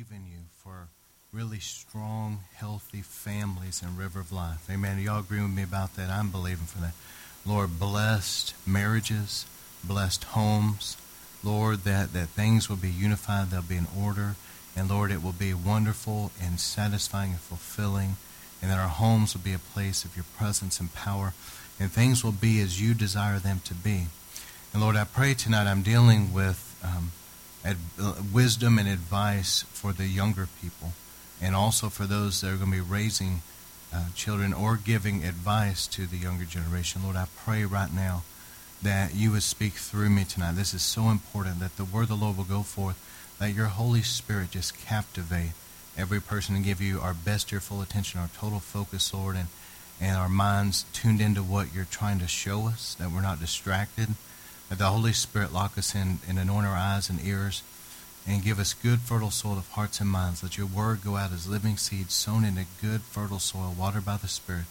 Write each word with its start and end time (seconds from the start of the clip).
believe 0.00 0.22
in 0.22 0.30
you 0.30 0.38
for 0.56 0.88
really 1.30 1.58
strong, 1.58 2.40
healthy 2.54 3.02
families 3.02 3.82
in 3.82 3.96
River 3.98 4.20
of 4.20 4.32
Life. 4.32 4.66
Amen. 4.70 4.98
Y'all 4.98 5.20
agree 5.20 5.42
with 5.42 5.50
me 5.50 5.62
about 5.62 5.96
that? 5.96 6.08
I'm 6.08 6.30
believing 6.30 6.64
for 6.64 6.78
that. 6.78 6.94
Lord, 7.44 7.78
blessed 7.78 8.54
marriages, 8.66 9.44
blessed 9.84 10.24
homes. 10.24 10.96
Lord, 11.44 11.80
that, 11.80 12.14
that 12.14 12.28
things 12.28 12.68
will 12.68 12.76
be 12.76 12.88
unified, 12.88 13.50
they'll 13.50 13.62
be 13.62 13.76
in 13.76 13.88
order. 13.98 14.36
And 14.74 14.88
Lord, 14.88 15.10
it 15.10 15.22
will 15.22 15.32
be 15.32 15.52
wonderful 15.52 16.30
and 16.40 16.58
satisfying 16.58 17.32
and 17.32 17.40
fulfilling. 17.40 18.16
And 18.62 18.70
that 18.70 18.78
our 18.78 18.88
homes 18.88 19.34
will 19.34 19.42
be 19.42 19.52
a 19.52 19.58
place 19.58 20.04
of 20.04 20.16
your 20.16 20.26
presence 20.38 20.80
and 20.80 20.94
power. 20.94 21.34
And 21.78 21.90
things 21.90 22.24
will 22.24 22.32
be 22.32 22.60
as 22.60 22.80
you 22.80 22.94
desire 22.94 23.38
them 23.38 23.60
to 23.64 23.74
be. 23.74 24.06
And 24.72 24.80
Lord, 24.80 24.96
I 24.96 25.04
pray 25.04 25.34
tonight 25.34 25.66
I'm 25.66 25.82
dealing 25.82 26.32
with 26.32 26.78
um, 26.82 27.12
ad- 27.64 27.76
wisdom 28.32 28.78
and 28.78 28.88
advice 28.88 29.64
for 29.72 29.92
the 29.92 30.06
younger 30.06 30.48
people 30.60 30.92
and 31.40 31.54
also 31.54 31.88
for 31.88 32.04
those 32.04 32.40
that 32.40 32.48
are 32.48 32.56
going 32.56 32.70
to 32.70 32.76
be 32.76 32.80
raising 32.80 33.42
uh, 33.92 34.04
children 34.14 34.52
or 34.52 34.76
giving 34.76 35.24
advice 35.24 35.86
to 35.86 36.06
the 36.06 36.16
younger 36.16 36.44
generation. 36.44 37.02
Lord, 37.02 37.16
I 37.16 37.26
pray 37.44 37.64
right 37.64 37.92
now 37.92 38.22
that 38.82 39.14
you 39.14 39.32
would 39.32 39.42
speak 39.42 39.74
through 39.74 40.10
me 40.10 40.24
tonight. 40.24 40.52
This 40.52 40.74
is 40.74 40.82
so 40.82 41.08
important 41.08 41.60
that 41.60 41.76
the 41.76 41.84
word 41.84 42.02
of 42.02 42.08
the 42.08 42.14
Lord 42.14 42.36
will 42.36 42.44
go 42.44 42.62
forth, 42.62 42.98
that 43.38 43.52
your 43.52 43.66
Holy 43.66 44.02
Spirit 44.02 44.52
just 44.52 44.78
captivate 44.78 45.52
every 45.98 46.20
person 46.20 46.54
and 46.54 46.64
give 46.64 46.80
you 46.80 47.00
our 47.00 47.14
best, 47.14 47.50
your 47.50 47.60
full 47.60 47.82
attention, 47.82 48.20
our 48.20 48.30
total 48.36 48.60
focus, 48.60 49.12
Lord, 49.12 49.36
and, 49.36 49.48
and 50.00 50.16
our 50.16 50.28
minds 50.28 50.84
tuned 50.92 51.20
into 51.20 51.42
what 51.42 51.74
you're 51.74 51.84
trying 51.84 52.20
to 52.20 52.28
show 52.28 52.68
us, 52.68 52.94
that 52.94 53.10
we're 53.10 53.20
not 53.20 53.40
distracted, 53.40 54.10
the 54.78 54.86
Holy 54.86 55.12
Spirit 55.12 55.52
lock 55.52 55.76
us 55.76 55.94
in 55.94 56.20
and 56.28 56.38
anoint 56.38 56.66
our 56.66 56.76
eyes 56.76 57.10
and 57.10 57.20
ears 57.24 57.62
and 58.26 58.44
give 58.44 58.58
us 58.58 58.74
good, 58.74 59.00
fertile 59.00 59.30
soil 59.30 59.58
of 59.58 59.68
hearts 59.70 60.00
and 60.00 60.08
minds. 60.08 60.42
Let 60.42 60.56
your 60.56 60.66
word 60.66 61.02
go 61.04 61.16
out 61.16 61.32
as 61.32 61.48
living 61.48 61.76
seed 61.76 62.10
sown 62.10 62.44
into 62.44 62.66
good, 62.80 63.02
fertile 63.02 63.38
soil, 63.38 63.74
watered 63.76 64.04
by 64.04 64.16
the 64.16 64.28
Spirit 64.28 64.66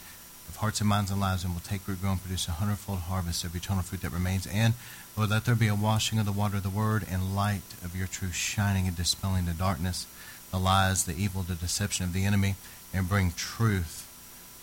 of 0.48 0.56
hearts 0.58 0.80
and 0.80 0.90
minds 0.90 1.12
and 1.12 1.20
lives, 1.20 1.44
and 1.44 1.54
will 1.54 1.62
take 1.62 1.88
root, 1.88 2.02
grow, 2.02 2.12
and 2.12 2.22
produce 2.22 2.48
a 2.48 2.52
hundredfold 2.52 3.00
harvest 3.00 3.44
of 3.44 3.56
eternal 3.56 3.84
fruit 3.84 4.02
that 4.02 4.12
remains. 4.12 4.48
And, 4.48 4.74
Lord, 5.18 5.30
let 5.30 5.46
there 5.46 5.56
be 5.56 5.68
a 5.68 5.76
washing 5.76 6.18
of 6.18 6.26
the 6.26 6.32
water 6.32 6.58
of 6.58 6.64
the 6.64 6.70
word 6.70 7.06
and 7.10 7.36
light 7.36 7.62
of 7.84 7.96
your 7.96 8.08
truth 8.08 8.36
shining 8.36 8.88
and 8.88 8.96
dispelling 8.96 9.46
the 9.46 9.54
darkness, 9.54 10.08
the 10.52 10.60
lies, 10.60 11.04
the 11.06 11.16
evil, 11.16 11.44
the 11.44 11.56
deception 11.56 12.06
of 12.06 12.14
the 12.14 12.26
enemy, 12.26 12.56
and 12.94 13.10
bring 13.10 13.32
truth, 13.32 14.08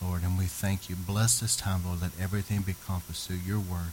Lord. 0.03 0.23
And 0.23 0.39
we 0.39 0.47
thank 0.47 0.89
you. 0.89 0.97
Bless 0.97 1.39
this 1.41 1.56
time, 1.56 1.83
Lord. 1.84 2.03
Let 2.03 2.19
everything 2.21 2.62
be 2.62 2.73
accomplished 2.73 3.27
through 3.27 3.37
your 3.47 3.61
word, 3.61 3.93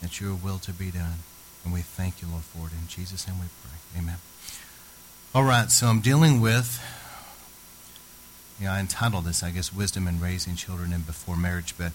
that 0.00 0.20
your 0.20 0.34
will 0.34 0.58
to 0.58 0.72
be 0.72 0.90
done. 0.90 1.20
And 1.64 1.72
we 1.72 1.80
thank 1.80 2.22
you, 2.22 2.28
Lord, 2.28 2.42
for 2.42 2.66
it. 2.66 2.72
In 2.72 2.88
Jesus' 2.88 3.26
name 3.26 3.38
we 3.38 3.46
pray. 3.62 4.00
Amen. 4.00 4.16
All 5.34 5.44
right, 5.44 5.70
so 5.70 5.86
I'm 5.86 6.00
dealing 6.00 6.40
with, 6.40 6.82
yeah, 8.60 8.72
I 8.72 8.80
entitled 8.80 9.24
this, 9.24 9.42
I 9.42 9.50
guess, 9.50 9.72
Wisdom 9.72 10.08
in 10.08 10.20
Raising 10.20 10.56
Children 10.56 10.92
and 10.92 11.06
Before 11.06 11.36
Marriage, 11.36 11.74
but 11.78 11.92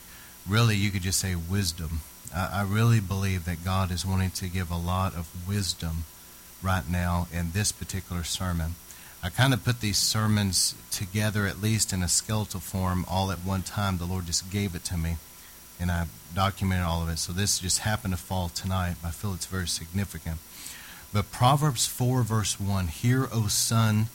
really 0.48 0.76
you 0.76 0.92
could 0.92 1.02
just 1.02 1.20
say 1.20 1.36
wisdom. 1.36 2.02
I, 2.34 2.60
I 2.60 2.64
really 2.64 3.00
believe 3.00 3.46
that 3.46 3.66
God 3.66 3.92
is 3.92 4.06
wanting 4.06 4.32
to 4.32 4.48
give 4.48 4.72
a 4.72 4.78
lot 4.78 5.16
of 5.16 5.28
wisdom 5.48 6.06
right 6.62 6.90
now 6.90 7.28
in 7.34 7.52
this 7.52 7.72
particular 7.72 8.24
sermon. 8.24 8.76
I 9.22 9.30
kind 9.30 9.54
of 9.54 9.66
put 9.66 9.82
these 9.82 9.98
sermons 9.98 10.76
together, 10.92 11.48
at 11.48 11.62
least 11.62 11.92
in 11.92 12.04
a 12.04 12.08
skeletal 12.08 12.60
form, 12.60 13.06
all 13.10 13.32
at 13.32 13.40
one 13.40 13.64
time. 13.64 13.98
The 13.98 14.06
Lord 14.06 14.28
just 14.28 14.52
gave 14.52 14.76
it 14.76 14.84
to 14.86 14.98
me, 14.98 15.18
and 15.80 15.92
I 15.92 16.08
documented 16.34 16.86
all 16.86 17.02
of 17.02 17.10
it. 17.10 17.18
So 17.18 17.34
this 17.34 17.60
just 17.60 17.80
happened 17.80 18.14
to 18.14 18.20
fall 18.20 18.50
tonight. 18.50 18.96
I 19.04 19.12
feel 19.12 19.34
it's 19.34 19.46
very 19.46 19.68
significant. 19.68 20.38
But 21.14 21.32
Proverbs 21.32 21.88
4, 21.88 22.24
verse 22.24 22.60
1 22.60 22.88
Hear, 22.88 23.28
O 23.32 23.48
son, 23.48 24.08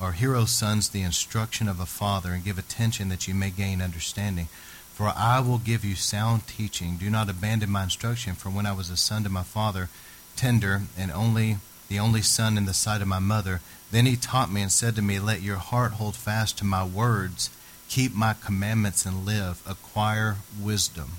or 0.00 0.12
hear, 0.12 0.34
O 0.34 0.44
sons, 0.44 0.88
the 0.88 1.02
instruction 1.02 1.68
of 1.68 1.80
a 1.80 1.86
father, 1.86 2.32
and 2.32 2.44
give 2.44 2.58
attention 2.58 3.08
that 3.08 3.28
you 3.28 3.34
may 3.34 3.50
gain 3.50 3.80
understanding. 3.80 4.46
For 4.94 5.12
I 5.14 5.38
will 5.40 5.58
give 5.58 5.84
you 5.84 5.94
sound 5.94 6.48
teaching. 6.48 6.96
Do 6.96 7.08
not 7.10 7.30
abandon 7.30 7.70
my 7.70 7.84
instruction, 7.84 8.34
for 8.34 8.50
when 8.50 8.66
I 8.66 8.72
was 8.72 8.90
a 8.90 8.96
son 8.96 9.22
to 9.24 9.28
my 9.28 9.44
father, 9.44 9.88
tender, 10.34 10.82
and 10.98 11.12
only 11.12 11.58
the 11.88 11.98
only 11.98 12.22
son 12.22 12.58
in 12.58 12.66
the 12.66 12.74
sight 12.74 13.00
of 13.00 13.08
my 13.08 13.18
mother, 13.18 13.60
then 13.90 14.04
he 14.04 14.16
taught 14.16 14.52
me 14.52 14.60
and 14.60 14.70
said 14.70 14.94
to 14.96 15.02
me, 15.02 15.18
Let 15.18 15.42
your 15.42 15.56
heart 15.56 15.92
hold 15.92 16.14
fast 16.14 16.58
to 16.58 16.64
my 16.64 16.84
words, 16.84 17.50
keep 17.88 18.14
my 18.14 18.34
commandments 18.34 19.04
and 19.06 19.24
live. 19.24 19.62
Acquire 19.66 20.36
wisdom, 20.60 21.12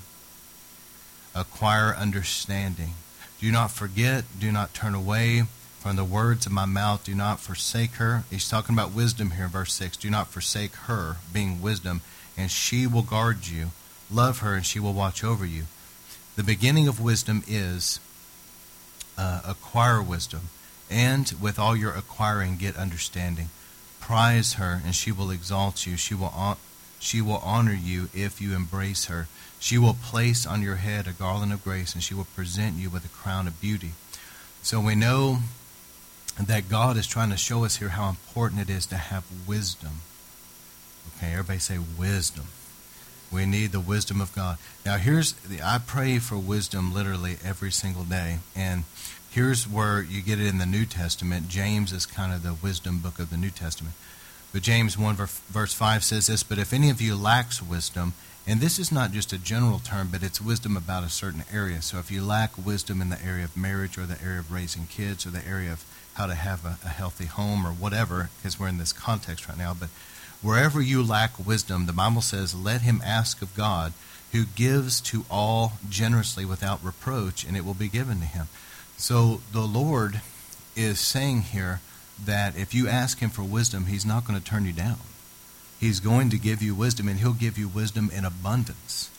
acquire 1.34 1.94
understanding. 1.94 2.94
Do 3.40 3.50
not 3.50 3.70
forget, 3.70 4.24
do 4.38 4.52
not 4.52 4.74
turn 4.74 4.94
away 4.94 5.44
from 5.80 5.96
the 5.96 6.04
words 6.04 6.44
of 6.44 6.52
my 6.52 6.66
mouth. 6.66 7.04
Do 7.04 7.14
not 7.14 7.40
forsake 7.40 7.92
her. 7.92 8.24
He's 8.30 8.48
talking 8.48 8.74
about 8.74 8.92
wisdom 8.92 9.32
here 9.32 9.46
in 9.46 9.50
verse 9.50 9.72
6. 9.72 9.96
Do 9.96 10.10
not 10.10 10.28
forsake 10.28 10.74
her, 10.74 11.16
being 11.32 11.62
wisdom, 11.62 12.02
and 12.36 12.50
she 12.50 12.86
will 12.86 13.02
guard 13.02 13.46
you. 13.46 13.70
Love 14.10 14.40
her, 14.40 14.54
and 14.54 14.66
she 14.66 14.78
will 14.78 14.92
watch 14.92 15.24
over 15.24 15.46
you. 15.46 15.64
The 16.36 16.42
beginning 16.42 16.86
of 16.86 17.00
wisdom 17.00 17.42
is 17.48 17.98
uh, 19.16 19.40
acquire 19.46 20.02
wisdom, 20.02 20.50
and 20.90 21.32
with 21.40 21.58
all 21.58 21.74
your 21.74 21.92
acquiring, 21.92 22.56
get 22.56 22.76
understanding. 22.76 23.48
Prize 24.10 24.54
her, 24.54 24.82
and 24.84 24.92
she 24.92 25.12
will 25.12 25.30
exalt 25.30 25.86
you. 25.86 25.96
She 25.96 26.14
will, 26.14 26.58
she 26.98 27.22
will 27.22 27.40
honor 27.44 27.78
you 27.80 28.08
if 28.12 28.40
you 28.40 28.56
embrace 28.56 29.04
her. 29.06 29.28
She 29.60 29.78
will 29.78 29.94
place 29.94 30.44
on 30.44 30.62
your 30.62 30.76
head 30.76 31.06
a 31.06 31.12
garland 31.12 31.52
of 31.52 31.62
grace, 31.62 31.94
and 31.94 32.02
she 32.02 32.12
will 32.12 32.26
present 32.34 32.74
you 32.74 32.90
with 32.90 33.04
a 33.04 33.08
crown 33.08 33.46
of 33.46 33.60
beauty. 33.60 33.92
So 34.64 34.80
we 34.80 34.96
know 34.96 35.38
that 36.40 36.68
God 36.68 36.96
is 36.96 37.06
trying 37.06 37.30
to 37.30 37.36
show 37.36 37.64
us 37.64 37.76
here 37.76 37.90
how 37.90 38.08
important 38.08 38.60
it 38.60 38.68
is 38.68 38.84
to 38.86 38.96
have 38.96 39.24
wisdom. 39.46 40.00
Okay, 41.16 41.30
everybody 41.30 41.60
say 41.60 41.78
wisdom. 41.78 42.46
We 43.30 43.46
need 43.46 43.70
the 43.70 43.78
wisdom 43.78 44.20
of 44.20 44.34
God. 44.34 44.58
Now, 44.84 44.96
here's 44.96 45.34
the, 45.34 45.62
I 45.62 45.78
pray 45.78 46.18
for 46.18 46.36
wisdom 46.36 46.92
literally 46.92 47.36
every 47.44 47.70
single 47.70 48.02
day, 48.02 48.38
and 48.56 48.82
here's 49.30 49.68
where 49.68 50.02
you 50.02 50.22
get 50.22 50.40
it 50.40 50.46
in 50.46 50.58
the 50.58 50.66
New 50.66 50.84
Testament. 50.84 51.48
James 51.48 51.92
is 51.92 52.06
kind 52.06 52.32
of 52.32 52.42
the 52.42 52.54
wisdom 52.54 52.98
book 52.98 53.18
of 53.18 53.30
the 53.30 53.36
New 53.36 53.50
Testament. 53.50 53.94
But 54.52 54.62
James 54.62 54.98
1 54.98 55.14
verse 55.16 55.72
5 55.72 56.02
says 56.02 56.26
this, 56.26 56.42
But 56.42 56.58
if 56.58 56.72
any 56.72 56.90
of 56.90 57.00
you 57.00 57.14
lacks 57.14 57.62
wisdom, 57.62 58.14
and 58.46 58.60
this 58.60 58.78
is 58.78 58.90
not 58.90 59.12
just 59.12 59.32
a 59.32 59.38
general 59.38 59.78
term, 59.78 60.08
but 60.10 60.22
it's 60.24 60.40
wisdom 60.40 60.76
about 60.76 61.04
a 61.04 61.08
certain 61.08 61.44
area. 61.52 61.82
So 61.82 61.98
if 61.98 62.10
you 62.10 62.24
lack 62.24 62.58
wisdom 62.58 63.00
in 63.00 63.10
the 63.10 63.24
area 63.24 63.44
of 63.44 63.56
marriage 63.56 63.96
or 63.96 64.06
the 64.06 64.20
area 64.20 64.40
of 64.40 64.50
raising 64.50 64.86
kids 64.86 65.24
or 65.24 65.30
the 65.30 65.46
area 65.46 65.72
of 65.72 65.84
how 66.14 66.26
to 66.26 66.34
have 66.34 66.64
a, 66.64 66.78
a 66.84 66.88
healthy 66.88 67.26
home 67.26 67.64
or 67.64 67.70
whatever, 67.70 68.30
because 68.38 68.58
we're 68.58 68.68
in 68.68 68.78
this 68.78 68.92
context 68.92 69.48
right 69.48 69.58
now, 69.58 69.74
but 69.78 69.90
wherever 70.42 70.80
you 70.80 71.02
lack 71.02 71.38
wisdom, 71.44 71.86
the 71.86 71.92
Bible 71.92 72.22
says, 72.22 72.54
let 72.54 72.80
him 72.80 73.00
ask 73.04 73.42
of 73.42 73.54
God, 73.54 73.92
who 74.32 74.44
gives 74.44 75.00
to 75.00 75.24
all 75.30 75.74
generously 75.88 76.44
without 76.44 76.84
reproach, 76.84 77.44
and 77.44 77.56
it 77.56 77.64
will 77.64 77.74
be 77.74 77.88
given 77.88 78.20
to 78.20 78.26
him. 78.26 78.48
So 79.00 79.40
the 79.52 79.62
Lord 79.62 80.20
is 80.76 81.00
saying 81.00 81.42
here 81.42 81.80
that 82.22 82.56
if 82.56 82.74
you 82.74 82.86
ask 82.86 83.18
him 83.18 83.30
for 83.30 83.42
wisdom, 83.42 83.86
he's 83.86 84.04
not 84.04 84.26
going 84.26 84.38
to 84.38 84.44
turn 84.44 84.66
you 84.66 84.72
down. 84.72 84.98
He's 85.80 86.00
going 86.00 86.28
to 86.28 86.38
give 86.38 86.62
you 86.62 86.74
wisdom, 86.74 87.08
and 87.08 87.18
He'll 87.18 87.32
give 87.32 87.56
you 87.56 87.66
wisdom 87.66 88.10
in 88.14 88.26
abundance. 88.26 89.10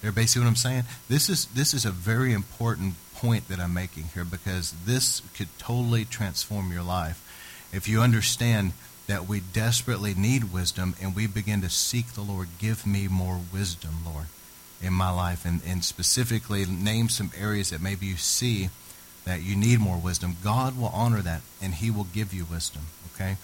Everybody 0.00 0.26
see 0.26 0.40
what 0.40 0.46
I'm 0.46 0.56
saying? 0.56 0.84
This 1.08 1.28
is 1.28 1.44
this 1.46 1.74
is 1.74 1.84
a 1.84 1.90
very 1.90 2.32
important 2.32 2.94
point 3.14 3.48
that 3.48 3.60
I'm 3.60 3.74
making 3.74 4.04
here 4.14 4.24
because 4.24 4.72
this 4.86 5.20
could 5.36 5.48
totally 5.58 6.06
transform 6.06 6.72
your 6.72 6.82
life 6.82 7.22
if 7.72 7.86
you 7.86 8.00
understand 8.00 8.72
that 9.06 9.28
we 9.28 9.40
desperately 9.40 10.14
need 10.14 10.52
wisdom 10.52 10.94
and 11.02 11.14
we 11.14 11.26
begin 11.26 11.60
to 11.60 11.70
seek 11.70 12.12
the 12.12 12.22
Lord. 12.22 12.48
Give 12.58 12.86
me 12.86 13.08
more 13.08 13.40
wisdom, 13.52 13.96
Lord, 14.04 14.26
in 14.80 14.94
my 14.94 15.10
life, 15.10 15.44
and, 15.44 15.60
and 15.66 15.84
specifically 15.84 16.64
name 16.64 17.10
some 17.10 17.30
areas 17.38 17.70
that 17.70 17.82
maybe 17.82 18.06
you 18.06 18.16
see 18.16 18.70
that 19.26 19.42
you 19.42 19.54
need 19.54 19.80
more 19.80 19.98
wisdom. 19.98 20.36
God 20.42 20.78
will 20.78 20.88
honor 20.94 21.20
that 21.20 21.42
and 21.60 21.74
He 21.74 21.90
will 21.90 22.06
give 22.14 22.32
you 22.32 22.46
wisdom. 22.46 22.82
Okay. 23.14 23.36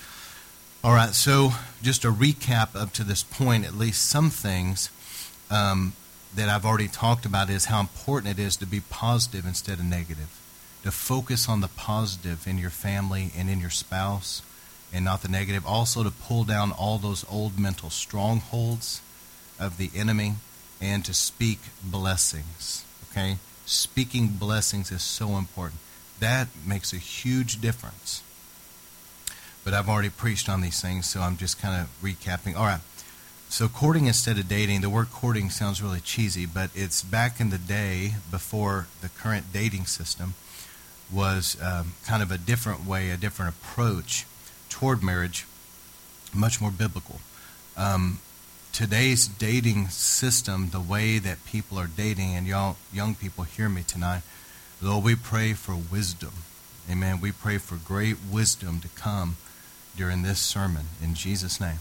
All 0.85 0.95
right, 0.95 1.15
so 1.15 1.51
just 1.83 2.05
a 2.05 2.11
recap 2.11 2.75
up 2.75 2.93
to 2.95 3.05
this 3.05 3.23
point, 3.23 3.65
at 3.65 3.75
least 3.75 4.09
some 4.09 4.31
things 4.31 4.91
um, 5.49 5.93
that 6.35 6.49
I've 6.49 6.65
already 6.65 6.89
talked 6.89 7.25
about 7.25 7.51
is 7.51 7.67
how 7.67 7.79
important 7.79 8.37
it 8.37 8.43
is 8.43 8.57
to 8.57 8.67
be 8.67 8.81
positive 8.81 9.47
instead 9.47 9.79
of 9.79 9.85
negative, 9.85 10.41
to 10.83 10.91
focus 10.91 11.49
on 11.49 11.61
the 11.61 11.69
positive 11.69 12.49
in 12.49 12.59
your 12.59 12.71
family 12.71 13.31
and 13.37 13.49
in 13.49 13.61
your 13.61 13.71
spouse 13.71 14.43
and 14.93 15.05
not 15.05 15.23
the 15.23 15.29
negative. 15.29 15.65
Also, 15.65 16.03
to 16.03 16.11
pull 16.11 16.43
down 16.43 16.73
all 16.73 16.99
those 16.99 17.25
old 17.31 17.59
mental 17.61 17.91
strongholds 17.91 19.01
of 19.61 19.79
the 19.79 19.91
enemy 19.95 20.35
and 20.81 21.05
to 21.05 21.15
speak 21.15 21.61
blessings. 21.85 22.85
Okay? 23.11 23.37
Speaking 23.67 24.29
blessings 24.29 24.91
is 24.91 25.03
so 25.03 25.37
important. 25.37 25.81
That 26.21 26.49
makes 26.67 26.93
a 26.93 26.99
huge 26.99 27.61
difference 27.61 28.23
but 29.65 29.75
I've 29.75 29.89
already 29.89 30.11
preached 30.11 30.49
on 30.49 30.61
these 30.61 30.81
things, 30.81 31.09
so 31.09 31.21
I'm 31.21 31.37
just 31.37 31.61
kind 31.61 31.81
of 31.81 31.89
recapping. 32.03 32.57
All 32.57 32.65
right. 32.65 32.81
So, 33.49 33.69
courting 33.69 34.07
instead 34.07 34.39
of 34.39 34.49
dating, 34.49 34.81
the 34.81 34.89
word 34.89 35.11
courting 35.13 35.51
sounds 35.51 35.83
really 35.83 36.01
cheesy, 36.01 36.47
but 36.47 36.71
it's 36.75 37.03
back 37.03 37.39
in 37.39 37.51
the 37.51 37.59
day 37.59 38.15
before 38.31 38.87
the 39.03 39.11
current 39.11 39.53
dating 39.53 39.85
system 39.87 40.35
was 41.13 41.61
um, 41.63 41.93
kind 42.07 42.23
of 42.23 42.31
a 42.31 42.39
different 42.39 42.87
way, 42.87 43.11
a 43.11 43.17
different 43.17 43.55
approach 43.55 44.27
toward 44.71 45.03
marriage 45.03 45.47
much 46.35 46.63
more 46.63 46.71
biblical. 46.71 47.21
Um, 47.77 48.21
today's 48.73 49.29
dating 49.29 49.89
system, 49.89 50.71
the 50.71 50.81
way 50.81 51.19
that 51.19 51.45
people 51.45 51.79
are 51.79 51.87
dating, 51.87 52.35
and 52.35 52.47
y'all 52.47 52.77
young 52.93 53.15
people 53.15 53.45
hear 53.45 53.69
me 53.69 53.83
tonight, 53.83 54.23
Lord, 54.81 55.05
we 55.05 55.15
pray 55.15 55.53
for 55.53 55.77
wisdom. 55.77 56.33
Amen. 56.91 57.21
We 57.21 57.33
pray 57.33 57.59
for 57.59 57.77
great 57.77 58.17
wisdom 58.31 58.81
to 58.81 58.89
come 58.89 59.37
during 59.97 60.23
this 60.23 60.41
sermon 60.41 60.87
in 61.03 61.15
Jesus' 61.15 61.61
name. 61.61 61.79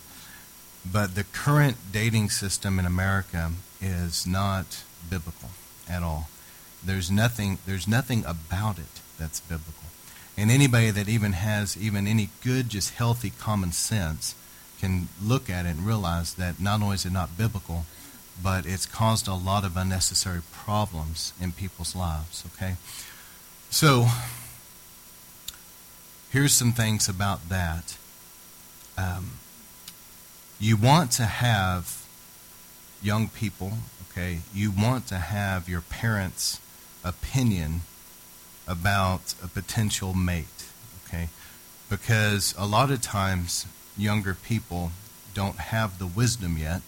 But 0.90 1.16
the 1.16 1.24
current 1.24 1.78
dating 1.92 2.30
system 2.30 2.78
in 2.78 2.86
America 2.86 3.52
is 3.80 4.28
not 4.28 4.84
biblical 5.10 5.50
at 5.90 6.04
all. 6.04 6.30
There's 6.84 7.10
nothing 7.10 7.60
there's 7.66 7.88
nothing 7.88 8.26
about 8.26 8.78
it 8.80 9.02
that's 9.18 9.40
biblical. 9.40 9.86
And 10.38 10.52
anybody 10.52 10.92
that 10.92 11.08
even 11.08 11.34
has 11.34 11.78
even 11.78 12.08
any 12.08 12.30
good, 12.44 12.70
just 12.70 12.96
healthy 12.96 13.30
common 13.30 13.72
sense 13.72 14.36
can 14.82 15.08
look 15.24 15.50
at 15.50 15.66
it 15.66 15.70
and 15.70 15.86
realize 15.86 16.34
that 16.34 16.60
not 16.60 16.82
only 16.82 16.96
is 16.96 17.06
it 17.06 17.14
not 17.14 17.38
biblical, 17.38 17.86
but 18.44 18.66
it's 18.66 18.88
caused 18.88 19.28
a 19.28 19.36
lot 19.36 19.64
of 19.64 19.78
unnecessary 19.78 20.42
problems 20.52 21.34
in 21.40 21.52
people's 21.52 21.96
lives. 21.96 22.44
Okay? 22.54 22.76
So 23.70 24.08
here's 26.32 26.54
some 26.54 26.72
things 26.74 27.08
about 27.08 27.48
that. 27.50 27.96
Um, 28.98 29.34
you 30.60 30.76
want 30.78 31.12
to 31.12 31.26
have 31.26 32.06
young 33.02 33.30
people, 33.30 33.74
okay, 34.10 34.40
you 34.54 34.72
want 34.72 35.08
to 35.08 35.16
have 35.16 35.70
your 35.70 35.82
parents' 35.82 36.60
opinion 37.04 37.82
about 38.68 39.34
a 39.44 39.48
potential 39.48 40.14
mate, 40.14 40.46
okay? 41.06 41.30
Because 41.90 42.54
a 42.58 42.66
lot 42.66 42.92
of 42.92 43.02
times 43.02 43.66
younger 43.98 44.34
people 44.34 44.92
don't 45.34 45.58
have 45.58 46.00
the 46.00 46.08
wisdom 46.08 46.58
yet 46.58 46.82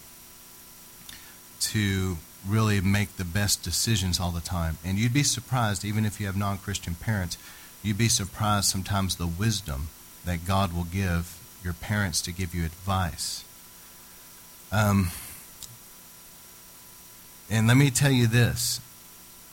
to 1.59 2.17
really 2.47 2.81
make 2.81 3.15
the 3.15 3.25
best 3.25 3.63
decisions 3.63 4.19
all 4.19 4.31
the 4.31 4.41
time. 4.41 4.77
And 4.83 4.97
you'd 4.97 5.13
be 5.13 5.23
surprised, 5.23 5.85
even 5.85 6.05
if 6.05 6.19
you 6.19 6.25
have 6.25 6.35
non 6.35 6.57
Christian 6.57 6.95
parents, 6.95 7.37
you'd 7.81 7.97
be 7.97 8.09
surprised 8.09 8.65
sometimes 8.65 9.15
the 9.15 9.27
wisdom 9.27 9.89
that 10.25 10.45
God 10.45 10.73
will 10.73 10.85
give 10.85 11.39
your 11.63 11.73
parents 11.73 12.21
to 12.21 12.31
give 12.31 12.53
you 12.53 12.65
advice. 12.65 13.43
Um, 14.71 15.11
and 17.49 17.67
let 17.67 17.77
me 17.77 17.91
tell 17.91 18.11
you 18.11 18.27
this, 18.27 18.81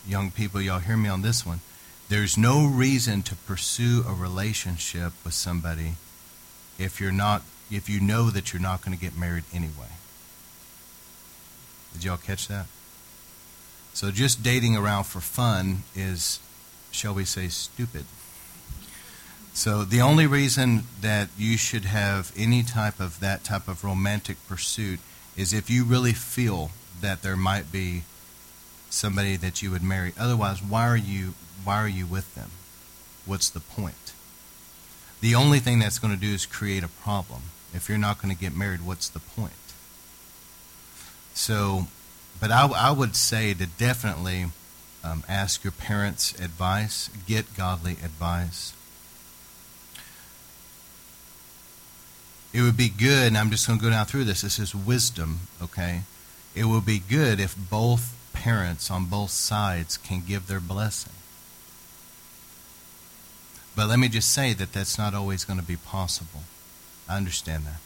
young 0.06 0.30
people, 0.30 0.60
y'all 0.60 0.78
hear 0.78 0.96
me 0.96 1.08
on 1.08 1.22
this 1.22 1.44
one. 1.44 1.60
There's 2.08 2.36
no 2.36 2.66
reason 2.66 3.22
to 3.22 3.36
pursue 3.36 4.02
a 4.08 4.12
relationship 4.12 5.12
with 5.24 5.34
somebody 5.34 5.94
if 6.80 7.00
you're 7.00 7.12
not 7.12 7.42
if 7.70 7.88
you 7.88 8.00
know 8.00 8.30
that 8.30 8.52
you're 8.52 8.62
not 8.62 8.84
going 8.84 8.96
to 8.96 9.00
get 9.00 9.16
married 9.16 9.44
anyway. 9.54 9.92
Did 11.92 12.04
y'all 12.04 12.16
catch 12.16 12.48
that? 12.48 12.66
So 13.92 14.10
just 14.10 14.42
dating 14.42 14.76
around 14.76 15.04
for 15.04 15.20
fun 15.20 15.82
is 15.94 16.40
shall 16.90 17.14
we 17.14 17.24
say 17.24 17.48
stupid. 17.48 18.06
So 19.52 19.84
the 19.84 20.00
only 20.00 20.26
reason 20.26 20.84
that 21.00 21.28
you 21.36 21.56
should 21.56 21.84
have 21.84 22.32
any 22.36 22.62
type 22.62 22.98
of 22.98 23.20
that 23.20 23.44
type 23.44 23.68
of 23.68 23.84
romantic 23.84 24.36
pursuit 24.48 25.00
is 25.36 25.52
if 25.52 25.68
you 25.70 25.84
really 25.84 26.12
feel 26.12 26.70
that 27.00 27.22
there 27.22 27.36
might 27.36 27.70
be 27.70 28.02
somebody 28.88 29.36
that 29.36 29.62
you 29.62 29.70
would 29.70 29.82
marry. 29.82 30.12
Otherwise, 30.18 30.62
why 30.62 30.86
are 30.88 30.96
you 30.96 31.34
why 31.62 31.76
are 31.76 31.88
you 31.88 32.06
with 32.06 32.34
them? 32.34 32.50
What's 33.26 33.50
the 33.50 33.60
point? 33.60 34.12
The 35.20 35.34
only 35.34 35.58
thing 35.58 35.78
that's 35.78 35.98
going 35.98 36.14
to 36.14 36.20
do 36.20 36.32
is 36.32 36.46
create 36.46 36.82
a 36.82 36.88
problem. 36.88 37.42
If 37.74 37.88
you're 37.88 37.98
not 37.98 38.20
going 38.20 38.34
to 38.34 38.40
get 38.40 38.56
married, 38.56 38.80
what's 38.84 39.08
the 39.08 39.20
point? 39.20 39.52
So, 41.34 41.86
but 42.40 42.50
I, 42.50 42.66
I 42.66 42.90
would 42.90 43.14
say 43.14 43.54
to 43.54 43.66
definitely 43.66 44.46
um, 45.04 45.24
ask 45.28 45.62
your 45.62 45.72
parents' 45.72 46.38
advice, 46.40 47.10
get 47.26 47.54
godly 47.56 47.92
advice. 47.92 48.72
It 52.52 52.62
would 52.62 52.76
be 52.76 52.88
good, 52.88 53.28
and 53.28 53.38
I'm 53.38 53.50
just 53.50 53.66
going 53.66 53.78
to 53.78 53.84
go 53.84 53.90
down 53.90 54.06
through 54.06 54.24
this. 54.24 54.42
This 54.42 54.58
is 54.58 54.74
wisdom, 54.74 55.40
okay? 55.62 56.02
It 56.54 56.64
would 56.64 56.84
be 56.84 56.98
good 56.98 57.38
if 57.38 57.56
both 57.56 58.16
parents 58.32 58.90
on 58.90 59.06
both 59.06 59.30
sides 59.30 59.96
can 59.96 60.22
give 60.26 60.48
their 60.48 60.60
blessing. 60.60 61.12
But 63.76 63.88
let 63.88 63.98
me 63.98 64.08
just 64.08 64.30
say 64.30 64.52
that 64.54 64.72
that's 64.72 64.98
not 64.98 65.14
always 65.14 65.44
going 65.44 65.58
to 65.58 65.64
be 65.64 65.76
possible. 65.76 66.42
I 67.08 67.16
understand 67.16 67.64
that. 67.66 67.80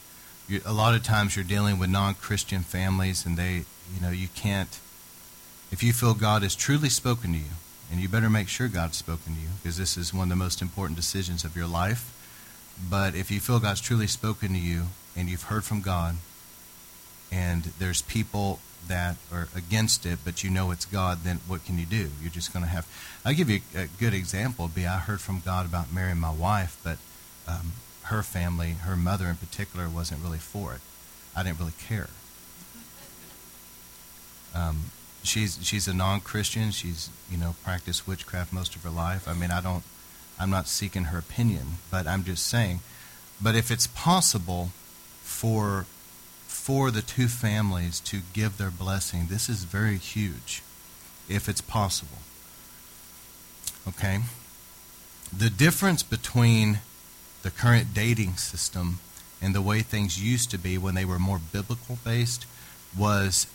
You, 0.47 0.61
a 0.65 0.73
lot 0.73 0.95
of 0.95 1.03
times 1.03 1.35
you're 1.35 1.45
dealing 1.45 1.79
with 1.79 1.89
non-Christian 1.89 2.61
families, 2.61 3.25
and 3.25 3.37
they, 3.37 3.65
you 3.93 4.01
know, 4.01 4.11
you 4.11 4.27
can't. 4.35 4.79
If 5.71 5.81
you 5.81 5.93
feel 5.93 6.13
God 6.13 6.43
has 6.43 6.55
truly 6.55 6.89
spoken 6.89 7.31
to 7.33 7.37
you, 7.37 7.55
and 7.91 8.01
you 8.01 8.09
better 8.09 8.29
make 8.29 8.47
sure 8.47 8.67
God's 8.67 8.97
spoken 8.97 9.35
to 9.35 9.41
you, 9.41 9.47
because 9.61 9.77
this 9.77 9.95
is 9.97 10.13
one 10.13 10.23
of 10.23 10.29
the 10.29 10.35
most 10.35 10.61
important 10.61 10.97
decisions 10.97 11.43
of 11.43 11.55
your 11.55 11.67
life. 11.67 12.11
But 12.89 13.15
if 13.15 13.31
you 13.31 13.39
feel 13.39 13.59
God's 13.59 13.81
truly 13.81 14.07
spoken 14.07 14.49
to 14.49 14.59
you, 14.59 14.87
and 15.15 15.29
you've 15.29 15.43
heard 15.43 15.63
from 15.63 15.81
God, 15.81 16.15
and 17.31 17.63
there's 17.79 18.01
people 18.01 18.59
that 18.87 19.17
or 19.31 19.47
against 19.55 20.05
it, 20.05 20.19
but 20.23 20.43
you 20.43 20.49
know 20.49 20.71
it's 20.71 20.85
God, 20.85 21.19
then 21.23 21.39
what 21.47 21.65
can 21.65 21.77
you 21.77 21.85
do? 21.85 22.09
You're 22.21 22.31
just 22.31 22.53
going 22.53 22.63
to 22.63 22.69
have. 22.69 22.87
I'll 23.23 23.33
give 23.33 23.49
you 23.49 23.61
a 23.75 23.87
good 23.87 24.13
example. 24.13 24.67
Be 24.67 24.85
I 24.85 24.97
heard 24.97 25.21
from 25.21 25.39
God 25.39 25.65
about 25.65 25.93
marrying 25.93 26.19
my 26.19 26.33
wife, 26.33 26.79
but 26.83 26.97
um, 27.47 27.73
her 28.03 28.23
family, 28.23 28.71
her 28.71 28.95
mother 28.95 29.27
in 29.27 29.35
particular, 29.35 29.89
wasn't 29.89 30.23
really 30.23 30.37
for 30.37 30.73
it. 30.73 30.81
I 31.35 31.43
didn't 31.43 31.59
really 31.59 31.73
care. 31.87 32.09
Um, 34.53 34.91
she's 35.23 35.59
she's 35.61 35.87
a 35.87 35.93
non-Christian. 35.93 36.71
She's 36.71 37.09
you 37.29 37.37
know 37.37 37.55
practiced 37.63 38.07
witchcraft 38.07 38.53
most 38.53 38.75
of 38.75 38.83
her 38.83 38.89
life. 38.89 39.27
I 39.27 39.33
mean, 39.33 39.51
I 39.51 39.61
don't. 39.61 39.83
I'm 40.39 40.49
not 40.49 40.67
seeking 40.67 41.05
her 41.05 41.17
opinion, 41.17 41.79
but 41.91 42.07
I'm 42.07 42.23
just 42.23 42.45
saying. 42.47 42.79
But 43.41 43.55
if 43.55 43.71
it's 43.71 43.87
possible 43.87 44.69
for 45.21 45.85
for 46.65 46.89
the 46.89 47.03
two 47.03 47.27
families 47.27 47.99
to 47.99 48.21
give 48.33 48.57
their 48.57 48.71
blessing, 48.71 49.27
this 49.29 49.47
is 49.47 49.65
very 49.65 49.99
huge, 49.99 50.63
if 51.29 51.47
it's 51.47 51.61
possible. 51.61 52.17
Okay? 53.87 54.21
The 55.31 55.51
difference 55.51 56.01
between 56.01 56.79
the 57.43 57.51
current 57.51 57.93
dating 57.93 58.37
system 58.37 58.97
and 59.39 59.53
the 59.53 59.61
way 59.61 59.81
things 59.81 60.19
used 60.19 60.49
to 60.49 60.57
be 60.57 60.75
when 60.75 60.95
they 60.95 61.05
were 61.05 61.19
more 61.19 61.39
biblical 61.39 61.99
based 62.03 62.47
was 62.97 63.45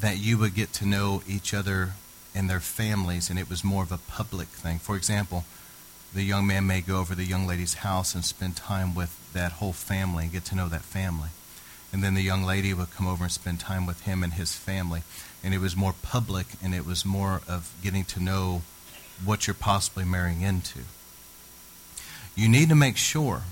that 0.00 0.16
you 0.16 0.38
would 0.38 0.54
get 0.54 0.72
to 0.72 0.86
know 0.86 1.22
each 1.28 1.52
other 1.52 1.90
and 2.34 2.48
their 2.48 2.60
families, 2.60 3.28
and 3.28 3.38
it 3.38 3.50
was 3.50 3.62
more 3.62 3.82
of 3.82 3.92
a 3.92 3.98
public 3.98 4.48
thing. 4.48 4.78
For 4.78 4.96
example, 4.96 5.44
the 6.14 6.22
young 6.22 6.46
man 6.46 6.66
may 6.66 6.80
go 6.80 6.96
over 6.96 7.14
the 7.14 7.26
young 7.26 7.46
lady's 7.46 7.74
house 7.74 8.14
and 8.14 8.24
spend 8.24 8.56
time 8.56 8.94
with 8.94 9.30
that 9.34 9.52
whole 9.52 9.74
family 9.74 10.24
and 10.24 10.32
get 10.32 10.46
to 10.46 10.56
know 10.56 10.70
that 10.70 10.80
family 10.80 11.28
and 11.92 12.02
then 12.02 12.14
the 12.14 12.22
young 12.22 12.42
lady 12.42 12.74
would 12.74 12.90
come 12.90 13.06
over 13.06 13.24
and 13.24 13.32
spend 13.32 13.60
time 13.60 13.86
with 13.86 14.02
him 14.02 14.22
and 14.22 14.34
his 14.34 14.54
family. 14.54 15.02
And 15.42 15.54
it 15.54 15.60
was 15.60 15.76
more 15.76 15.94
public, 16.02 16.46
and 16.62 16.74
it 16.74 16.84
was 16.84 17.04
more 17.04 17.40
of 17.48 17.74
getting 17.82 18.04
to 18.06 18.20
know 18.20 18.62
what 19.24 19.46
you're 19.46 19.54
possibly 19.54 20.04
marrying 20.04 20.42
into. 20.42 20.80
You 22.34 22.48
need 22.48 22.68
to 22.68 22.74
make 22.74 22.96
sure, 22.96 23.42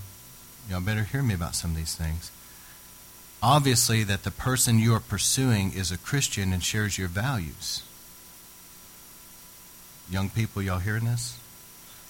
y'all 0.68 0.80
better 0.80 1.04
hear 1.04 1.22
me 1.22 1.34
about 1.34 1.54
some 1.54 1.72
of 1.72 1.76
these 1.76 1.94
things. 1.94 2.30
Obviously, 3.42 4.02
that 4.04 4.24
the 4.24 4.30
person 4.30 4.78
you 4.78 4.94
are 4.94 5.00
pursuing 5.00 5.72
is 5.72 5.90
a 5.90 5.98
Christian 5.98 6.52
and 6.52 6.62
shares 6.62 6.98
your 6.98 7.08
values. 7.08 7.82
Young 10.10 10.30
people, 10.30 10.62
y'all 10.62 10.78
hearing 10.78 11.04
this? 11.04 11.38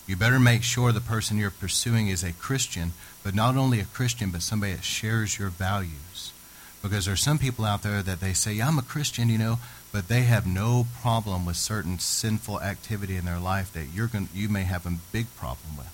You 0.07 0.15
better 0.15 0.39
make 0.39 0.63
sure 0.63 0.93
the 0.93 1.01
person 1.01 1.37
you're 1.37 1.51
pursuing 1.51 2.07
is 2.07 2.23
a 2.23 2.33
Christian, 2.33 2.93
but 3.25 3.35
not 3.35 3.57
only 3.57 3.81
a 3.81 3.87
Christian, 3.87 4.31
but 4.31 4.43
somebody 4.43 4.73
that 4.73 4.85
shares 4.85 5.37
your 5.37 5.49
values. 5.49 6.33
Because 6.81 7.07
there's 7.07 7.23
some 7.23 7.39
people 7.39 7.65
out 7.65 7.83
there 7.83 8.03
that 8.03 8.21
they 8.21 8.33
say, 8.33 8.53
yeah, 8.53 8.69
I'm 8.69 8.79
a 8.79 8.83
Christian, 8.83 9.29
you 9.29 9.39
know, 9.39 9.59
but 9.91 10.07
they 10.07 10.23
have 10.23 10.47
no 10.47 10.87
problem 11.01 11.45
with 11.45 11.57
certain 11.57 11.99
sinful 11.99 12.61
activity 12.61 13.17
in 13.17 13.25
their 13.25 13.41
life 13.41 13.73
that 13.73 13.89
you're 13.93 14.07
going 14.07 14.29
you 14.33 14.49
may 14.49 14.63
have 14.63 14.87
a 14.87 14.95
big 15.11 15.27
problem 15.37 15.77
with. 15.77 15.93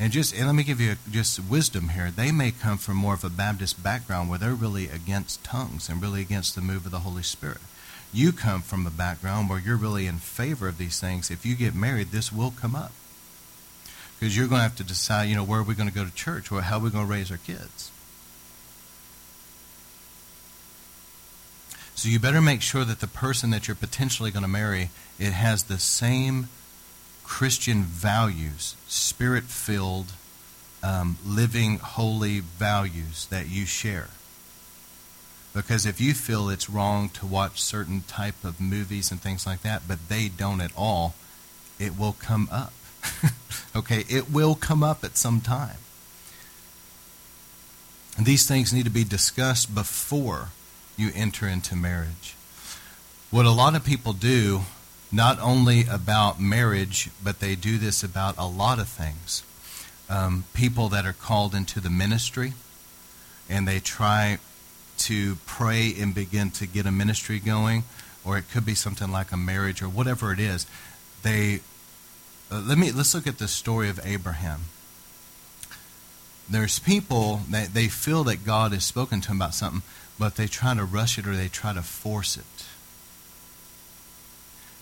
And 0.00 0.12
just 0.12 0.34
and 0.34 0.46
let 0.46 0.54
me 0.54 0.62
give 0.62 0.80
you 0.80 0.94
just 1.10 1.40
wisdom 1.44 1.90
here. 1.90 2.10
They 2.10 2.32
may 2.32 2.52
come 2.52 2.78
from 2.78 2.96
more 2.96 3.14
of 3.14 3.24
a 3.24 3.28
Baptist 3.28 3.82
background 3.82 4.30
where 4.30 4.38
they're 4.38 4.54
really 4.54 4.88
against 4.88 5.44
tongues 5.44 5.90
and 5.90 6.00
really 6.00 6.22
against 6.22 6.54
the 6.54 6.62
move 6.62 6.86
of 6.86 6.92
the 6.92 7.00
Holy 7.00 7.22
Spirit. 7.22 7.60
You 8.14 8.32
come 8.32 8.62
from 8.62 8.86
a 8.86 8.90
background 8.90 9.50
where 9.50 9.58
you're 9.58 9.76
really 9.76 10.06
in 10.06 10.18
favor 10.18 10.68
of 10.68 10.78
these 10.78 11.00
things. 11.00 11.30
If 11.30 11.44
you 11.44 11.54
get 11.54 11.74
married, 11.74 12.12
this 12.12 12.32
will 12.32 12.52
come 12.52 12.74
up 12.74 12.92
because 14.18 14.36
you're 14.36 14.48
going 14.48 14.60
to 14.60 14.62
have 14.62 14.76
to 14.76 14.84
decide, 14.84 15.24
you 15.24 15.36
know, 15.36 15.44
where 15.44 15.60
are 15.60 15.64
we 15.64 15.74
going 15.74 15.88
to 15.88 15.94
go 15.94 16.04
to 16.04 16.14
church 16.14 16.50
or 16.50 16.62
how 16.62 16.78
are 16.78 16.80
we 16.80 16.90
going 16.90 17.06
to 17.06 17.12
raise 17.12 17.30
our 17.30 17.36
kids. 17.36 17.90
So 21.94 22.08
you 22.08 22.18
better 22.18 22.42
make 22.42 22.60
sure 22.60 22.84
that 22.84 23.00
the 23.00 23.06
person 23.06 23.50
that 23.50 23.68
you're 23.68 23.74
potentially 23.74 24.30
going 24.30 24.42
to 24.42 24.48
marry, 24.48 24.90
it 25.18 25.32
has 25.32 25.64
the 25.64 25.78
same 25.78 26.48
Christian 27.24 27.82
values, 27.82 28.76
spirit-filled, 28.86 30.12
um, 30.82 31.16
living 31.26 31.78
holy 31.78 32.40
values 32.40 33.26
that 33.30 33.48
you 33.48 33.64
share. 33.64 34.08
Because 35.54 35.86
if 35.86 36.00
you 36.00 36.12
feel 36.12 36.50
it's 36.50 36.68
wrong 36.68 37.08
to 37.10 37.26
watch 37.26 37.62
certain 37.62 38.02
type 38.02 38.44
of 38.44 38.60
movies 38.60 39.10
and 39.10 39.20
things 39.20 39.46
like 39.46 39.62
that, 39.62 39.88
but 39.88 40.10
they 40.10 40.28
don't 40.28 40.60
at 40.60 40.72
all, 40.76 41.14
it 41.78 41.98
will 41.98 42.12
come 42.12 42.46
up. 42.52 42.74
okay, 43.76 44.04
it 44.08 44.30
will 44.30 44.54
come 44.54 44.82
up 44.82 45.04
at 45.04 45.16
some 45.16 45.40
time. 45.40 45.78
And 48.16 48.24
these 48.24 48.46
things 48.46 48.72
need 48.72 48.84
to 48.84 48.90
be 48.90 49.04
discussed 49.04 49.74
before 49.74 50.48
you 50.96 51.10
enter 51.14 51.46
into 51.46 51.76
marriage. 51.76 52.34
What 53.30 53.44
a 53.44 53.50
lot 53.50 53.74
of 53.74 53.84
people 53.84 54.14
do, 54.14 54.62
not 55.12 55.38
only 55.40 55.84
about 55.86 56.40
marriage, 56.40 57.10
but 57.22 57.40
they 57.40 57.54
do 57.54 57.76
this 57.76 58.02
about 58.02 58.36
a 58.38 58.46
lot 58.46 58.78
of 58.78 58.88
things. 58.88 59.42
Um, 60.08 60.44
people 60.54 60.88
that 60.88 61.04
are 61.04 61.12
called 61.12 61.54
into 61.54 61.80
the 61.80 61.90
ministry, 61.90 62.54
and 63.50 63.66
they 63.66 63.80
try 63.80 64.38
to 64.98 65.36
pray 65.46 65.94
and 65.98 66.14
begin 66.14 66.50
to 66.52 66.66
get 66.66 66.86
a 66.86 66.92
ministry 66.92 67.38
going, 67.38 67.84
or 68.24 68.38
it 68.38 68.48
could 68.50 68.64
be 68.64 68.74
something 68.74 69.12
like 69.12 69.32
a 69.32 69.36
marriage 69.36 69.82
or 69.82 69.88
whatever 69.88 70.32
it 70.32 70.40
is. 70.40 70.66
They 71.22 71.60
uh, 72.50 72.62
let 72.64 72.78
me 72.78 72.92
let's 72.92 73.14
look 73.14 73.26
at 73.26 73.38
the 73.38 73.48
story 73.48 73.88
of 73.88 74.00
Abraham. 74.04 74.62
There's 76.48 76.78
people 76.78 77.40
that 77.50 77.74
they 77.74 77.88
feel 77.88 78.22
that 78.24 78.44
God 78.44 78.72
has 78.72 78.84
spoken 78.84 79.20
to 79.22 79.28
them 79.28 79.38
about 79.38 79.54
something, 79.54 79.82
but 80.18 80.36
they 80.36 80.46
try 80.46 80.74
to 80.74 80.84
rush 80.84 81.18
it 81.18 81.26
or 81.26 81.34
they 81.34 81.48
try 81.48 81.72
to 81.72 81.82
force 81.82 82.36
it. 82.36 82.44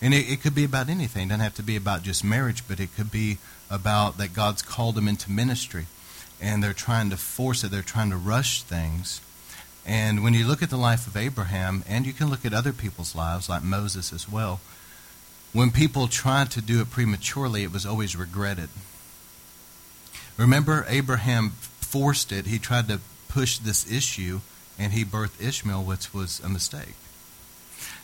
And 0.03 0.13
it, 0.13 0.31
it 0.31 0.43
could 0.43 0.55
be 0.55 0.65
about 0.65 0.91
anything. 0.91 1.27
It 1.27 1.29
doesn't 1.31 1.41
have 1.41 1.55
to 1.55 1.63
be 1.63 1.77
about 1.77 2.03
just 2.03 2.23
marriage, 2.23 2.69
but 2.69 2.81
it 2.81 2.95
could 2.95 3.11
be 3.11 3.39
about 3.71 4.19
that 4.19 4.35
God's 4.35 4.61
called 4.61 4.95
them 4.95 5.09
into 5.09 5.31
ministry. 5.31 5.87
And 6.43 6.63
they're 6.63 6.75
trying 6.75 7.09
to 7.09 7.17
force 7.17 7.65
it, 7.65 7.71
they're 7.71 7.81
trying 7.81 8.11
to 8.11 8.17
rush 8.17 8.63
things. 8.63 9.23
And 9.87 10.23
when 10.23 10.35
you 10.35 10.47
look 10.47 10.63
at 10.63 10.69
the 10.71 10.77
life 10.77 11.07
of 11.07 11.17
Abraham, 11.17 11.85
and 11.89 12.07
you 12.07 12.13
can 12.13 12.29
look 12.29 12.45
at 12.45 12.53
other 12.53 12.73
people's 12.73 13.15
lives, 13.15 13.49
like 13.49 13.63
Moses 13.63 14.13
as 14.13 14.29
well, 14.29 14.61
when 15.55 15.71
people 15.71 16.09
tried 16.09 16.51
to 16.51 16.61
do 16.61 16.83
it 16.83 16.91
prematurely, 16.91 17.63
it 17.63 17.73
was 17.73 17.87
always 17.87 18.15
regretted. 18.17 18.69
Remember, 20.37 20.85
Abraham 20.89 21.51
forced 21.51 22.33
it. 22.33 22.47
He 22.47 22.59
tried 22.59 22.89
to 22.89 22.99
push 23.29 23.59
this 23.59 23.91
issue, 23.91 24.41
and 24.79 24.93
he 24.93 25.05
birthed 25.05 25.41
Ishmael, 25.41 25.85
which 25.85 26.13
was 26.13 26.41
a 26.41 26.49
mistake. 26.49 26.95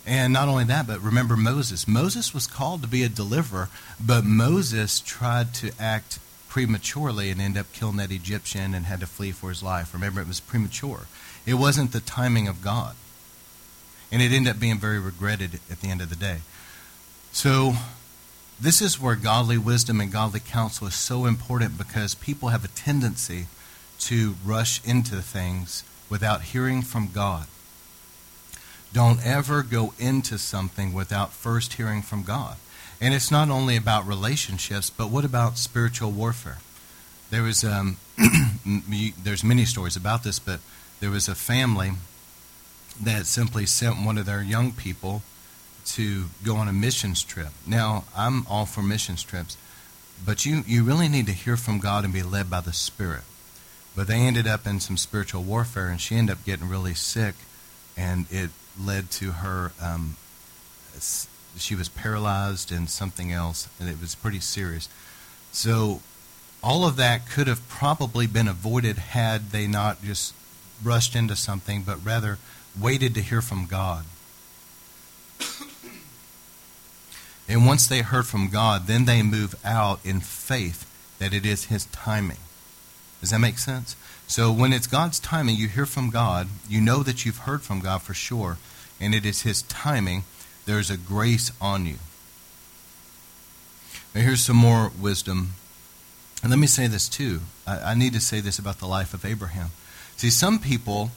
And 0.07 0.33
not 0.33 0.49
only 0.49 0.65
that, 0.65 0.87
but 0.87 1.01
remember 1.01 1.37
Moses. 1.37 1.89
Moses 1.89 2.33
was 2.33 2.47
called 2.47 2.83
to 2.83 2.89
be 2.89 3.03
a 3.03 3.09
deliverer, 3.09 3.69
but 4.01 4.25
Moses 4.25 5.01
tried 5.01 5.53
to 5.55 5.73
act 5.79 6.21
prematurely 6.49 7.31
and 7.31 7.41
end 7.41 7.59
up 7.59 7.73
killing 7.73 7.97
that 7.97 8.13
Egyptian 8.13 8.75
and 8.75 8.87
had 8.87 9.01
to 9.01 9.07
flee 9.07 9.33
for 9.33 9.49
his 9.49 9.63
life. 9.63 9.93
Remember, 9.93 10.21
it 10.21 10.29
was 10.29 10.41
premature. 10.41 11.07
It 11.47 11.55
wasn't 11.55 11.91
the 11.91 12.01
timing 12.01 12.47
of 12.47 12.63
God. 12.63 12.95
And 14.13 14.23
it 14.23 14.33
ended 14.33 14.55
up 14.55 14.61
being 14.61 14.79
very 14.79 15.01
regretted 15.01 15.61
at 15.71 15.81
the 15.81 15.89
end 15.89 16.01
of 16.01 16.11
the 16.11 16.17
day. 16.17 16.39
So, 17.33 17.75
this 18.61 18.83
is 18.83 19.01
where 19.01 19.17
godly 19.17 19.57
wisdom 19.57 20.01
and 20.01 20.13
godly 20.13 20.41
counsel 20.41 20.87
is 20.87 20.95
so 20.95 21.25
important 21.25 21.79
because 21.79 22.15
people 22.15 22.49
have 22.49 22.65
a 22.65 22.69
tendency 22.69 23.47
to 24.01 24.35
rush 24.45 24.85
into 24.85 25.17
things 25.23 25.85
without 26.11 26.43
hearing 26.43 26.83
from 26.83 27.09
God. 27.13 27.47
Don't 28.93 29.25
ever 29.25 29.63
go 29.63 29.95
into 29.99 30.37
something 30.39 30.93
without 30.93 31.33
first 31.33 31.75
hearing 31.75 32.03
from 32.03 32.23
God. 32.23 32.57
And 33.01 33.15
it's 33.15 33.31
not 33.31 33.49
only 33.49 33.77
about 33.77 34.07
relationships, 34.07 34.91
but 34.91 35.11
what 35.11 35.25
about 35.25 35.57
spiritual 35.57 36.11
warfare? 36.11 36.59
There 37.31 37.43
was 37.43 37.65
um, 37.65 37.97
there's 39.23 39.45
many 39.45 39.65
stories 39.65 39.97
about 39.97 40.25
this, 40.25 40.39
but 40.39 40.61
there 40.99 41.11
was 41.11 41.29
a 41.29 41.35
family 41.35 41.93
that 43.01 43.27
simply 43.27 43.65
sent 43.65 44.05
one 44.05 44.19
of 44.19 44.27
their 44.27 44.43
young 44.43 44.73
people 44.73 45.23
to 45.87 46.27
go 46.45 46.57
on 46.57 46.69
a 46.69 46.73
missions 46.73 47.23
trip. 47.23 47.51
Now, 47.67 48.05
I'm 48.17 48.47
all 48.47 48.67
for 48.67 48.83
missions 48.83 49.23
trips, 49.23 49.57
but 50.25 50.45
you, 50.45 50.63
you 50.67 50.85
really 50.85 51.09
need 51.09 51.27
to 51.27 51.33
hear 51.33 51.57
from 51.57 51.79
God 51.79 52.05
and 52.05 52.13
be 52.13 52.23
led 52.23 52.51
by 52.51 52.61
the 52.61 52.73
Spirit. 52.73 53.23
But 53.97 54.07
they 54.07 54.21
ended 54.21 54.47
up 54.47 54.67
in 54.67 54.81
some 54.81 54.97
spiritual 54.97 55.43
warfare, 55.43 55.89
and 55.89 56.01
she 56.01 56.17
ended 56.17 56.37
up 56.37 56.45
getting 56.45 56.69
really 56.69 56.95
sick, 56.95 57.35
and 57.97 58.27
it 58.31 58.51
led 58.79 59.11
to 59.13 59.33
her. 59.33 59.73
Um, 59.83 60.17
she 61.57 61.75
was 61.75 61.89
paralyzed 61.89 62.71
and 62.71 62.89
something 62.89 63.33
else, 63.33 63.69
and 63.79 63.89
it 63.89 64.01
was 64.01 64.15
pretty 64.15 64.41
serious. 64.41 64.89
So, 65.53 66.01
all 66.63 66.87
of 66.87 66.97
that 66.97 67.29
could 67.29 67.47
have 67.47 67.67
probably 67.69 68.27
been 68.27 68.47
avoided 68.47 68.99
had 68.99 69.51
they 69.51 69.67
not 69.67 70.03
just 70.03 70.35
rushed 70.85 71.17
into 71.17 71.35
something, 71.35 71.83
but 71.83 72.05
rather 72.05 72.39
waited 72.79 73.15
to 73.15 73.21
hear 73.21 73.43
from 73.43 73.67
God. 73.67 74.05
And 77.51 77.67
once 77.67 77.87
they 77.87 78.01
heard 78.01 78.27
from 78.27 78.49
God, 78.49 78.87
then 78.87 79.05
they 79.05 79.23
move 79.23 79.55
out 79.65 80.01
in 80.05 80.21
faith 80.21 80.87
that 81.19 81.35
it 81.35 81.45
is 81.45 81.65
His 81.65 81.85
timing. 81.87 82.39
Does 83.21 83.31
that 83.31 83.41
make 83.41 83.59
sense? 83.59 83.97
So 84.27 84.51
when 84.51 84.73
it's 84.73 84.87
God's 84.87 85.19
timing, 85.19 85.57
you 85.57 85.69
hear 85.69 85.85
from 85.85 86.11
God, 86.11 86.49
you 86.69 86.81
know 86.81 87.03
that 87.03 87.27
you've 87.27 87.39
heard 87.39 87.63
from 87.63 87.81
God 87.81 88.03
for 88.03 88.15
sure, 88.15 88.57
and 89.01 89.15
it 89.15 89.27
is 89.27 89.43
His 89.43 89.63
timing, 89.63 90.25
there's 90.65 90.91
a 90.91 90.97
grace 90.97 91.53
on 91.61 91.85
you. 91.85 91.97
Now, 94.15 94.23
here's 94.23 94.45
some 94.45 94.57
more 94.57 94.91
wisdom. 94.99 95.55
And 96.43 96.51
let 96.51 96.59
me 96.59 96.67
say 96.67 96.87
this 96.87 97.09
too. 97.09 97.41
I, 97.67 97.93
I 97.93 97.95
need 97.95 98.15
to 98.15 98.21
say 98.21 98.41
this 98.41 98.59
about 98.59 98.79
the 98.79 98.87
life 98.87 99.13
of 99.13 99.25
Abraham. 99.25 99.71
See, 100.17 100.31
some 100.31 100.59
people 100.59 101.11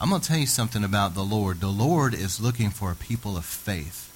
I'm 0.00 0.10
going 0.10 0.20
to 0.20 0.28
tell 0.28 0.38
you 0.38 0.46
something 0.46 0.84
about 0.84 1.14
the 1.14 1.22
Lord. 1.22 1.60
The 1.60 1.68
Lord 1.68 2.14
is 2.14 2.40
looking 2.40 2.70
for 2.70 2.90
a 2.90 2.96
people 2.96 3.36
of 3.36 3.44
faith. 3.44 4.13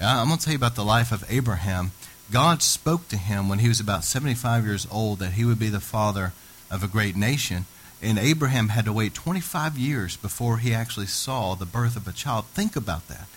Uh, 0.00 0.06
I'm 0.06 0.26
going 0.26 0.38
to 0.38 0.44
tell 0.44 0.52
you 0.52 0.58
about 0.58 0.74
the 0.74 0.84
life 0.84 1.12
of 1.12 1.24
Abraham. 1.30 1.92
God 2.30 2.62
spoke 2.62 3.08
to 3.08 3.16
him 3.16 3.48
when 3.48 3.60
he 3.60 3.68
was 3.68 3.80
about 3.80 4.04
75 4.04 4.64
years 4.64 4.86
old 4.90 5.18
that 5.20 5.32
he 5.32 5.44
would 5.44 5.58
be 5.58 5.68
the 5.68 5.80
father 5.80 6.32
of 6.70 6.82
a 6.82 6.88
great 6.88 7.16
nation. 7.16 7.66
And 8.02 8.18
Abraham 8.18 8.70
had 8.70 8.84
to 8.86 8.92
wait 8.92 9.14
25 9.14 9.78
years 9.78 10.16
before 10.16 10.58
he 10.58 10.74
actually 10.74 11.06
saw 11.06 11.54
the 11.54 11.66
birth 11.66 11.96
of 11.96 12.08
a 12.08 12.12
child. 12.12 12.46
Think 12.46 12.76
about 12.76 13.08
that. 13.08 13.28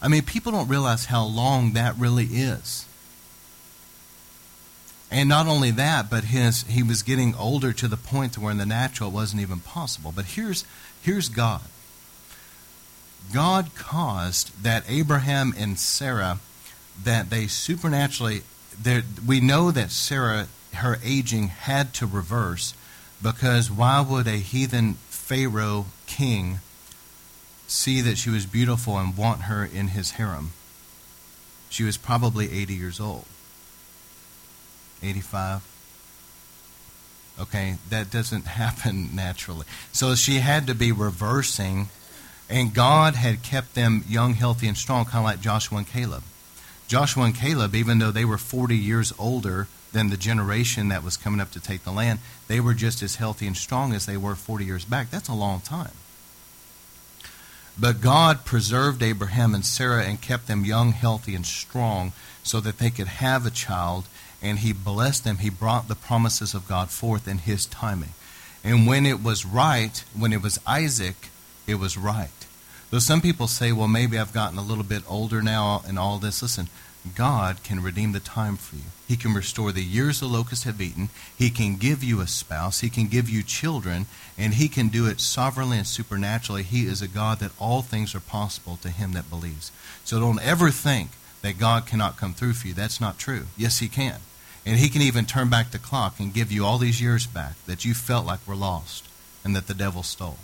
I 0.00 0.08
mean, 0.08 0.22
people 0.22 0.52
don't 0.52 0.68
realize 0.68 1.06
how 1.06 1.24
long 1.24 1.72
that 1.72 1.96
really 1.96 2.26
is. 2.26 2.86
And 5.10 5.28
not 5.28 5.46
only 5.46 5.70
that, 5.72 6.10
but 6.10 6.24
his 6.24 6.64
he 6.64 6.82
was 6.82 7.02
getting 7.02 7.34
older 7.34 7.72
to 7.72 7.88
the 7.88 7.96
point 7.96 8.36
where 8.36 8.52
in 8.52 8.58
the 8.58 8.66
natural 8.66 9.10
it 9.10 9.14
wasn't 9.14 9.42
even 9.42 9.60
possible. 9.60 10.12
But 10.14 10.26
here's 10.26 10.64
here's 11.00 11.28
God. 11.28 11.62
God 13.32 13.74
caused 13.74 14.62
that 14.62 14.84
Abraham 14.88 15.54
and 15.56 15.78
Sarah 15.78 16.38
that 17.02 17.30
they 17.30 17.46
supernaturally 17.46 18.42
we 19.26 19.40
know 19.40 19.70
that 19.70 19.90
Sarah 19.90 20.46
her 20.74 20.98
aging 21.02 21.48
had 21.48 21.92
to 21.94 22.06
reverse 22.06 22.74
because 23.22 23.70
why 23.70 24.00
would 24.00 24.26
a 24.26 24.36
heathen 24.36 24.94
Pharaoh 25.08 25.86
king 26.06 26.60
see 27.66 28.00
that 28.00 28.16
she 28.16 28.30
was 28.30 28.46
beautiful 28.46 28.96
and 28.96 29.16
want 29.16 29.42
her 29.42 29.64
in 29.64 29.88
his 29.88 30.12
harem? 30.12 30.52
She 31.68 31.84
was 31.84 31.96
probably 31.96 32.50
80 32.50 32.74
years 32.74 33.00
old. 33.00 33.24
85. 35.02 35.62
Okay, 37.40 37.76
that 37.90 38.10
doesn't 38.10 38.46
happen 38.46 39.14
naturally. 39.14 39.66
So 39.92 40.14
she 40.14 40.36
had 40.36 40.66
to 40.66 40.74
be 40.74 40.92
reversing, 40.92 41.88
and 42.48 42.74
God 42.74 43.14
had 43.14 43.42
kept 43.42 43.74
them 43.74 44.04
young, 44.08 44.34
healthy, 44.34 44.68
and 44.68 44.76
strong, 44.76 45.04
kind 45.04 45.18
of 45.18 45.24
like 45.24 45.40
Joshua 45.40 45.78
and 45.78 45.86
Caleb. 45.86 46.22
Joshua 46.86 47.24
and 47.24 47.34
Caleb, 47.34 47.74
even 47.74 47.98
though 47.98 48.10
they 48.10 48.24
were 48.24 48.38
40 48.38 48.76
years 48.76 49.12
older 49.18 49.68
than 49.92 50.08
the 50.08 50.16
generation 50.16 50.88
that 50.88 51.04
was 51.04 51.16
coming 51.16 51.40
up 51.40 51.50
to 51.52 51.60
take 51.60 51.84
the 51.84 51.92
land, 51.92 52.18
they 52.46 52.60
were 52.60 52.74
just 52.74 53.02
as 53.02 53.16
healthy 53.16 53.46
and 53.46 53.56
strong 53.56 53.92
as 53.92 54.06
they 54.06 54.16
were 54.16 54.34
40 54.34 54.64
years 54.64 54.84
back. 54.84 55.10
That's 55.10 55.28
a 55.28 55.34
long 55.34 55.60
time. 55.60 55.92
But 57.80 58.00
God 58.00 58.44
preserved 58.44 59.02
Abraham 59.02 59.54
and 59.54 59.64
Sarah 59.64 60.04
and 60.04 60.20
kept 60.20 60.48
them 60.48 60.64
young, 60.64 60.92
healthy, 60.92 61.34
and 61.34 61.46
strong 61.46 62.12
so 62.42 62.60
that 62.60 62.78
they 62.78 62.90
could 62.90 63.06
have 63.06 63.46
a 63.46 63.50
child 63.50 64.06
and 64.42 64.60
he 64.60 64.72
blessed 64.72 65.24
them. 65.24 65.38
He 65.38 65.50
brought 65.50 65.88
the 65.88 65.94
promises 65.94 66.54
of 66.54 66.68
God 66.68 66.90
forth 66.90 67.28
in 67.28 67.38
his 67.38 67.66
timing. 67.66 68.14
And 68.64 68.86
when 68.86 69.06
it 69.06 69.22
was 69.22 69.46
right, 69.46 70.02
when 70.16 70.32
it 70.32 70.42
was 70.42 70.58
Isaac, 70.66 71.30
it 71.68 71.78
was 71.78 71.98
right. 71.98 72.30
Though 72.90 72.98
some 72.98 73.20
people 73.20 73.46
say, 73.46 73.70
well, 73.70 73.86
maybe 73.86 74.18
I've 74.18 74.32
gotten 74.32 74.58
a 74.58 74.62
little 74.62 74.82
bit 74.82 75.02
older 75.06 75.42
now 75.42 75.82
and 75.86 75.98
all 75.98 76.18
this. 76.18 76.40
Listen, 76.40 76.68
God 77.14 77.62
can 77.62 77.82
redeem 77.82 78.12
the 78.12 78.20
time 78.20 78.56
for 78.56 78.76
you. 78.76 78.84
He 79.06 79.16
can 79.16 79.34
restore 79.34 79.72
the 79.72 79.84
years 79.84 80.20
the 80.20 80.26
locusts 80.26 80.64
have 80.64 80.80
eaten. 80.80 81.10
He 81.36 81.50
can 81.50 81.76
give 81.76 82.02
you 82.02 82.20
a 82.20 82.26
spouse. 82.26 82.80
He 82.80 82.88
can 82.88 83.06
give 83.06 83.28
you 83.28 83.42
children. 83.42 84.06
And 84.38 84.54
He 84.54 84.68
can 84.68 84.88
do 84.88 85.06
it 85.06 85.20
sovereignly 85.20 85.76
and 85.76 85.86
supernaturally. 85.86 86.62
He 86.62 86.86
is 86.86 87.02
a 87.02 87.08
God 87.08 87.40
that 87.40 87.52
all 87.58 87.82
things 87.82 88.14
are 88.14 88.20
possible 88.20 88.76
to 88.78 88.88
him 88.88 89.12
that 89.12 89.30
believes. 89.30 89.70
So 90.04 90.18
don't 90.18 90.42
ever 90.42 90.70
think 90.70 91.10
that 91.42 91.58
God 91.58 91.86
cannot 91.86 92.16
come 92.16 92.32
through 92.32 92.54
for 92.54 92.68
you. 92.68 92.74
That's 92.74 93.00
not 93.00 93.18
true. 93.18 93.46
Yes, 93.56 93.78
He 93.78 93.88
can. 93.88 94.20
And 94.64 94.78
He 94.78 94.88
can 94.88 95.02
even 95.02 95.26
turn 95.26 95.50
back 95.50 95.70
the 95.70 95.78
clock 95.78 96.18
and 96.18 96.32
give 96.34 96.50
you 96.50 96.64
all 96.64 96.78
these 96.78 97.00
years 97.00 97.26
back 97.26 97.54
that 97.66 97.84
you 97.84 97.92
felt 97.92 98.26
like 98.26 98.46
were 98.46 98.56
lost 98.56 99.06
and 99.44 99.54
that 99.54 99.66
the 99.66 99.74
devil 99.74 100.02
stole. 100.02 100.38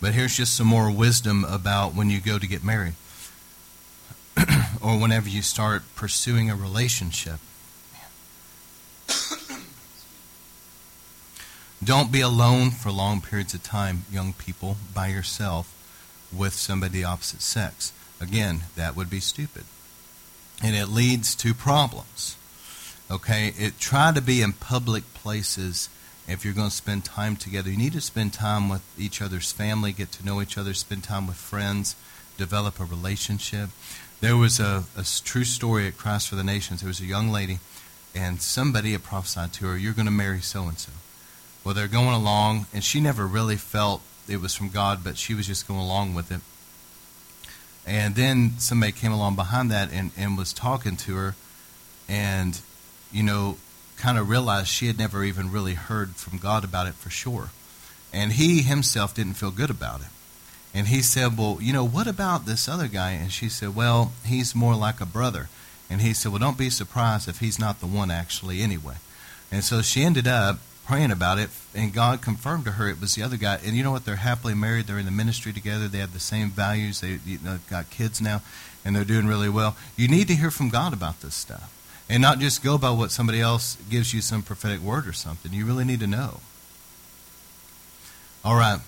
But 0.00 0.14
here's 0.14 0.36
just 0.36 0.56
some 0.56 0.66
more 0.66 0.90
wisdom 0.90 1.44
about 1.44 1.94
when 1.94 2.08
you 2.08 2.20
go 2.20 2.38
to 2.38 2.46
get 2.46 2.62
married 2.62 2.94
or 4.80 4.98
whenever 4.98 5.28
you 5.28 5.42
start 5.42 5.82
pursuing 5.96 6.50
a 6.50 6.54
relationship. 6.54 7.40
Don't 11.82 12.10
be 12.10 12.20
alone 12.20 12.70
for 12.70 12.90
long 12.90 13.20
periods 13.20 13.54
of 13.54 13.62
time, 13.62 14.04
young 14.10 14.32
people, 14.32 14.76
by 14.92 15.08
yourself 15.08 15.72
with 16.36 16.52
somebody 16.52 17.04
opposite 17.04 17.40
sex. 17.40 17.92
Again, 18.20 18.62
that 18.76 18.96
would 18.96 19.08
be 19.08 19.20
stupid. 19.20 19.64
And 20.62 20.74
it 20.74 20.88
leads 20.88 21.36
to 21.36 21.54
problems. 21.54 22.36
Okay? 23.10 23.54
It 23.56 23.78
try 23.78 24.12
to 24.12 24.20
be 24.20 24.42
in 24.42 24.52
public 24.52 25.14
places 25.14 25.88
if 26.28 26.44
you're 26.44 26.54
going 26.54 26.68
to 26.68 26.74
spend 26.74 27.04
time 27.04 27.36
together. 27.36 27.70
You 27.70 27.78
need 27.78 27.94
to 27.94 28.00
spend 28.00 28.32
time 28.34 28.68
with 28.68 28.82
each 28.98 29.22
other's 29.22 29.50
family, 29.50 29.92
get 29.92 30.12
to 30.12 30.24
know 30.24 30.42
each 30.42 30.58
other, 30.58 30.74
spend 30.74 31.04
time 31.04 31.26
with 31.26 31.36
friends, 31.36 31.96
develop 32.36 32.78
a 32.78 32.84
relationship. 32.84 33.70
There 34.20 34.36
was 34.36 34.60
a, 34.60 34.84
a 34.96 35.04
true 35.24 35.44
story 35.44 35.86
at 35.86 35.96
Christ 35.96 36.28
for 36.28 36.36
the 36.36 36.44
Nations. 36.44 36.80
There 36.80 36.88
was 36.88 37.00
a 37.00 37.06
young 37.06 37.30
lady, 37.30 37.58
and 38.14 38.42
somebody 38.42 38.92
had 38.92 39.02
prophesied 39.02 39.52
to 39.54 39.66
her, 39.66 39.76
You're 39.78 39.94
going 39.94 40.06
to 40.06 40.12
marry 40.12 40.40
so 40.40 40.64
and 40.64 40.78
so. 40.78 40.92
Well, 41.64 41.74
they're 41.74 41.88
going 41.88 42.14
along, 42.14 42.66
and 42.74 42.84
she 42.84 43.00
never 43.00 43.26
really 43.26 43.56
felt 43.56 44.02
it 44.28 44.40
was 44.40 44.54
from 44.54 44.68
God, 44.68 45.02
but 45.02 45.16
she 45.16 45.34
was 45.34 45.46
just 45.46 45.66
going 45.66 45.80
along 45.80 46.14
with 46.14 46.30
it. 46.30 46.40
And 47.86 48.14
then 48.14 48.58
somebody 48.58 48.92
came 48.92 49.12
along 49.12 49.36
behind 49.36 49.70
that 49.70 49.90
and, 49.90 50.10
and 50.16 50.36
was 50.36 50.52
talking 50.52 50.96
to 50.98 51.16
her, 51.16 51.34
and, 52.06 52.60
you 53.10 53.22
know, 53.22 53.56
kind 53.98 54.18
of 54.18 54.28
realized 54.28 54.68
she 54.68 54.86
had 54.86 54.98
never 54.98 55.24
even 55.24 55.50
really 55.50 55.74
heard 55.74 56.16
from 56.16 56.38
God 56.38 56.64
about 56.64 56.86
it 56.86 56.94
for 56.94 57.10
sure. 57.10 57.50
And 58.12 58.32
he 58.32 58.62
himself 58.62 59.14
didn't 59.14 59.34
feel 59.34 59.50
good 59.50 59.70
about 59.70 60.00
it. 60.00 60.06
And 60.74 60.88
he 60.88 61.02
said, 61.02 61.36
Well, 61.36 61.58
you 61.60 61.72
know, 61.72 61.84
what 61.84 62.06
about 62.06 62.46
this 62.46 62.68
other 62.68 62.88
guy? 62.88 63.12
And 63.12 63.32
she 63.32 63.48
said, 63.48 63.74
Well, 63.74 64.12
he's 64.24 64.54
more 64.54 64.74
like 64.74 65.00
a 65.00 65.06
brother. 65.06 65.48
And 65.90 66.00
he 66.00 66.14
said, 66.14 66.32
Well, 66.32 66.38
don't 66.38 66.58
be 66.58 66.70
surprised 66.70 67.28
if 67.28 67.40
he's 67.40 67.58
not 67.58 67.80
the 67.80 67.86
one 67.86 68.10
actually 68.10 68.60
anyway. 68.60 68.96
And 69.50 69.64
so 69.64 69.82
she 69.82 70.04
ended 70.04 70.26
up 70.26 70.58
praying 70.88 71.10
about 71.10 71.38
it, 71.38 71.50
and 71.74 71.92
God 71.92 72.22
confirmed 72.22 72.64
to 72.64 72.72
her 72.72 72.88
it 72.88 72.98
was 72.98 73.14
the 73.14 73.22
other 73.22 73.36
guy. 73.36 73.60
And 73.62 73.76
you 73.76 73.82
know 73.82 73.90
what? 73.90 74.06
They're 74.06 74.16
happily 74.16 74.54
married. 74.54 74.86
They're 74.86 74.98
in 74.98 75.04
the 75.04 75.10
ministry 75.10 75.52
together. 75.52 75.86
They 75.86 75.98
have 75.98 76.14
the 76.14 76.20
same 76.20 76.48
values. 76.48 77.02
They 77.02 77.18
you 77.26 77.38
know, 77.44 77.58
got 77.68 77.90
kids 77.90 78.22
now, 78.22 78.40
and 78.84 78.96
they're 78.96 79.04
doing 79.04 79.26
really 79.26 79.50
well. 79.50 79.76
You 79.96 80.08
need 80.08 80.28
to 80.28 80.34
hear 80.34 80.50
from 80.50 80.70
God 80.70 80.94
about 80.94 81.20
this 81.20 81.34
stuff, 81.34 81.70
and 82.08 82.22
not 82.22 82.38
just 82.38 82.62
go 82.62 82.78
by 82.78 82.90
what 82.90 83.10
somebody 83.10 83.40
else 83.40 83.76
gives 83.90 84.14
you 84.14 84.20
some 84.20 84.42
prophetic 84.42 84.80
word 84.80 85.06
or 85.06 85.12
something. 85.12 85.52
You 85.52 85.66
really 85.66 85.84
need 85.84 86.00
to 86.00 86.06
know. 86.06 86.40
All 88.44 88.56
right. 88.56 88.80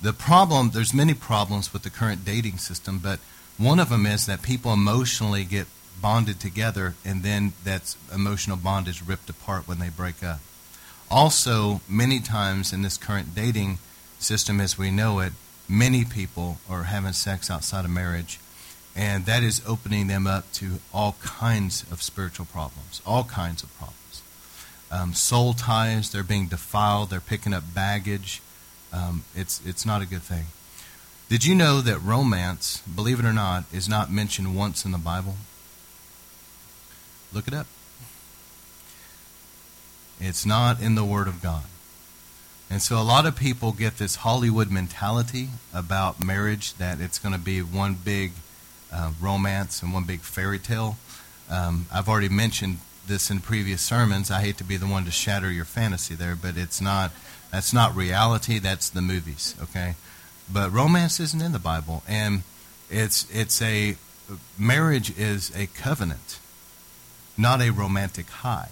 The 0.00 0.12
problem, 0.12 0.70
there's 0.70 0.94
many 0.94 1.12
problems 1.12 1.72
with 1.72 1.82
the 1.82 1.90
current 1.90 2.24
dating 2.24 2.58
system, 2.58 3.00
but 3.02 3.18
one 3.58 3.80
of 3.80 3.88
them 3.88 4.06
is 4.06 4.26
that 4.26 4.42
people 4.42 4.72
emotionally 4.72 5.44
get 5.44 5.66
bonded 6.00 6.38
together, 6.38 6.94
and 7.04 7.24
then 7.24 7.52
that 7.64 7.96
emotional 8.14 8.56
bond 8.56 8.86
is 8.86 9.02
ripped 9.02 9.28
apart 9.28 9.66
when 9.66 9.80
they 9.80 9.88
break 9.88 10.22
up. 10.22 10.40
Also, 11.10 11.80
many 11.88 12.20
times 12.20 12.72
in 12.72 12.82
this 12.82 12.96
current 12.96 13.34
dating 13.34 13.78
system 14.20 14.60
as 14.60 14.78
we 14.78 14.90
know 14.90 15.18
it, 15.18 15.32
many 15.68 16.04
people 16.04 16.58
are 16.70 16.84
having 16.84 17.12
sex 17.12 17.50
outside 17.50 17.84
of 17.84 17.90
marriage, 17.90 18.38
and 18.96 19.26
that 19.26 19.42
is 19.42 19.62
opening 19.66 20.06
them 20.06 20.26
up 20.26 20.50
to 20.54 20.80
all 20.92 21.16
kinds 21.22 21.84
of 21.90 22.02
spiritual 22.02 22.46
problems, 22.46 23.00
all 23.06 23.24
kinds 23.24 23.62
of 23.62 23.76
problems. 23.76 24.22
Um, 24.90 25.14
soul 25.14 25.52
ties, 25.52 26.10
they're 26.10 26.22
being 26.22 26.46
defiled, 26.46 27.10
they're 27.10 27.20
picking 27.20 27.52
up 27.52 27.62
baggage. 27.74 28.42
Um, 28.92 29.24
it's, 29.36 29.60
it's 29.66 29.84
not 29.84 30.02
a 30.02 30.06
good 30.06 30.22
thing. 30.22 30.46
Did 31.28 31.44
you 31.44 31.54
know 31.54 31.82
that 31.82 31.98
romance, 31.98 32.82
believe 32.82 33.20
it 33.20 33.26
or 33.26 33.34
not, 33.34 33.64
is 33.72 33.88
not 33.88 34.10
mentioned 34.10 34.56
once 34.56 34.84
in 34.86 34.92
the 34.92 34.98
Bible? 34.98 35.36
Look 37.32 37.46
it 37.46 37.52
up. 37.52 37.66
It's 40.18 40.46
not 40.46 40.80
in 40.80 40.94
the 40.94 41.04
Word 41.04 41.28
of 41.28 41.42
God. 41.42 41.64
And 42.70 42.82
so 42.82 43.00
a 43.00 43.04
lot 43.04 43.26
of 43.26 43.36
people 43.36 43.72
get 43.72 43.98
this 43.98 44.16
Hollywood 44.16 44.70
mentality 44.70 45.48
about 45.72 46.24
marriage 46.24 46.74
that 46.74 47.00
it's 47.00 47.18
going 47.18 47.34
to 47.34 47.40
be 47.40 47.60
one 47.60 47.94
big 47.94 48.32
uh, 48.92 49.12
romance 49.20 49.82
and 49.82 49.92
one 49.92 50.04
big 50.04 50.20
fairy 50.20 50.58
tale. 50.58 50.96
Um, 51.50 51.86
I've 51.92 52.08
already 52.08 52.28
mentioned 52.28 52.78
this 53.06 53.30
in 53.30 53.40
previous 53.40 53.80
sermons. 53.80 54.30
I 54.30 54.40
hate 54.42 54.58
to 54.58 54.64
be 54.64 54.76
the 54.76 54.86
one 54.86 55.04
to 55.04 55.10
shatter 55.10 55.50
your 55.50 55.64
fantasy 55.64 56.14
there, 56.14 56.36
but 56.36 56.56
it's 56.56 56.80
not. 56.80 57.12
That's 57.50 57.72
not 57.72 57.96
reality. 57.96 58.58
That's 58.58 58.90
the 58.90 59.00
movies. 59.00 59.54
Okay, 59.62 59.94
but 60.52 60.70
romance 60.72 61.18
isn't 61.18 61.40
in 61.40 61.52
the 61.52 61.58
Bible, 61.58 62.02
and 62.06 62.42
it's 62.90 63.26
it's 63.32 63.62
a 63.62 63.96
marriage 64.58 65.16
is 65.18 65.50
a 65.56 65.66
covenant 65.68 66.38
not 67.38 67.62
a 67.62 67.70
romantic 67.70 68.28
high. 68.28 68.70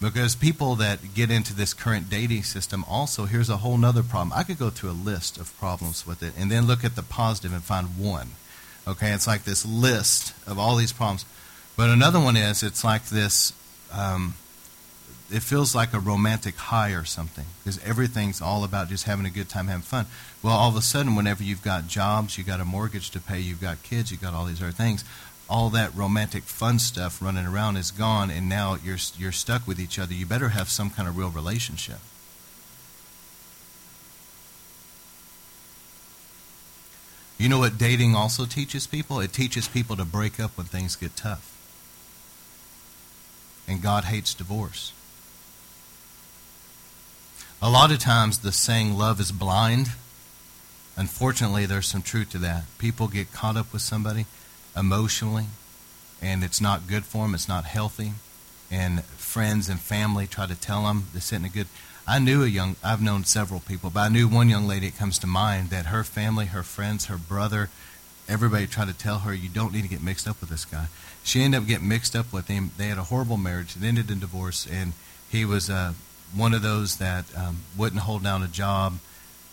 Because 0.00 0.34
people 0.34 0.74
that 0.76 1.14
get 1.14 1.30
into 1.30 1.54
this 1.54 1.72
current 1.72 2.10
dating 2.10 2.42
system 2.42 2.84
also, 2.88 3.26
here's 3.26 3.48
a 3.48 3.58
whole 3.58 3.82
other 3.84 4.02
problem. 4.02 4.32
I 4.34 4.42
could 4.42 4.58
go 4.58 4.68
through 4.68 4.90
a 4.90 4.98
list 4.98 5.38
of 5.38 5.56
problems 5.58 6.04
with 6.04 6.24
it 6.24 6.34
and 6.36 6.50
then 6.50 6.66
look 6.66 6.84
at 6.84 6.96
the 6.96 7.04
positive 7.04 7.52
and 7.52 7.62
find 7.62 7.96
one. 7.96 8.32
Okay, 8.86 9.12
it's 9.12 9.26
like 9.26 9.44
this 9.44 9.64
list 9.64 10.34
of 10.46 10.58
all 10.58 10.76
these 10.76 10.92
problems. 10.92 11.24
But 11.76 11.90
another 11.90 12.20
one 12.20 12.36
is 12.36 12.62
it's 12.62 12.84
like 12.84 13.06
this, 13.06 13.52
um, 13.92 14.34
it 15.30 15.40
feels 15.40 15.74
like 15.74 15.94
a 15.94 16.00
romantic 16.00 16.56
high 16.56 16.90
or 16.90 17.04
something 17.04 17.46
because 17.58 17.82
everything's 17.84 18.42
all 18.42 18.64
about 18.64 18.88
just 18.88 19.04
having 19.04 19.24
a 19.24 19.30
good 19.30 19.48
time, 19.48 19.68
having 19.68 19.82
fun. 19.82 20.06
Well, 20.42 20.54
all 20.54 20.68
of 20.68 20.76
a 20.76 20.82
sudden, 20.82 21.14
whenever 21.14 21.42
you've 21.42 21.62
got 21.62 21.86
jobs, 21.86 22.36
you've 22.36 22.46
got 22.46 22.60
a 22.60 22.64
mortgage 22.64 23.10
to 23.12 23.20
pay, 23.20 23.40
you've 23.40 23.60
got 23.60 23.82
kids, 23.82 24.10
you've 24.10 24.20
got 24.20 24.34
all 24.34 24.44
these 24.44 24.60
other 24.60 24.72
things, 24.72 25.04
all 25.48 25.68
that 25.70 25.94
romantic 25.94 26.44
fun 26.44 26.78
stuff 26.78 27.20
running 27.20 27.46
around 27.46 27.76
is 27.76 27.90
gone 27.90 28.30
and 28.30 28.48
now 28.48 28.78
you're 28.82 28.96
you're 29.18 29.32
stuck 29.32 29.66
with 29.66 29.78
each 29.78 29.98
other 29.98 30.14
you 30.14 30.24
better 30.24 30.48
have 30.50 30.70
some 30.70 30.88
kind 30.88 31.06
of 31.06 31.16
real 31.16 31.28
relationship 31.28 31.98
you 37.42 37.48
know 37.48 37.58
what 37.58 37.78
dating 37.78 38.14
also 38.14 38.44
teaches 38.44 38.86
people 38.86 39.20
it 39.20 39.32
teaches 39.32 39.68
people 39.68 39.96
to 39.96 40.04
break 40.04 40.38
up 40.38 40.56
when 40.56 40.66
things 40.66 40.96
get 40.96 41.16
tough 41.16 41.48
and 43.66 43.82
god 43.82 44.04
hates 44.04 44.34
divorce 44.34 44.92
a 47.60 47.70
lot 47.70 47.92
of 47.92 47.98
times 47.98 48.38
the 48.38 48.52
saying 48.52 48.94
love 48.96 49.20
is 49.20 49.32
blind 49.32 49.90
unfortunately 50.96 51.66
there's 51.66 51.86
some 51.86 52.02
truth 52.02 52.30
to 52.30 52.38
that 52.38 52.64
people 52.78 53.08
get 53.08 53.32
caught 53.32 53.56
up 53.56 53.72
with 53.72 53.82
somebody 53.82 54.26
emotionally, 54.76 55.46
and 56.20 56.42
it's 56.42 56.60
not 56.60 56.86
good 56.86 57.04
for 57.04 57.24
them. 57.24 57.34
It's 57.34 57.48
not 57.48 57.64
healthy. 57.64 58.12
And 58.70 59.04
friends 59.04 59.68
and 59.68 59.78
family 59.78 60.26
try 60.26 60.46
to 60.46 60.54
tell 60.54 60.84
them 60.84 61.08
this 61.12 61.32
isn't 61.32 61.44
a 61.44 61.48
good. 61.48 61.66
I 62.06 62.18
knew 62.18 62.42
a 62.42 62.48
young. 62.48 62.76
I've 62.82 63.00
known 63.00 63.24
several 63.24 63.60
people, 63.60 63.90
but 63.90 64.00
I 64.00 64.08
knew 64.08 64.26
one 64.26 64.48
young 64.48 64.66
lady. 64.66 64.88
It 64.88 64.98
comes 64.98 65.18
to 65.20 65.26
mind 65.26 65.70
that 65.70 65.86
her 65.86 66.02
family, 66.02 66.46
her 66.46 66.64
friends, 66.64 67.06
her 67.06 67.16
brother, 67.16 67.70
everybody 68.28 68.66
tried 68.66 68.88
to 68.88 68.94
tell 68.94 69.20
her 69.20 69.32
you 69.32 69.48
don't 69.48 69.72
need 69.72 69.82
to 69.82 69.88
get 69.88 70.02
mixed 70.02 70.26
up 70.26 70.40
with 70.40 70.50
this 70.50 70.64
guy. 70.64 70.86
She 71.22 71.42
ended 71.42 71.60
up 71.60 71.68
getting 71.68 71.88
mixed 71.88 72.16
up 72.16 72.32
with 72.32 72.48
him. 72.48 72.72
They 72.76 72.88
had 72.88 72.98
a 72.98 73.04
horrible 73.04 73.36
marriage. 73.36 73.76
It 73.76 73.84
ended 73.84 74.10
in 74.10 74.18
divorce, 74.18 74.66
and 74.66 74.94
he 75.30 75.44
was 75.44 75.70
uh, 75.70 75.92
one 76.34 76.54
of 76.54 76.62
those 76.62 76.96
that 76.96 77.26
um, 77.36 77.60
wouldn't 77.76 78.02
hold 78.02 78.24
down 78.24 78.42
a 78.42 78.48
job 78.48 78.94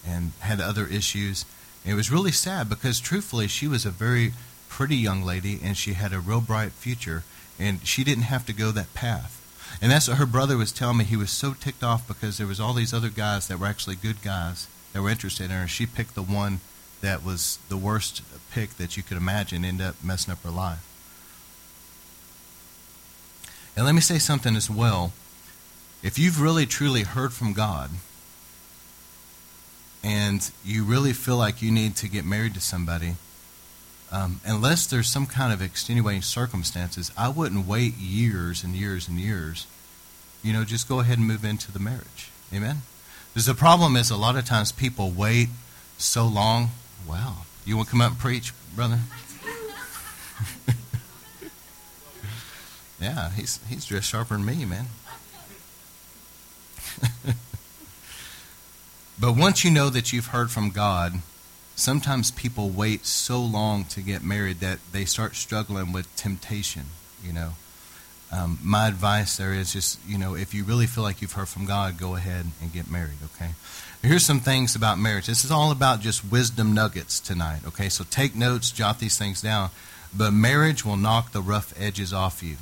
and 0.05 0.31
had 0.39 0.59
other 0.59 0.87
issues. 0.87 1.45
it 1.85 1.93
was 1.93 2.11
really 2.11 2.31
sad 2.31 2.67
because, 2.67 2.99
truthfully, 2.99 3.47
she 3.47 3.67
was 3.67 3.85
a 3.85 3.91
very 3.91 4.33
pretty 4.69 4.95
young 4.95 5.21
lady, 5.23 5.59
and 5.63 5.77
she 5.77 5.93
had 5.93 6.13
a 6.13 6.19
real 6.19 6.41
bright 6.41 6.71
future, 6.71 7.23
and 7.59 7.85
she 7.85 8.03
didn't 8.03 8.23
have 8.23 8.45
to 8.47 8.53
go 8.53 8.71
that 8.71 8.93
path. 8.95 9.38
And 9.81 9.91
that's 9.91 10.07
what 10.07 10.17
her 10.17 10.25
brother 10.25 10.57
was 10.57 10.71
telling 10.71 10.97
me. 10.97 11.05
He 11.05 11.15
was 11.15 11.31
so 11.31 11.53
ticked 11.53 11.83
off 11.83 12.07
because 12.07 12.37
there 12.37 12.47
was 12.47 12.59
all 12.59 12.73
these 12.73 12.93
other 12.93 13.09
guys 13.09 13.47
that 13.47 13.59
were 13.59 13.67
actually 13.67 13.95
good 13.95 14.21
guys 14.21 14.67
that 14.93 15.01
were 15.01 15.09
interested 15.09 15.45
in 15.45 15.51
her. 15.51 15.67
She 15.67 15.85
picked 15.85 16.15
the 16.15 16.23
one 16.23 16.59
that 17.01 17.23
was 17.23 17.59
the 17.69 17.77
worst 17.77 18.21
pick 18.51 18.71
that 18.71 18.97
you 18.97 19.03
could 19.03 19.17
imagine, 19.17 19.63
end 19.63 19.81
up 19.81 19.95
messing 20.03 20.31
up 20.31 20.43
her 20.43 20.49
life. 20.49 20.85
And 23.75 23.85
let 23.85 23.95
me 23.95 24.01
say 24.01 24.17
something 24.17 24.55
as 24.55 24.69
well. 24.69 25.13
If 26.03 26.19
you've 26.19 26.41
really 26.41 26.65
truly 26.65 27.03
heard 27.03 27.31
from 27.31 27.53
God 27.53 27.91
and 30.03 30.49
you 30.65 30.83
really 30.83 31.13
feel 31.13 31.37
like 31.37 31.61
you 31.61 31.71
need 31.71 31.95
to 31.97 32.09
get 32.09 32.25
married 32.25 32.53
to 32.55 32.61
somebody, 32.61 33.15
um, 34.11 34.41
unless 34.45 34.87
there's 34.87 35.07
some 35.07 35.25
kind 35.25 35.53
of 35.53 35.61
extenuating 35.61 36.21
circumstances, 36.23 37.11
I 37.17 37.29
wouldn't 37.29 37.67
wait 37.67 37.95
years 37.97 38.63
and 38.63 38.75
years 38.75 39.07
and 39.07 39.19
years. 39.19 39.67
You 40.41 40.53
know, 40.53 40.63
just 40.63 40.89
go 40.89 40.99
ahead 40.99 41.17
and 41.17 41.27
move 41.27 41.45
into 41.45 41.71
the 41.71 41.79
marriage. 41.79 42.31
Amen? 42.53 42.77
Because 43.33 43.45
the 43.45 43.53
problem 43.53 43.95
is 43.95 44.09
a 44.09 44.17
lot 44.17 44.35
of 44.35 44.45
times 44.45 44.71
people 44.71 45.11
wait 45.11 45.49
so 45.97 46.25
long. 46.25 46.69
Wow. 47.07 47.45
You 47.65 47.77
want 47.77 47.89
to 47.89 47.91
come 47.91 48.01
up 48.01 48.11
and 48.11 48.19
preach, 48.19 48.51
brother? 48.75 48.99
yeah, 52.99 53.31
he's 53.31 53.59
he's 53.67 53.85
dressed 53.85 54.09
sharper 54.09 54.35
than 54.35 54.45
me, 54.45 54.65
man. 54.65 54.87
but 59.19 59.35
once 59.35 59.63
you 59.63 59.69
know 59.69 59.89
that 59.89 60.11
you've 60.11 60.27
heard 60.27 60.49
from 60.49 60.71
God, 60.71 61.21
sometimes 61.79 62.31
people 62.31 62.69
wait 62.69 63.05
so 63.05 63.41
long 63.41 63.85
to 63.85 64.01
get 64.01 64.23
married 64.23 64.59
that 64.59 64.79
they 64.91 65.05
start 65.05 65.35
struggling 65.35 65.91
with 65.91 66.13
temptation, 66.15 66.85
you 67.23 67.33
know. 67.33 67.51
Um, 68.31 68.59
my 68.63 68.87
advice 68.87 69.37
there 69.37 69.53
is 69.53 69.73
just, 69.73 69.99
you 70.07 70.17
know, 70.17 70.35
if 70.35 70.53
you 70.53 70.63
really 70.63 70.85
feel 70.85 71.03
like 71.03 71.21
you've 71.21 71.33
heard 71.33 71.47
from 71.47 71.65
God, 71.65 71.97
go 71.97 72.15
ahead 72.15 72.45
and 72.61 72.71
get 72.71 72.89
married, 72.89 73.17
okay? 73.35 73.51
Here's 74.03 74.25
some 74.25 74.39
things 74.39 74.75
about 74.75 74.99
marriage. 74.99 75.25
This 75.25 75.43
is 75.43 75.51
all 75.51 75.71
about 75.71 76.01
just 76.01 76.29
wisdom 76.31 76.73
nuggets 76.73 77.19
tonight, 77.19 77.61
okay? 77.65 77.89
So 77.89 78.03
take 78.03 78.35
notes, 78.35 78.71
jot 78.71 78.99
these 78.99 79.17
things 79.17 79.41
down. 79.41 79.71
But 80.15 80.31
marriage 80.31 80.85
will 80.85 80.97
knock 80.97 81.31
the 81.31 81.41
rough 81.41 81.73
edges 81.79 82.13
off 82.13 82.43
you. 82.43 82.57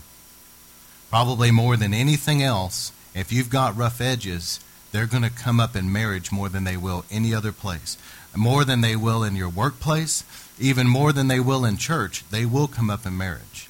Probably 1.09 1.51
more 1.51 1.75
than 1.75 1.93
anything 1.93 2.41
else, 2.41 2.91
if 3.13 3.31
you've 3.31 3.49
got 3.49 3.77
rough 3.77 3.99
edges, 3.99 4.59
they're 4.91 5.05
going 5.05 5.23
to 5.23 5.29
come 5.29 5.59
up 5.59 5.75
in 5.75 5.91
marriage 5.91 6.31
more 6.31 6.49
than 6.49 6.63
they 6.63 6.77
will 6.77 7.05
any 7.11 7.33
other 7.33 7.51
place. 7.51 7.97
More 8.37 8.63
than 8.63 8.81
they 8.81 8.95
will 8.95 9.23
in 9.23 9.35
your 9.35 9.49
workplace, 9.49 10.23
even 10.59 10.87
more 10.87 11.11
than 11.11 11.27
they 11.27 11.39
will 11.39 11.65
in 11.65 11.77
church, 11.77 12.23
they 12.29 12.45
will 12.45 12.67
come 12.67 12.87
up 12.87 13.03
in 13.03 13.17
marriage. 13.17 13.67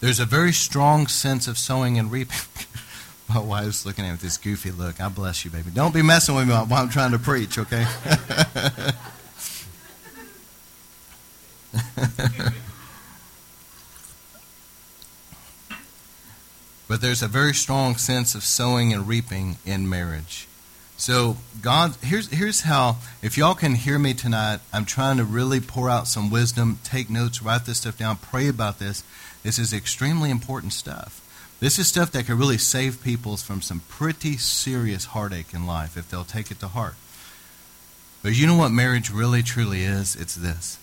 There's 0.00 0.18
a 0.18 0.24
very 0.24 0.52
strong 0.52 1.06
sense 1.06 1.46
of 1.46 1.58
sowing 1.58 1.98
and 1.98 2.10
reaping. 2.10 2.38
My 3.28 3.38
wife's 3.38 3.84
looking 3.84 4.06
at 4.06 4.08
me 4.08 4.12
with 4.12 4.22
this 4.22 4.38
goofy 4.38 4.70
look. 4.70 4.98
I 4.98 5.10
bless 5.10 5.44
you, 5.44 5.50
baby. 5.50 5.70
Don't 5.74 5.92
be 5.92 6.00
messing 6.00 6.34
with 6.34 6.48
me 6.48 6.54
while 6.54 6.82
I'm 6.82 6.88
trying 6.88 7.10
to 7.10 7.18
preach, 7.18 7.58
okay? 7.58 7.86
but 16.88 17.02
there's 17.02 17.20
a 17.20 17.28
very 17.28 17.52
strong 17.52 17.96
sense 17.96 18.34
of 18.34 18.42
sowing 18.42 18.94
and 18.94 19.06
reaping 19.06 19.58
in 19.66 19.86
marriage. 19.86 20.48
So 20.98 21.36
God, 21.62 21.94
here's 22.02 22.28
here's 22.28 22.62
how. 22.62 22.96
If 23.22 23.38
y'all 23.38 23.54
can 23.54 23.76
hear 23.76 24.00
me 24.00 24.14
tonight, 24.14 24.58
I'm 24.72 24.84
trying 24.84 25.16
to 25.18 25.24
really 25.24 25.60
pour 25.60 25.88
out 25.88 26.08
some 26.08 26.28
wisdom, 26.28 26.80
take 26.82 27.08
notes, 27.08 27.40
write 27.40 27.66
this 27.66 27.78
stuff 27.78 27.96
down, 27.96 28.16
pray 28.16 28.48
about 28.48 28.80
this. 28.80 29.04
This 29.44 29.60
is 29.60 29.72
extremely 29.72 30.28
important 30.28 30.72
stuff. 30.72 31.24
This 31.60 31.78
is 31.78 31.86
stuff 31.86 32.10
that 32.12 32.26
can 32.26 32.36
really 32.36 32.58
save 32.58 33.02
people 33.02 33.36
from 33.36 33.62
some 33.62 33.80
pretty 33.88 34.36
serious 34.36 35.06
heartache 35.06 35.54
in 35.54 35.66
life 35.66 35.96
if 35.96 36.10
they'll 36.10 36.24
take 36.24 36.50
it 36.50 36.58
to 36.60 36.68
heart. 36.68 36.94
But 38.22 38.36
you 38.36 38.48
know 38.48 38.56
what 38.56 38.70
marriage 38.70 39.10
really 39.10 39.44
truly 39.44 39.82
is? 39.82 40.16
It's 40.16 40.34
this. 40.34 40.78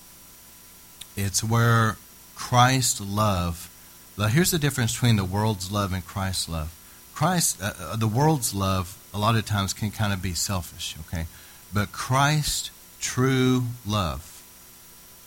It's 1.17 1.43
where 1.43 1.97
Christ's 2.35 3.01
love. 3.01 3.69
Now 4.17 4.27
here's 4.27 4.51
the 4.51 4.59
difference 4.59 4.93
between 4.93 5.17
the 5.17 5.25
world's 5.25 5.73
love 5.73 5.91
and 5.91 6.05
Christ's 6.05 6.47
love. 6.47 6.73
Christ, 7.13 7.61
uh, 7.61 7.73
uh 7.79 7.95
the 7.97 8.07
world's 8.07 8.55
love, 8.55 8.97
a 9.15 9.17
lot 9.17 9.35
of 9.35 9.45
times 9.45 9.73
can 9.73 9.91
kind 9.91 10.11
of 10.11 10.21
be 10.21 10.33
selfish, 10.33 10.95
okay? 11.07 11.25
But 11.73 11.93
Christ's 11.93 12.69
true 12.99 13.63
love 13.87 14.43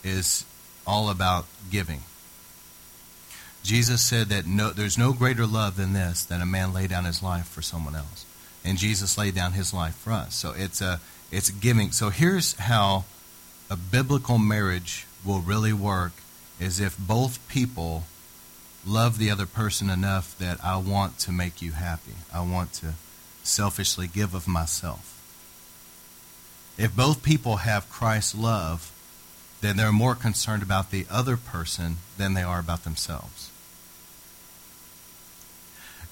is 0.05 0.45
all 0.87 1.09
about 1.09 1.47
giving. 1.71 2.03
Jesus 3.63 4.03
said 4.03 4.29
that 4.29 4.47
no, 4.47 4.71
there's 4.71 4.99
no 4.99 5.15
greater 5.15 5.47
love 5.47 5.77
than 5.77 5.95
this, 5.95 6.25
than 6.25 6.43
a 6.43 6.47
man 6.47 6.75
lay 6.75 6.87
down 6.87 7.07
his 7.07 7.23
life 7.23 7.49
for 7.49 7.63
someone 7.63 7.97
else. 7.97 8.27
And 8.63 8.77
Jesus 8.77 9.17
laid 9.17 9.35
down 9.35 9.53
his 9.53 9.73
life 9.73 9.95
for 9.95 10.13
us. 10.13 10.35
So 10.35 10.53
it's 10.55 10.83
a 10.83 11.01
it's 11.33 11.51
giving. 11.51 11.91
So 11.93 12.11
here's 12.11 12.55
how 12.55 13.05
a 13.71 13.77
biblical 13.77 14.39
marriage 14.39 15.07
will 15.25 15.41
really 15.41 15.73
work 15.73 16.13
is 16.61 16.79
if 16.79 16.97
both 16.99 17.47
people 17.49 18.05
love 18.87 19.19
the 19.19 19.31
other 19.31 19.47
person 19.47 19.89
enough 19.91 20.37
that 20.39 20.63
I 20.63 20.77
want 20.77 21.19
to 21.21 21.33
make 21.33 21.63
you 21.63 21.73
happy. 21.73 22.15
I 22.33 22.41
want 22.41 22.73
to 22.75 22.95
selfishly 23.49 24.07
give 24.07 24.35
of 24.35 24.47
myself. 24.47 25.15
If 26.77 26.95
both 26.95 27.23
people 27.23 27.57
have 27.59 27.91
Christ's 27.91 28.35
love, 28.35 28.93
then 29.61 29.77
they're 29.77 29.93
more 29.93 30.15
concerned 30.15 30.63
about 30.63 30.91
the 30.91 31.07
other 31.11 31.37
person 31.37 31.97
than 32.17 32.35
they 32.35 32.43
are 32.43 32.61
about 32.61 32.85
themselves. 32.85 33.51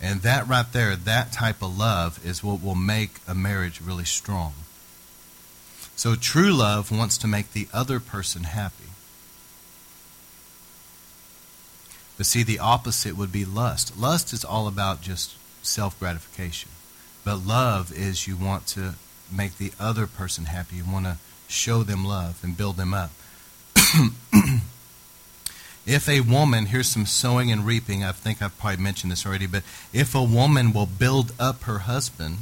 And 0.00 0.22
that 0.22 0.46
right 0.46 0.70
there, 0.72 0.96
that 0.96 1.32
type 1.32 1.62
of 1.62 1.78
love 1.78 2.24
is 2.24 2.42
what 2.42 2.62
will 2.62 2.74
make 2.74 3.20
a 3.26 3.34
marriage 3.34 3.80
really 3.80 4.04
strong. 4.04 4.52
So 5.94 6.14
true 6.14 6.52
love 6.52 6.90
wants 6.90 7.16
to 7.18 7.26
make 7.26 7.52
the 7.52 7.68
other 7.72 8.00
person 8.00 8.44
happy. 8.44 8.90
But 12.16 12.26
see, 12.26 12.42
the 12.42 12.58
opposite 12.58 13.16
would 13.16 13.32
be 13.32 13.44
lust. 13.44 13.96
Lust 13.96 14.32
is 14.32 14.44
all 14.44 14.68
about 14.68 15.00
just 15.00 15.36
self 15.62 15.98
gratification. 15.98 16.70
But 17.26 17.44
love 17.44 17.92
is 17.92 18.28
you 18.28 18.36
want 18.36 18.68
to 18.68 18.94
make 19.32 19.58
the 19.58 19.72
other 19.80 20.06
person 20.06 20.44
happy. 20.44 20.76
You 20.76 20.84
want 20.86 21.06
to 21.06 21.16
show 21.48 21.82
them 21.82 22.04
love 22.04 22.38
and 22.44 22.56
build 22.56 22.76
them 22.76 22.94
up. 22.94 23.10
if 25.84 26.08
a 26.08 26.20
woman, 26.20 26.66
here's 26.66 26.86
some 26.86 27.04
sowing 27.04 27.50
and 27.50 27.66
reaping, 27.66 28.04
I 28.04 28.12
think 28.12 28.40
I've 28.40 28.56
probably 28.60 28.80
mentioned 28.80 29.10
this 29.10 29.26
already, 29.26 29.48
but 29.48 29.64
if 29.92 30.14
a 30.14 30.22
woman 30.22 30.72
will 30.72 30.86
build 30.86 31.32
up 31.36 31.64
her 31.64 31.80
husband, 31.80 32.36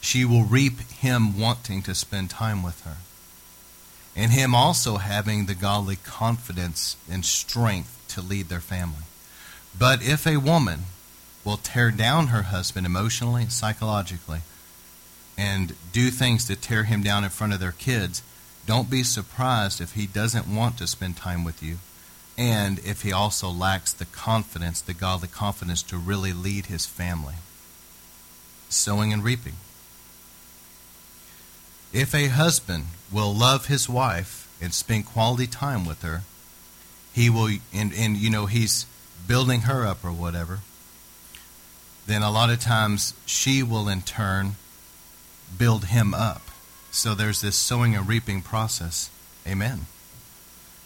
she 0.00 0.24
will 0.24 0.44
reap 0.44 0.78
him 0.92 1.36
wanting 1.36 1.82
to 1.82 1.92
spend 1.92 2.30
time 2.30 2.62
with 2.62 2.82
her. 2.84 2.98
And 4.14 4.30
him 4.30 4.54
also 4.54 4.98
having 4.98 5.46
the 5.46 5.56
godly 5.56 5.96
confidence 5.96 6.96
and 7.10 7.24
strength 7.24 8.00
to 8.10 8.20
lead 8.20 8.48
their 8.48 8.60
family. 8.60 9.06
But 9.76 10.04
if 10.04 10.24
a 10.24 10.36
woman 10.36 10.84
will 11.44 11.56
tear 11.56 11.90
down 11.90 12.28
her 12.28 12.42
husband 12.42 12.86
emotionally, 12.86 13.42
and 13.42 13.52
psychologically, 13.52 14.40
and 15.36 15.74
do 15.92 16.10
things 16.10 16.46
to 16.46 16.56
tear 16.56 16.84
him 16.84 17.02
down 17.02 17.24
in 17.24 17.30
front 17.30 17.52
of 17.52 17.60
their 17.60 17.72
kids, 17.72 18.22
don't 18.66 18.90
be 18.90 19.02
surprised 19.02 19.80
if 19.80 19.94
he 19.94 20.06
doesn't 20.06 20.46
want 20.46 20.78
to 20.78 20.86
spend 20.86 21.16
time 21.16 21.42
with 21.42 21.62
you 21.62 21.78
and 22.38 22.78
if 22.80 23.02
he 23.02 23.12
also 23.12 23.50
lacks 23.50 23.92
the 23.92 24.06
confidence, 24.06 24.80
the 24.80 24.94
godly 24.94 25.28
confidence 25.28 25.82
to 25.82 25.98
really 25.98 26.32
lead 26.32 26.66
his 26.66 26.86
family. 26.86 27.34
Sowing 28.68 29.12
and 29.12 29.22
reaping. 29.22 29.54
If 31.92 32.14
a 32.14 32.28
husband 32.28 32.86
will 33.10 33.34
love 33.34 33.66
his 33.66 33.88
wife 33.88 34.48
and 34.62 34.72
spend 34.72 35.04
quality 35.04 35.46
time 35.46 35.84
with 35.84 36.02
her, 36.02 36.22
he 37.12 37.28
will, 37.28 37.50
and, 37.74 37.92
and 37.92 38.16
you 38.16 38.30
know, 38.30 38.46
he's 38.46 38.86
building 39.26 39.62
her 39.62 39.86
up 39.86 40.02
or 40.02 40.12
whatever, 40.12 40.60
then 42.06 42.22
a 42.22 42.30
lot 42.30 42.50
of 42.50 42.60
times 42.60 43.14
she 43.26 43.62
will 43.62 43.88
in 43.88 44.02
turn 44.02 44.56
build 45.56 45.86
him 45.86 46.14
up. 46.14 46.42
So 46.90 47.14
there's 47.14 47.40
this 47.40 47.56
sowing 47.56 47.94
and 47.94 48.06
reaping 48.08 48.42
process. 48.42 49.10
Amen. 49.46 49.86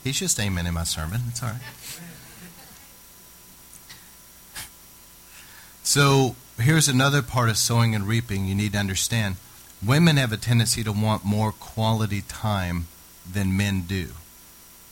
He's 0.05 0.19
just 0.19 0.39
amen 0.39 0.67
in 0.67 0.75
my 0.75 0.85
sermon. 0.85 1.23
It's 1.29 1.43
all 1.43 1.51
right. 1.51 1.61
So 5.87 6.35
here's 6.59 6.89
another 6.89 7.23
part 7.23 7.49
of 7.49 7.57
sowing 7.57 7.95
and 7.95 8.09
reaping 8.09 8.47
you 8.47 8.57
need 8.57 8.73
to 8.73 8.79
understand. 8.79 9.37
Women 9.87 10.17
have 10.17 10.33
a 10.33 10.37
tendency 10.37 10.83
to 10.83 10.91
want 10.91 11.25
more 11.25 11.53
quality 11.53 12.23
time 12.23 12.89
than 13.31 13.57
men 13.57 13.83
do. 13.83 14.09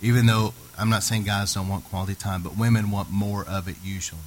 Even 0.01 0.27
though 0.27 0.55
I'm 0.79 0.91
not 0.91 1.03
saying 1.03 1.25
guys 1.25 1.53
don't 1.53 1.69
want 1.69 1.85
quality 1.85 2.15
time, 2.15 2.43
but 2.43 2.57
women 2.57 2.93
want 2.93 3.11
more 3.11 3.45
of 3.45 3.67
it 3.67 3.75
usually. 3.83 4.21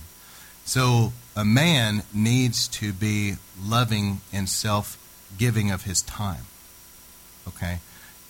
So 0.67 1.13
a 1.33 1.45
man 1.45 2.03
needs 2.13 2.67
to 2.67 2.91
be 2.91 3.35
loving 3.63 4.19
and 4.33 4.49
self 4.49 4.97
giving 5.37 5.71
of 5.71 5.85
his 5.85 6.01
time. 6.01 6.43
Okay? 7.47 7.79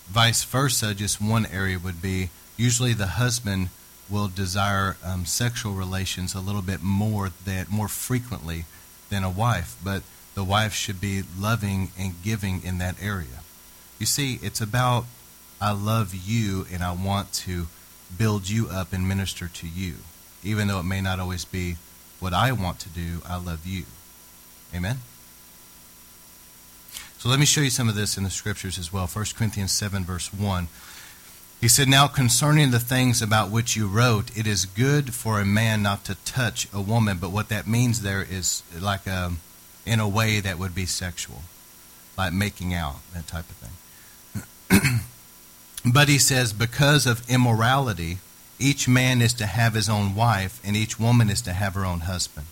Vice 0.08 0.44
versa, 0.44 0.94
just 0.94 1.20
one 1.20 1.48
area 1.48 1.80
would 1.80 2.00
be 2.00 2.30
usually 2.56 2.94
the 2.94 3.08
husband 3.08 3.70
will 4.08 4.28
desire 4.28 4.98
um, 5.04 5.26
sexual 5.26 5.74
relations 5.74 6.36
a 6.36 6.40
little 6.40 6.62
bit 6.62 6.84
more 6.84 7.32
than 7.44 7.66
more 7.72 7.88
frequently 7.88 8.66
than 9.10 9.24
a 9.24 9.30
wife, 9.32 9.76
but 9.84 10.04
the 10.36 10.44
wife 10.44 10.74
should 10.74 11.02
be 11.02 11.24
loving 11.40 11.90
and 11.98 12.22
giving 12.24 12.62
in 12.64 12.78
that 12.78 13.02
area. 13.02 13.42
You 13.98 14.06
see, 14.06 14.38
it's 14.44 14.62
about 14.62 15.06
I 15.60 15.72
love 15.72 16.14
you 16.14 16.68
and 16.72 16.84
I 16.84 16.92
want 16.92 17.34
to 17.48 17.66
build 18.16 18.48
you 18.48 18.68
up 18.70 18.94
and 18.94 19.08
minister 19.08 19.48
to 19.48 19.68
you. 19.68 19.96
Even 20.44 20.68
though 20.68 20.80
it 20.80 20.84
may 20.84 21.02
not 21.02 21.20
always 21.20 21.44
be 21.44 21.78
what 22.20 22.34
I 22.34 22.52
want 22.52 22.80
to 22.80 22.90
do, 22.90 23.22
I 23.28 23.38
love 23.38 23.66
you. 23.66 23.86
Amen? 24.76 24.98
So 27.18 27.30
let 27.30 27.40
me 27.40 27.46
show 27.46 27.62
you 27.62 27.70
some 27.70 27.90
of 27.90 27.96
this 27.96 28.18
in 28.18 28.24
the 28.24 28.30
scriptures 28.30 28.78
as 28.78 28.94
well. 28.94 29.08
1 29.08 29.26
Corinthians 29.36 29.72
7, 29.72 30.04
verse 30.04 30.34
1. 30.34 30.68
He 31.60 31.68
said, 31.68 31.88
Now 31.88 32.08
concerning 32.08 32.72
the 32.72 32.80
things 32.80 33.22
about 33.22 33.50
which 33.50 33.76
you 33.76 33.88
wrote, 33.88 34.36
it 34.38 34.46
is 34.46 34.66
good 34.66 35.14
for 35.14 35.40
a 35.40 35.46
man 35.46 35.82
not 35.82 36.06
to 36.06 36.16
touch 36.26 36.68
a 36.72 36.82
woman. 36.82 37.18
But 37.20 37.32
what 37.32 37.50
that 37.50 37.66
means 37.66 38.02
there 38.02 38.22
is 38.22 38.62
like 38.80 39.08
a, 39.08 39.34
in 39.86 40.00
a 40.00 40.08
way 40.08 40.40
that 40.40 40.60
would 40.60 40.76
be 40.76 40.86
sexual, 40.86 41.42
like 42.18 42.34
making 42.34 42.74
out, 42.74 42.98
that 43.14 43.26
type 43.26 43.46
of 43.50 43.56
thing. 43.56 45.00
But 45.94 46.10
he 46.10 46.18
says, 46.18 46.52
because 46.54 47.06
of 47.06 47.28
immorality, 47.30 48.18
each 48.60 48.88
man 48.88 49.22
is 49.22 49.34
to 49.36 49.46
have 49.46 49.74
his 49.74 49.90
own 49.90 50.16
wife, 50.16 50.60
and 50.64 50.76
each 50.76 51.00
woman 51.00 51.30
is 51.30 51.42
to 51.42 51.54
have 51.54 51.76
her 51.76 51.86
own 51.86 52.02
husband. 52.02 52.48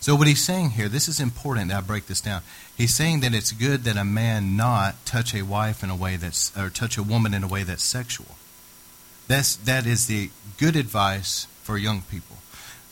So, 0.00 0.14
what 0.14 0.26
he's 0.26 0.42
saying 0.42 0.70
here, 0.70 0.88
this 0.88 1.08
is 1.08 1.20
important 1.20 1.68
that 1.68 1.76
I 1.76 1.80
break 1.82 2.06
this 2.06 2.22
down. 2.22 2.40
He's 2.74 2.94
saying 2.94 3.20
that 3.20 3.34
it's 3.34 3.52
good 3.52 3.84
that 3.84 3.98
a 3.98 4.04
man 4.04 4.56
not 4.56 5.04
touch 5.04 5.34
a 5.34 5.42
wife 5.42 5.84
in 5.84 5.90
a 5.90 5.96
way 5.96 6.16
that's, 6.16 6.56
or 6.56 6.70
touch 6.70 6.96
a 6.96 7.02
woman 7.02 7.34
in 7.34 7.44
a 7.44 7.48
way 7.48 7.64
that's 7.64 7.82
sexual. 7.82 8.36
That's, 9.28 9.56
that 9.56 9.86
is 9.86 10.06
the 10.06 10.30
good 10.58 10.74
advice 10.74 11.46
for 11.62 11.76
young 11.76 12.00
people. 12.00 12.36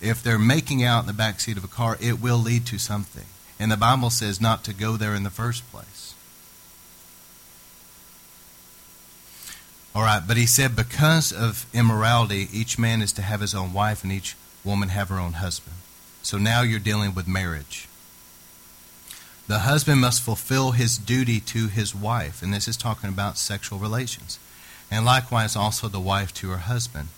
If 0.03 0.23
they're 0.23 0.39
making 0.39 0.85
out 0.85 1.01
in 1.01 1.07
the 1.07 1.15
back 1.15 1.41
seat 1.41 1.57
of 1.57 1.65
a 1.65 1.69
car, 1.69 1.97
it 1.99 2.21
will 2.21 2.37
lead 2.37 2.67
to 2.67 2.79
something. 2.79 3.25
And 3.59 3.73
the 3.73 3.77
Bible 3.79 4.11
says 4.11 4.41
not 4.41 4.63
to 4.65 4.75
go 4.75 4.97
there 4.97 5.15
in 5.15 5.25
the 5.25 5.31
first 5.31 5.69
place. 5.73 5.98
All 9.99 10.05
right, 10.05 10.23
but 10.25 10.37
he 10.37 10.47
said, 10.47 10.77
because 10.77 11.33
of 11.33 11.67
immorality, 11.75 12.47
each 12.53 12.79
man 12.79 13.03
is 13.03 13.11
to 13.15 13.23
have 13.23 13.41
his 13.41 13.53
own 13.53 13.73
wife 13.73 14.05
and 14.05 14.13
each 14.13 14.37
woman 14.63 14.91
have 14.91 15.09
her 15.09 15.19
own 15.19 15.33
husband. 15.33 15.75
So 16.23 16.39
now 16.39 16.63
you're 16.63 16.79
dealing 16.79 17.17
with 17.17 17.27
marriage. 17.27 17.89
The 19.49 19.59
husband 19.59 20.01
must 20.01 20.23
fulfill 20.23 20.71
his 20.71 20.99
duty 20.99 21.41
to 21.41 21.67
his 21.67 21.97
wife, 21.97 22.43
and 22.45 22.55
this 22.55 22.69
is 22.69 22.77
talking 22.77 23.09
about 23.09 23.39
sexual 23.39 23.81
relations. 23.81 24.39
And 24.89 25.05
likewise, 25.05 25.57
also 25.57 25.89
the 25.89 25.99
wife 25.99 26.33
to 26.35 26.51
her 26.51 26.59
husband. 26.59 27.09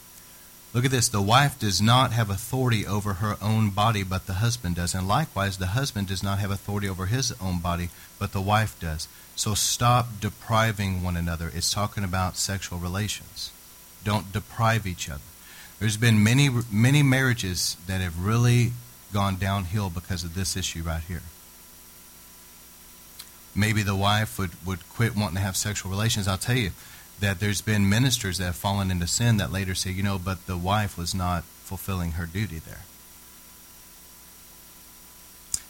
Look 0.72 0.84
at 0.84 0.92
this. 0.92 1.08
The 1.08 1.20
wife 1.20 1.58
does 1.58 1.80
not 1.80 2.12
have 2.12 2.30
authority 2.30 2.86
over 2.86 3.14
her 3.14 3.36
own 3.42 3.70
body, 3.70 4.04
but 4.04 4.26
the 4.26 4.34
husband 4.34 4.76
does. 4.76 4.94
And 4.94 5.08
likewise, 5.08 5.58
the 5.58 5.68
husband 5.68 6.06
does 6.06 6.22
not 6.22 6.38
have 6.38 6.50
authority 6.50 6.88
over 6.88 7.06
his 7.06 7.32
own 7.40 7.58
body, 7.58 7.88
but 8.18 8.32
the 8.32 8.40
wife 8.40 8.78
does. 8.78 9.08
So 9.34 9.54
stop 9.54 10.20
depriving 10.20 11.02
one 11.02 11.16
another. 11.16 11.50
It's 11.52 11.72
talking 11.72 12.04
about 12.04 12.36
sexual 12.36 12.78
relations. 12.78 13.50
Don't 14.04 14.32
deprive 14.32 14.86
each 14.86 15.10
other. 15.10 15.22
There's 15.80 15.96
been 15.96 16.22
many, 16.22 16.50
many 16.70 17.02
marriages 17.02 17.76
that 17.86 18.00
have 18.00 18.24
really 18.24 18.72
gone 19.12 19.36
downhill 19.36 19.90
because 19.90 20.22
of 20.22 20.34
this 20.34 20.56
issue 20.56 20.82
right 20.82 21.02
here. 21.02 21.22
Maybe 23.56 23.82
the 23.82 23.96
wife 23.96 24.38
would, 24.38 24.50
would 24.64 24.88
quit 24.90 25.16
wanting 25.16 25.36
to 25.36 25.40
have 25.40 25.56
sexual 25.56 25.90
relations. 25.90 26.28
I'll 26.28 26.38
tell 26.38 26.56
you, 26.56 26.70
that 27.20 27.40
there's 27.40 27.60
been 27.60 27.88
ministers 27.88 28.38
that 28.38 28.44
have 28.44 28.56
fallen 28.56 28.90
into 28.90 29.06
sin 29.06 29.36
that 29.36 29.52
later 29.52 29.74
say, 29.74 29.90
you 29.90 30.02
know, 30.02 30.18
but 30.18 30.46
the 30.46 30.56
wife 30.56 30.96
was 30.98 31.14
not 31.14 31.44
fulfilling 31.44 32.12
her 32.12 32.26
duty 32.26 32.58
there. 32.58 32.82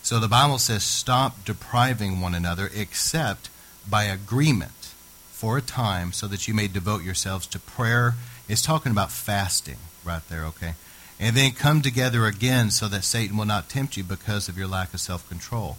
So 0.02 0.18
the 0.18 0.28
Bible 0.28 0.58
says, 0.58 0.82
stop 0.82 1.44
depriving 1.44 2.20
one 2.20 2.34
another 2.34 2.70
except 2.74 3.50
by 3.88 4.04
agreement 4.04 4.92
for 5.30 5.58
a 5.58 5.62
time 5.62 6.12
so 6.12 6.26
that 6.26 6.48
you 6.48 6.54
may 6.54 6.68
devote 6.68 7.02
yourselves 7.02 7.46
to 7.48 7.58
prayer. 7.58 8.14
It's 8.48 8.62
talking 8.62 8.92
about 8.92 9.12
fasting 9.12 9.76
right 10.04 10.26
there, 10.28 10.44
okay? 10.46 10.74
And 11.18 11.36
then 11.36 11.52
come 11.52 11.82
together 11.82 12.26
again 12.26 12.70
so 12.70 12.88
that 12.88 13.04
Satan 13.04 13.36
will 13.36 13.44
not 13.44 13.68
tempt 13.68 13.96
you 13.96 14.04
because 14.04 14.48
of 14.48 14.56
your 14.56 14.66
lack 14.66 14.94
of 14.94 15.00
self 15.00 15.28
control. 15.28 15.76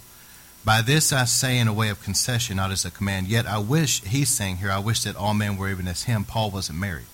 By 0.64 0.80
this 0.80 1.12
I 1.12 1.24
say 1.24 1.58
in 1.58 1.66
a 1.66 1.72
way 1.72 1.88
of 1.88 2.02
concession, 2.02 2.56
not 2.56 2.70
as 2.70 2.84
a 2.84 2.90
command. 2.90 3.26
Yet 3.26 3.46
I 3.46 3.58
wish, 3.58 4.02
he's 4.02 4.28
saying 4.28 4.58
here, 4.58 4.70
I 4.70 4.78
wish 4.78 5.02
that 5.02 5.16
all 5.16 5.34
men 5.34 5.56
were 5.56 5.70
even 5.70 5.88
as 5.88 6.04
him. 6.04 6.24
Paul 6.24 6.50
wasn't 6.50 6.78
married. 6.78 7.06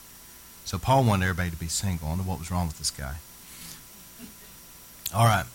So 0.65 0.77
Paul 0.77 1.05
wanted 1.05 1.25
everybody 1.25 1.51
to 1.51 1.57
be 1.57 1.69
single. 1.69 2.09
I 2.09 2.17
know 2.17 2.25
what 2.25 2.39
was 2.39 2.51
wrong 2.51 2.67
with 2.67 2.79
this 2.79 2.91
guy. 2.91 3.17
All 5.15 5.25
right. 5.25 5.47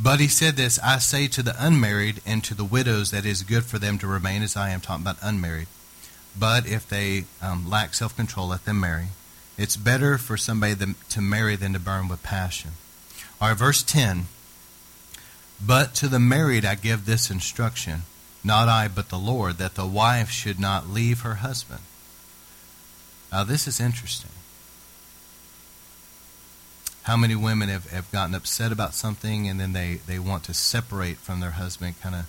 But 0.00 0.20
he 0.20 0.28
said 0.28 0.56
this 0.56 0.78
I 0.82 0.98
say 0.98 1.26
to 1.28 1.42
the 1.42 1.54
unmarried 1.58 2.22
and 2.24 2.42
to 2.44 2.54
the 2.54 2.64
widows 2.64 3.10
that 3.10 3.26
it 3.26 3.30
is 3.30 3.42
good 3.42 3.64
for 3.64 3.78
them 3.78 3.98
to 3.98 4.06
remain 4.06 4.42
as 4.42 4.56
I 4.56 4.70
am, 4.70 4.80
talking 4.80 5.02
about 5.02 5.18
unmarried. 5.20 5.66
But 6.38 6.66
if 6.66 6.88
they 6.88 7.24
um, 7.42 7.68
lack 7.68 7.94
self 7.94 8.16
control, 8.16 8.48
let 8.48 8.64
them 8.64 8.80
marry. 8.80 9.08
It's 9.58 9.76
better 9.76 10.16
for 10.18 10.36
somebody 10.36 10.94
to 11.10 11.20
marry 11.20 11.56
than 11.56 11.72
to 11.72 11.80
burn 11.80 12.08
with 12.08 12.22
passion. 12.22 12.72
All 13.40 13.48
right, 13.48 13.58
verse 13.58 13.82
10 13.82 14.26
but 15.64 15.94
to 15.96 16.08
the 16.08 16.18
married 16.18 16.64
I 16.64 16.74
give 16.74 17.04
this 17.04 17.30
instruction, 17.30 18.02
not 18.44 18.68
I, 18.68 18.88
but 18.88 19.08
the 19.08 19.18
Lord, 19.18 19.58
that 19.58 19.74
the 19.74 19.86
wife 19.86 20.30
should 20.30 20.60
not 20.60 20.88
leave 20.88 21.20
her 21.20 21.36
husband. 21.36 21.80
Now, 23.32 23.44
this 23.44 23.66
is 23.66 23.80
interesting. 23.80 24.30
How 27.02 27.16
many 27.16 27.34
women 27.34 27.68
have, 27.68 27.90
have 27.90 28.10
gotten 28.12 28.34
upset 28.34 28.70
about 28.70 28.94
something 28.94 29.48
and 29.48 29.58
then 29.58 29.72
they, 29.72 30.00
they 30.06 30.18
want 30.18 30.44
to 30.44 30.54
separate 30.54 31.16
from 31.16 31.40
their 31.40 31.52
husband, 31.52 32.00
kind 32.00 32.14
of 32.14 32.26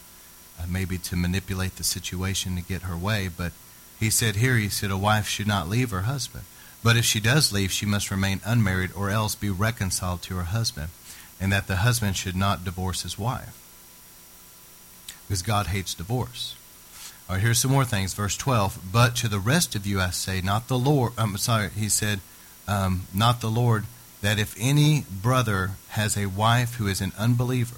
uh, 0.59 0.65
maybe 0.69 0.97
to 0.97 1.15
manipulate 1.15 1.75
the 1.75 1.83
situation 1.83 2.55
to 2.55 2.61
get 2.61 2.83
her 2.83 2.97
way? 2.97 3.29
But 3.35 3.51
he 3.99 4.09
said 4.09 4.37
here, 4.37 4.55
he 4.55 4.69
said, 4.69 4.89
a 4.89 4.97
wife 4.97 5.27
should 5.27 5.47
not 5.47 5.69
leave 5.69 5.91
her 5.91 6.03
husband. 6.03 6.45
But 6.81 6.95
if 6.95 7.03
she 7.03 7.19
does 7.19 7.51
leave, 7.51 7.71
she 7.71 7.85
must 7.85 8.09
remain 8.09 8.39
unmarried 8.45 8.91
or 8.95 9.09
else 9.09 9.35
be 9.35 9.49
reconciled 9.49 10.21
to 10.23 10.35
her 10.35 10.43
husband 10.43 10.89
and 11.39 11.51
that 11.51 11.67
the 11.67 11.77
husband 11.77 12.15
should 12.15 12.35
not 12.35 12.65
divorce 12.65 13.03
his 13.03 13.17
wife. 13.17 13.55
Because 15.27 15.41
God 15.41 15.67
hates 15.67 15.93
divorce. 15.93 16.55
All 17.29 17.35
right, 17.35 17.41
here's 17.41 17.59
some 17.59 17.71
more 17.71 17.85
things. 17.85 18.13
Verse 18.13 18.35
12. 18.35 18.79
But 18.91 19.15
to 19.17 19.27
the 19.27 19.39
rest 19.39 19.75
of 19.75 19.85
you 19.85 20.01
I 20.01 20.09
say, 20.09 20.41
not 20.41 20.67
the 20.67 20.79
Lord, 20.79 21.13
I'm 21.17 21.37
sorry, 21.37 21.69
he 21.69 21.87
said, 21.87 22.19
um, 22.67 23.07
not 23.13 23.39
the 23.39 23.49
Lord, 23.49 23.85
that 24.21 24.39
if 24.39 24.55
any 24.59 25.05
brother 25.09 25.71
has 25.89 26.17
a 26.17 26.25
wife 26.25 26.75
who 26.75 26.87
is 26.87 27.01
an 27.01 27.13
unbeliever, 27.17 27.77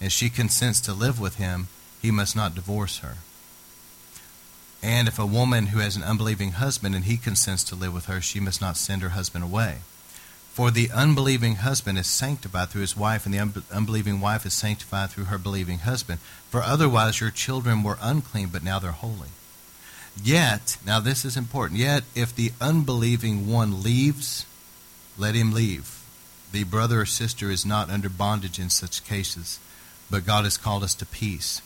and 0.00 0.12
she 0.12 0.30
consents 0.30 0.80
to 0.82 0.92
live 0.92 1.20
with 1.20 1.36
him, 1.36 1.68
he 2.00 2.10
must 2.10 2.36
not 2.36 2.54
divorce 2.54 2.98
her. 2.98 3.16
And 4.82 5.08
if 5.08 5.18
a 5.18 5.26
woman 5.26 5.66
who 5.66 5.80
has 5.80 5.96
an 5.96 6.02
unbelieving 6.02 6.52
husband 6.52 6.94
and 6.94 7.04
he 7.04 7.16
consents 7.18 7.64
to 7.64 7.74
live 7.74 7.92
with 7.92 8.06
her, 8.06 8.20
she 8.20 8.40
must 8.40 8.60
not 8.60 8.78
send 8.78 9.02
her 9.02 9.10
husband 9.10 9.44
away. 9.44 9.78
For 10.52 10.70
the 10.70 10.90
unbelieving 10.90 11.56
husband 11.56 11.96
is 11.96 12.08
sanctified 12.08 12.70
through 12.70 12.80
his 12.82 12.96
wife, 12.96 13.24
and 13.24 13.32
the 13.32 13.62
unbelieving 13.72 14.20
wife 14.20 14.44
is 14.44 14.52
sanctified 14.52 15.10
through 15.10 15.24
her 15.24 15.38
believing 15.38 15.78
husband. 15.80 16.20
For 16.50 16.60
otherwise 16.62 17.20
your 17.20 17.30
children 17.30 17.82
were 17.82 17.98
unclean, 18.00 18.48
but 18.52 18.64
now 18.64 18.78
they're 18.78 18.90
holy. 18.90 19.28
Yet, 20.22 20.76
now 20.84 20.98
this 21.00 21.24
is 21.24 21.36
important, 21.36 21.78
yet 21.78 22.02
if 22.14 22.34
the 22.34 22.52
unbelieving 22.60 23.46
one 23.46 23.82
leaves, 23.82 24.44
let 25.16 25.34
him 25.34 25.52
leave. 25.52 26.02
The 26.52 26.64
brother 26.64 27.02
or 27.02 27.06
sister 27.06 27.48
is 27.50 27.64
not 27.64 27.88
under 27.88 28.08
bondage 28.08 28.58
in 28.58 28.70
such 28.70 29.04
cases, 29.04 29.60
but 30.10 30.26
God 30.26 30.44
has 30.44 30.58
called 30.58 30.82
us 30.82 30.94
to 30.96 31.06
peace. 31.06 31.62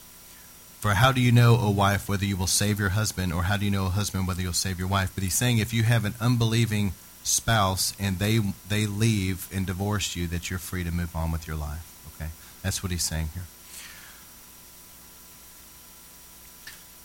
For 0.79 0.93
how 0.93 1.13
do 1.13 1.23
you 1.23 1.33
know, 1.33 1.57
O 1.59 1.71
wife, 1.71 2.07
whether 2.07 2.27
you 2.27 2.37
will 2.37 2.47
save 2.47 2.79
your 2.79 2.91
husband, 2.91 3.33
or 3.33 3.45
how 3.45 3.57
do 3.57 3.65
you 3.65 3.71
know, 3.71 3.87
O 3.87 3.89
husband, 3.89 4.29
whether 4.29 4.43
you'll 4.43 4.53
save 4.53 4.79
your 4.79 4.89
wife? 4.89 5.11
But 5.15 5.25
he's 5.25 5.35
saying 5.35 5.57
if 5.57 5.73
you 5.73 5.85
have 5.85 6.05
an 6.05 6.15
unbelieving 6.21 6.93
spouse 7.25 7.95
and 7.99 8.19
they 8.21 8.39
they 8.69 8.87
leave 8.87 9.49
and 9.53 9.67
divorce 9.67 10.15
you, 10.15 10.29
that 10.29 10.51
you're 10.51 10.61
free 10.61 10.85
to 10.85 10.93
move 10.93 11.17
on 11.17 11.33
with 11.33 11.49
your 11.49 11.57
life. 11.57 11.91
Okay, 12.15 12.31
that's 12.63 12.83
what 12.83 12.93
he's 12.93 13.03
saying 13.03 13.31
here. 13.35 13.45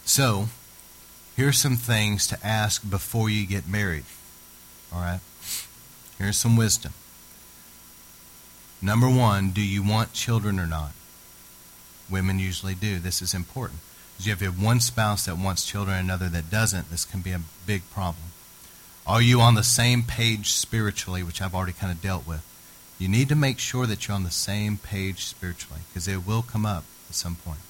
So, 0.05 0.49
here's 1.36 1.58
some 1.58 1.77
things 1.77 2.27
to 2.27 2.45
ask 2.45 2.88
before 2.88 3.29
you 3.29 3.47
get 3.47 3.67
married. 3.67 4.05
All 4.93 5.01
right, 5.01 5.21
here's 6.19 6.38
some 6.38 6.55
wisdom. 6.55 6.93
Number 8.82 9.10
one, 9.10 9.51
do 9.51 9.62
you 9.62 9.84
want 9.84 10.13
children 10.13 10.60
or 10.60 10.67
not? 10.67 10.91
Women 12.10 12.39
usually 12.39 12.75
do. 12.75 12.99
This 12.99 13.21
is 13.21 13.34
important. 13.34 13.79
If 14.19 14.41
you 14.41 14.47
have 14.47 14.62
one 14.62 14.79
spouse 14.79 15.25
that 15.25 15.38
wants 15.38 15.65
children 15.65 15.97
another 15.97 16.27
that 16.29 16.49
doesn't, 16.49 16.89
this 16.89 17.05
can 17.05 17.21
be 17.21 17.32
a 17.32 17.41
big 17.65 17.89
problem. 17.91 18.29
Are 19.10 19.24
you 19.24 19.41
on 19.41 19.56
the 19.56 19.63
same 19.63 20.04
page 20.04 20.52
spiritually, 20.52 21.24
which 21.24 21.41
I've 21.41 21.56
already 21.56 21.74
kind 21.74 21.91
of 21.91 22.00
dealt 22.00 22.28
with? 22.28 22.45
You 23.00 23.08
need 23.08 23.28
to 23.30 23.36
make 23.36 23.58
sure 23.58 23.88
that 23.88 24.08
you're 24.08 24.13
on 24.13 24.24
the 24.24 24.30
same 24.30 24.78
page 24.78 25.26
spiritually 25.26 25.82
because 25.89 26.08
it 26.08 26.28
will 26.28 26.43
come 26.43 26.63
up 26.63 26.84
at 27.10 27.15
some 27.15 27.36
point. 27.36 27.62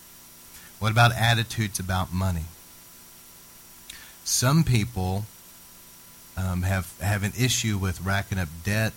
What 0.80 0.92
about 0.92 1.14
attitudes 1.16 1.80
about 1.80 2.12
money? 2.12 2.44
Some 4.26 4.66
people 4.66 5.24
um, 6.36 6.64
have, 6.64 7.00
have 7.00 7.24
an 7.24 7.32
issue 7.40 7.78
with 7.78 8.02
racking 8.02 8.38
up 8.38 8.50
debt 8.66 8.92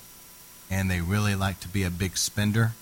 and 0.68 0.90
they 0.90 1.00
really 1.00 1.36
like 1.36 1.60
to 1.60 1.68
be 1.68 1.84
a 1.84 1.90
big 1.90 2.16
spender. 2.16 2.72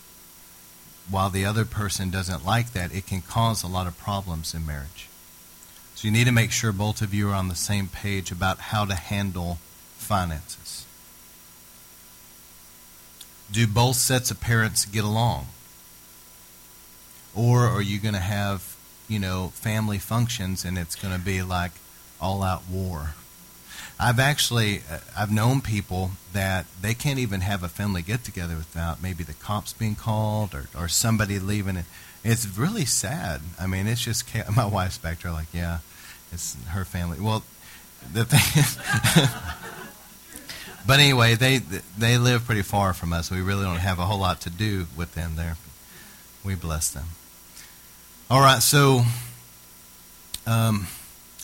While 1.11 1.29
the 1.29 1.45
other 1.45 1.67
person 1.67 2.09
doesn't 2.09 2.47
like 2.47 2.73
that, 2.73 2.95
it 2.95 3.07
can 3.07 3.21
cause 3.21 3.63
a 3.63 3.69
lot 3.69 3.87
of 3.87 3.99
problems 3.99 4.55
in 4.55 4.65
marriage. 4.65 5.11
So 6.01 6.09
you 6.09 6.13
need 6.13 6.25
to 6.25 6.33
make 6.33 6.51
sure 6.51 6.73
both 6.73 7.03
of 7.03 7.13
you 7.13 7.29
are 7.29 7.35
on 7.35 7.49
the 7.49 7.55
same 7.55 7.87
page 7.87 8.33
about 8.33 8.59
how 8.59 8.87
to 8.87 8.95
handle 8.95 9.59
finances. 9.99 10.87
Do 13.53 13.67
both 13.67 13.97
sets 13.97 14.31
of 14.31 14.41
parents 14.41 14.87
get 14.87 15.05
along? 15.05 15.49
Or 17.37 17.67
are 17.67 17.83
you 17.83 17.99
going 17.99 18.15
to 18.15 18.21
have, 18.21 18.79
you 19.11 19.19
know, 19.19 19.49
family 19.49 19.99
functions 19.99 20.65
and 20.65 20.79
it's 20.79 20.95
going 20.95 21.15
to 21.15 21.21
be 21.21 21.43
like 21.43 21.73
all 22.19 22.43
out 22.43 22.63
war? 22.67 23.11
I've 23.99 24.19
actually 24.19 24.81
uh, 24.91 25.01
I've 25.15 25.31
known 25.31 25.61
people 25.61 26.13
that 26.33 26.65
they 26.81 26.95
can't 26.95 27.19
even 27.19 27.43
have 27.43 27.63
a 27.63 27.69
family 27.69 28.01
get 28.01 28.25
together 28.25 28.57
without 28.57 29.03
maybe 29.03 29.23
the 29.23 29.35
cops 29.35 29.75
being 29.75 29.97
called 29.97 30.55
or, 30.55 30.65
or 30.75 30.89
somebody 30.89 31.39
leaving 31.39 31.77
it. 31.77 31.85
It's 32.25 32.47
really 32.57 32.87
sad. 32.87 33.43
I 33.61 33.67
mean, 33.67 33.87
it's 33.87 34.03
just 34.03 34.25
my 34.57 34.65
wife's 34.65 34.97
back 34.97 35.21
there 35.21 35.33
like, 35.33 35.53
yeah, 35.53 35.81
it's 36.33 36.57
her 36.69 36.85
family. 36.85 37.19
Well, 37.21 37.43
the 38.13 38.25
thing. 38.25 38.65
but 40.87 41.01
anyway, 41.01 41.35
they 41.35 41.59
they 41.99 42.19
live 42.19 42.45
pretty 42.45 42.63
far 42.63 42.93
from 42.93 43.13
us. 43.13 43.31
We 43.31 43.41
really 43.41 43.65
don't 43.65 43.77
have 43.77 43.99
a 43.99 44.07
whole 44.07 44.19
lot 44.19 44.41
to 44.43 44.51
do 44.51 44.87
with 44.97 45.15
them 45.15 45.37
there. 45.37 45.57
We 46.45 46.55
bless 46.55 46.91
them. 46.91 47.07
All 48.31 48.41
right, 48.41 48.63
so 48.63 49.03
um, 50.47 50.87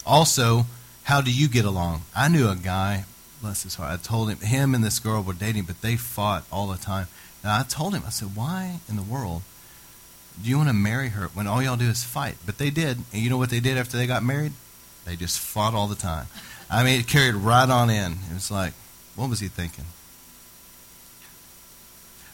also, 0.07 0.67
how 1.05 1.21
do 1.21 1.33
you 1.33 1.49
get 1.49 1.65
along? 1.65 2.03
I 2.15 2.29
knew 2.29 2.49
a 2.49 2.57
guy, 2.57 3.05
bless 3.41 3.65
his 3.65 3.75
heart. 3.75 3.93
I 3.93 3.97
told 3.97 4.31
him 4.31 4.39
him 4.39 4.75
and 4.75 4.85
this 4.85 4.99
girl 4.99 5.23
were 5.23 5.33
dating, 5.33 5.65
but 5.65 5.83
they 5.83 5.97
fought 5.97 6.45
all 6.51 6.69
the 6.69 6.79
time. 6.79 7.09
And 7.43 7.51
I 7.51 7.63
told 7.63 7.95
him, 7.95 8.03
I 8.07 8.11
said, 8.11 8.35
why 8.35 8.81
in 8.89 8.97
the 8.97 9.03
world 9.03 9.43
do 10.43 10.51
you 10.51 10.57
want 10.57 10.69
to 10.69 10.75
marry 10.75 11.11
her 11.11 11.29
when 11.29 11.47
all 11.47 11.63
y'all 11.63 11.77
do 11.77 11.89
is 11.89 12.05
fight? 12.05 12.37
But 12.45 12.59
they 12.59 12.71
did. 12.71 12.99
And 13.13 13.23
you 13.23 13.31
know 13.31 13.39
what 13.39 13.51
they 13.51 13.61
did 13.61 13.79
after 13.79 13.97
they 13.97 14.07
got 14.07 14.23
married? 14.23 14.53
They 15.07 15.17
just 15.17 15.39
fought 15.39 15.75
all 15.75 15.87
the 15.87 15.95
time. 15.95 16.27
I 16.69 16.85
mean, 16.85 17.01
it 17.01 17.07
carried 17.07 17.37
right 17.37 17.69
on 17.69 17.89
in. 17.89 18.13
It 18.31 18.35
was 18.35 18.51
like, 18.51 18.75
what 19.15 19.31
was 19.31 19.41
he 19.41 19.49
thinking? 19.49 19.87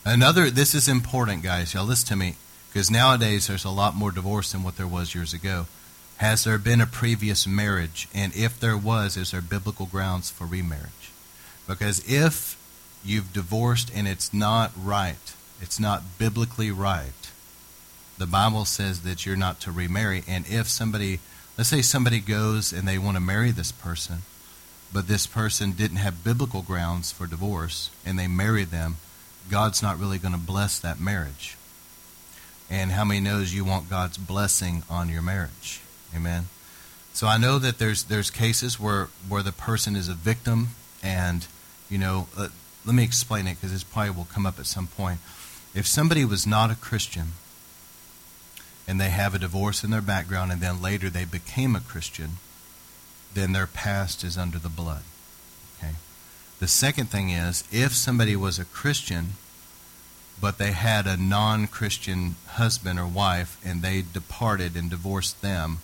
Another, 0.05 0.51
this 0.51 0.75
is 0.75 0.89
important, 0.89 1.45
guys. 1.45 1.75
Y'all 1.75 1.85
listen 1.85 2.09
to 2.09 2.17
me, 2.17 2.35
because 2.69 2.91
nowadays 2.91 3.47
there's 3.47 3.65
a 3.65 3.71
lot 3.71 3.95
more 3.95 4.11
divorce 4.11 4.51
than 4.51 4.65
what 4.65 4.77
there 4.77 4.87
was 4.87 5.15
years 5.15 5.33
ago. 5.33 5.67
Has 6.17 6.45
there 6.45 6.59
been 6.59 6.81
a 6.81 6.87
previous 6.87 7.47
marriage? 7.47 8.09
And 8.15 8.35
if 8.35 8.59
there 8.59 8.77
was, 8.77 9.17
is 9.17 9.31
there 9.31 9.41
biblical 9.41 9.87
grounds 9.87 10.31
for 10.31 10.47
remarriage? 10.47 11.13
Because 11.69 12.03
if 12.11 12.59
you've 13.05 13.33
divorced 13.33 13.93
and 13.95 14.09
it's 14.09 14.33
not 14.33 14.73
right, 14.77 15.35
it's 15.61 15.79
not 15.79 16.19
biblically 16.19 16.71
right, 16.71 17.13
the 18.19 18.27
Bible 18.27 18.65
says 18.65 19.03
that 19.03 19.25
you're 19.25 19.37
not 19.37 19.61
to 19.61 19.73
remarry. 19.73 20.25
And 20.27 20.45
if 20.49 20.69
somebody, 20.69 21.21
let's 21.57 21.71
say 21.71 21.83
somebody 21.83 22.21
goes 22.21 22.73
and 22.73 22.87
they 22.87 22.99
want 22.99 23.17
to 23.17 23.21
marry 23.21 23.51
this 23.51 23.73
person, 23.73 24.19
but 24.93 25.09
this 25.09 25.27
person 25.27 25.73
didn't 25.73 25.99
have 25.99 26.25
biblical 26.25 26.63
grounds 26.63 27.13
for 27.13 27.27
divorce 27.27 27.91
and 28.05 28.19
they 28.19 28.27
marry 28.27 28.65
them, 28.65 28.97
God's 29.51 29.83
not 29.83 29.99
really 29.99 30.19
going 30.19 30.35
to 30.35 30.41
bless 30.41 30.79
that 30.79 31.01
marriage. 31.01 31.57
And 32.71 32.93
how 32.93 33.05
many 33.05 33.21
knows 33.21 33.53
you 33.53 33.65
want 33.65 33.91
God's 33.91 34.17
blessing 34.17 34.83
on 34.89 35.09
your 35.09 35.23
marriage? 35.23 35.81
Amen. 36.15 36.47
So 37.13 37.27
I 37.27 37.37
know 37.37 37.59
that 37.59 37.79
there's 37.79 38.05
there's 38.05 38.31
cases 38.31 38.81
where 38.81 39.09
where 39.29 39.43
the 39.43 39.53
person 39.53 39.95
is 39.97 40.09
a 40.09 40.15
victim, 40.15 40.69
and 41.03 41.47
you 41.91 41.99
know, 41.99 42.29
uh, 42.37 42.49
let 42.87 42.95
me 42.95 43.05
explain 43.05 43.47
it 43.47 43.57
because 43.57 43.73
this 43.73 43.85
probably 43.85 44.13
will 44.13 44.25
come 44.25 44.47
up 44.47 44.59
at 44.59 44.67
some 44.67 44.87
point. 44.87 45.21
If 45.75 45.87
somebody 45.87 46.25
was 46.25 46.47
not 46.47 46.71
a 46.71 46.75
Christian 46.75 47.33
and 48.87 49.01
they 49.01 49.11
have 49.11 49.35
a 49.35 49.39
divorce 49.39 49.85
in 49.85 49.91
their 49.91 50.01
background 50.01 50.53
and 50.53 50.61
then 50.61 50.83
later 50.83 51.09
they 51.09 51.25
became 51.25 51.77
a 51.77 51.81
Christian, 51.81 52.33
then 53.35 53.53
their 53.53 53.67
past 53.67 54.25
is 54.25 54.37
under 54.37 54.59
the 54.59 54.69
blood. 54.69 55.03
Okay? 55.79 55.95
The 56.59 56.69
second 56.69 57.07
thing 57.07 57.31
is 57.31 57.65
if 57.71 57.95
somebody 57.95 58.37
was 58.37 58.59
a 58.59 58.65
Christian 58.65 59.35
but 60.41 60.59
they 60.59 60.73
had 60.73 61.07
a 61.07 61.17
non-Christian 61.17 62.35
husband 62.49 62.99
or 62.99 63.07
wife 63.07 63.61
and 63.65 63.81
they 63.81 64.03
departed 64.03 64.75
and 64.75 64.91
divorced 64.91 65.41
them, 65.41 65.79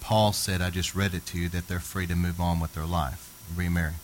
Paul 0.00 0.32
said, 0.32 0.62
I 0.62 0.70
just 0.70 0.94
read 0.94 1.12
it 1.12 1.26
to 1.26 1.38
you, 1.38 1.50
that 1.50 1.68
they're 1.68 1.78
free 1.78 2.06
to 2.06 2.16
move 2.16 2.40
on 2.40 2.58
with 2.58 2.74
their 2.74 2.86
life, 2.86 3.30
remarry. 3.54 3.94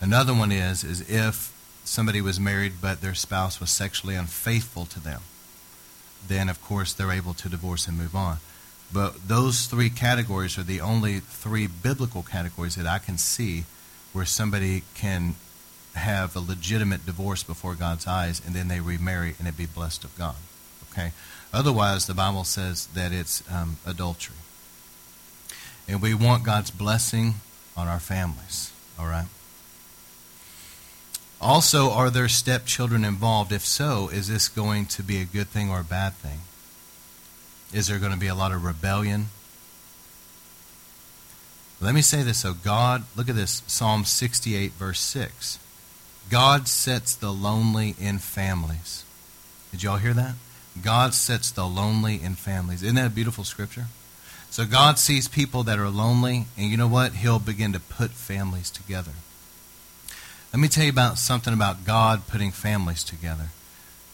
Another 0.00 0.34
one 0.34 0.50
is 0.50 0.82
is 0.82 1.08
if 1.08 1.54
somebody 1.84 2.20
was 2.20 2.40
married 2.40 2.74
but 2.80 3.00
their 3.00 3.14
spouse 3.14 3.60
was 3.60 3.70
sexually 3.70 4.14
unfaithful 4.14 4.86
to 4.86 5.00
them 5.00 5.22
then 6.26 6.48
of 6.48 6.62
course 6.62 6.92
they're 6.92 7.12
able 7.12 7.34
to 7.34 7.48
divorce 7.48 7.86
and 7.86 7.98
move 7.98 8.14
on. 8.14 8.38
But 8.92 9.28
those 9.28 9.66
three 9.66 9.90
categories 9.90 10.58
are 10.58 10.64
the 10.64 10.80
only 10.80 11.20
three 11.20 11.66
biblical 11.66 12.22
categories 12.22 12.74
that 12.74 12.86
I 12.86 12.98
can 12.98 13.18
see 13.18 13.64
where 14.12 14.24
somebody 14.24 14.82
can 14.94 15.36
have 15.94 16.34
a 16.34 16.40
legitimate 16.40 17.06
divorce 17.06 17.42
before 17.42 17.74
God's 17.74 18.06
eyes 18.06 18.42
and 18.44 18.54
then 18.54 18.68
they 18.68 18.80
remarry 18.80 19.34
and 19.38 19.46
it 19.46 19.56
be 19.56 19.66
blessed 19.66 20.04
of 20.04 20.16
God. 20.18 20.36
Okay? 20.90 21.12
Otherwise, 21.52 22.06
the 22.06 22.14
Bible 22.14 22.44
says 22.44 22.86
that 22.88 23.12
it's 23.12 23.42
um, 23.50 23.76
adultery. 23.86 24.36
And 25.88 26.00
we 26.00 26.14
want 26.14 26.44
God's 26.44 26.70
blessing 26.70 27.34
on 27.76 27.88
our 27.88 28.00
families. 28.00 28.72
All 28.98 29.06
right? 29.06 29.26
Also, 31.40 31.90
are 31.90 32.10
there 32.10 32.28
stepchildren 32.28 33.04
involved? 33.04 33.50
If 33.50 33.64
so, 33.64 34.08
is 34.08 34.28
this 34.28 34.48
going 34.48 34.86
to 34.86 35.02
be 35.02 35.20
a 35.20 35.24
good 35.24 35.48
thing 35.48 35.70
or 35.70 35.80
a 35.80 35.84
bad 35.84 36.12
thing? 36.14 36.40
Is 37.72 37.86
there 37.86 37.98
going 37.98 38.12
to 38.12 38.18
be 38.18 38.26
a 38.26 38.34
lot 38.34 38.52
of 38.52 38.64
rebellion? 38.64 39.26
Let 41.80 41.94
me 41.94 42.02
say 42.02 42.22
this. 42.22 42.40
So, 42.40 42.52
God, 42.52 43.04
look 43.16 43.30
at 43.30 43.36
this 43.36 43.62
Psalm 43.66 44.04
68, 44.04 44.72
verse 44.72 45.00
6. 45.00 45.58
God 46.28 46.68
sets 46.68 47.14
the 47.14 47.32
lonely 47.32 47.94
in 47.98 48.18
families. 48.18 49.04
Did 49.70 49.82
y'all 49.82 49.96
hear 49.96 50.12
that? 50.12 50.34
God 50.82 51.14
sets 51.14 51.50
the 51.50 51.64
lonely 51.64 52.20
in 52.22 52.34
families. 52.34 52.82
Isn't 52.82 52.96
that 52.96 53.06
a 53.06 53.14
beautiful 53.14 53.44
scripture? 53.44 53.86
So, 54.50 54.66
God 54.66 54.98
sees 54.98 55.26
people 55.26 55.62
that 55.62 55.78
are 55.78 55.88
lonely, 55.88 56.46
and 56.58 56.70
you 56.70 56.76
know 56.76 56.86
what? 56.86 57.14
He'll 57.14 57.38
begin 57.38 57.72
to 57.72 57.80
put 57.80 58.10
families 58.10 58.68
together. 58.68 59.12
Let 60.52 60.58
me 60.58 60.66
tell 60.66 60.82
you 60.82 60.90
about 60.90 61.18
something 61.18 61.54
about 61.54 61.84
God 61.84 62.26
putting 62.26 62.50
families 62.50 63.04
together. 63.04 63.50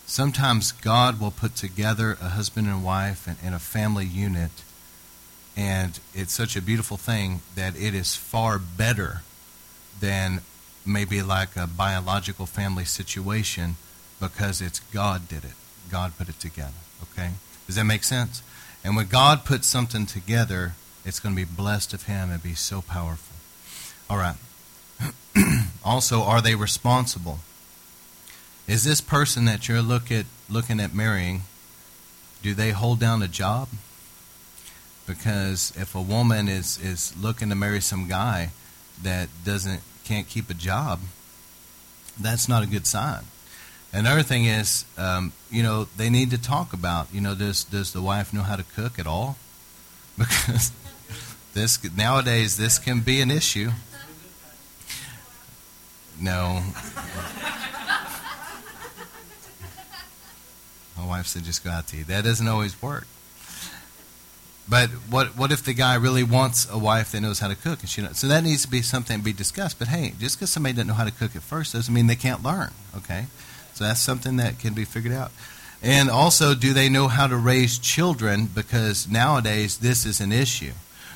Sometimes 0.05 0.71
God 0.71 1.19
will 1.19 1.31
put 1.31 1.57
together 1.57 2.19
a 2.21 2.29
husband 2.29 2.67
and 2.67 2.85
wife 2.85 3.27
and, 3.27 3.39
and 3.43 3.55
a 3.55 3.59
family 3.59 4.05
unit, 4.05 4.51
and 5.57 5.99
it's 6.13 6.35
such 6.35 6.55
a 6.55 6.61
beautiful 6.61 6.99
thing 6.99 7.41
that 7.55 7.75
it 7.75 7.95
is 7.95 8.15
far 8.15 8.59
better 8.59 9.23
than 9.99 10.43
maybe 10.85 11.23
like 11.23 11.57
a 11.57 11.67
biological 11.67 12.45
family 12.45 12.85
situation 12.85 13.77
because 14.21 14.61
it's 14.61 14.81
God 14.81 15.29
did 15.29 15.43
it. 15.43 15.55
God 15.91 16.19
put 16.19 16.29
it 16.29 16.39
together. 16.39 16.73
Okay? 17.03 17.31
Does 17.67 17.77
that 17.77 17.85
make 17.85 18.05
sense? 18.05 18.43
And 18.85 18.95
when 18.95 19.07
God 19.07 19.47
puts 19.47 19.67
something 19.67 20.05
together, 20.05 20.75
it's 21.03 21.19
going 21.19 21.35
to 21.35 21.47
be 21.47 21.51
blessed 21.51 21.95
of 21.95 22.03
Him 22.03 22.31
and 22.31 22.43
be 22.43 22.55
so 22.55 22.83
powerful. 22.83 23.37
All 24.11 24.19
right. 24.19 24.37
also, 25.85 26.23
are 26.23 26.41
they 26.41 26.55
responsible? 26.55 27.41
Is 28.67 28.85
this 28.85 29.01
person 29.01 29.45
that 29.45 29.69
you're 29.69 29.83
look 29.83 30.11
at, 30.11 30.27
looking 30.49 30.81
at 30.81 30.95
marrying, 30.95 31.43
do 32.43 32.55
they 32.55 32.71
hold 32.71 32.99
down 33.01 33.23
a 33.23 33.29
job? 33.29 33.69
Because 35.07 35.73
if 35.77 35.95
a 35.95 36.03
woman 36.03 36.49
is, 36.49 36.79
is 36.79 37.17
looking 37.17 37.49
to 37.51 37.55
marry 37.55 37.81
some 37.81 38.09
guy 38.09 38.51
that 39.03 39.29
doesn't 39.45 39.83
can't 40.05 40.29
keep 40.29 40.51
a 40.51 40.55
job, 40.55 41.01
that's 42.21 42.49
not 42.49 42.63
a 42.63 42.67
good 42.67 42.87
sign. 42.87 43.25
Another 43.93 44.23
thing 44.23 44.45
is, 44.45 44.85
um, 44.99 45.33
you 45.51 45.63
know, 45.63 45.89
they 45.97 46.11
need 46.11 46.31
to 46.31 46.39
talk 46.39 46.73
about, 46.73 47.09
you 47.13 47.21
know, 47.21 47.35
does 47.35 47.65
does 47.65 47.93
the 47.93 48.03
wife 48.03 48.33
know 48.33 48.43
how 48.43 48.57
to 48.57 48.65
cook 48.65 48.99
at 48.99 49.07
all? 49.07 49.37
Because 50.19 50.73
this 51.53 51.79
nowadays 51.95 52.57
this 52.57 52.79
can 52.79 53.01
be 53.01 53.21
an 53.21 53.31
issue. 53.31 53.71
No. 56.21 56.63
My 60.97 61.07
wife 61.07 61.27
said, 61.27 61.45
just 61.45 61.63
go 61.63 61.71
out 61.71 61.89
to 61.89 61.99
eat. 61.99 62.07
That 62.07 62.25
doesn't 62.25 62.49
always 62.49 62.81
work. 62.81 63.07
But 64.69 64.91
what 65.11 65.37
what 65.37 65.53
if 65.53 65.63
the 65.63 65.75
guy 65.75 65.95
really 65.95 66.25
wants 66.25 66.67
a 66.71 66.79
wife 66.79 67.13
that 67.13 67.21
knows 67.21 67.39
how 67.39 67.49
to 67.49 67.55
cook? 67.55 67.81
And 67.81 67.89
she 67.89 68.05
so 68.15 68.27
that 68.27 68.43
needs 68.43 68.63
to 68.63 68.69
be 68.69 68.83
something 68.83 69.19
to 69.19 69.25
be 69.25 69.33
discussed. 69.33 69.79
But 69.79 69.89
hey, 69.89 70.15
just 70.19 70.37
because 70.37 70.51
somebody 70.51 70.73
doesn't 70.73 70.89
know 70.89 70.95
how 70.95 71.05
to 71.05 71.13
cook 71.13 71.37
at 71.37 71.43
first 71.43 71.73
doesn't 71.73 71.93
mean 71.95 72.09
they 72.09 72.17
can't 72.17 72.43
learn. 72.43 72.73
Okay, 72.97 73.27
so 73.75 73.85
that's 73.85 74.01
something 74.01 74.39
that 74.39 74.59
can 74.59 74.75
be 74.75 74.85
figured 74.85 75.15
out. 75.15 75.31
And 75.83 76.11
also, 76.11 76.55
do 76.55 76.73
they 76.73 76.89
know 76.89 77.07
how 77.07 77.29
to 77.29 77.37
raise 77.37 77.79
children? 77.79 78.47
Because 78.47 79.09
nowadays 79.09 79.79
this 79.79 80.05
is 80.05 80.21
an 80.21 80.33
issue. 80.33 80.73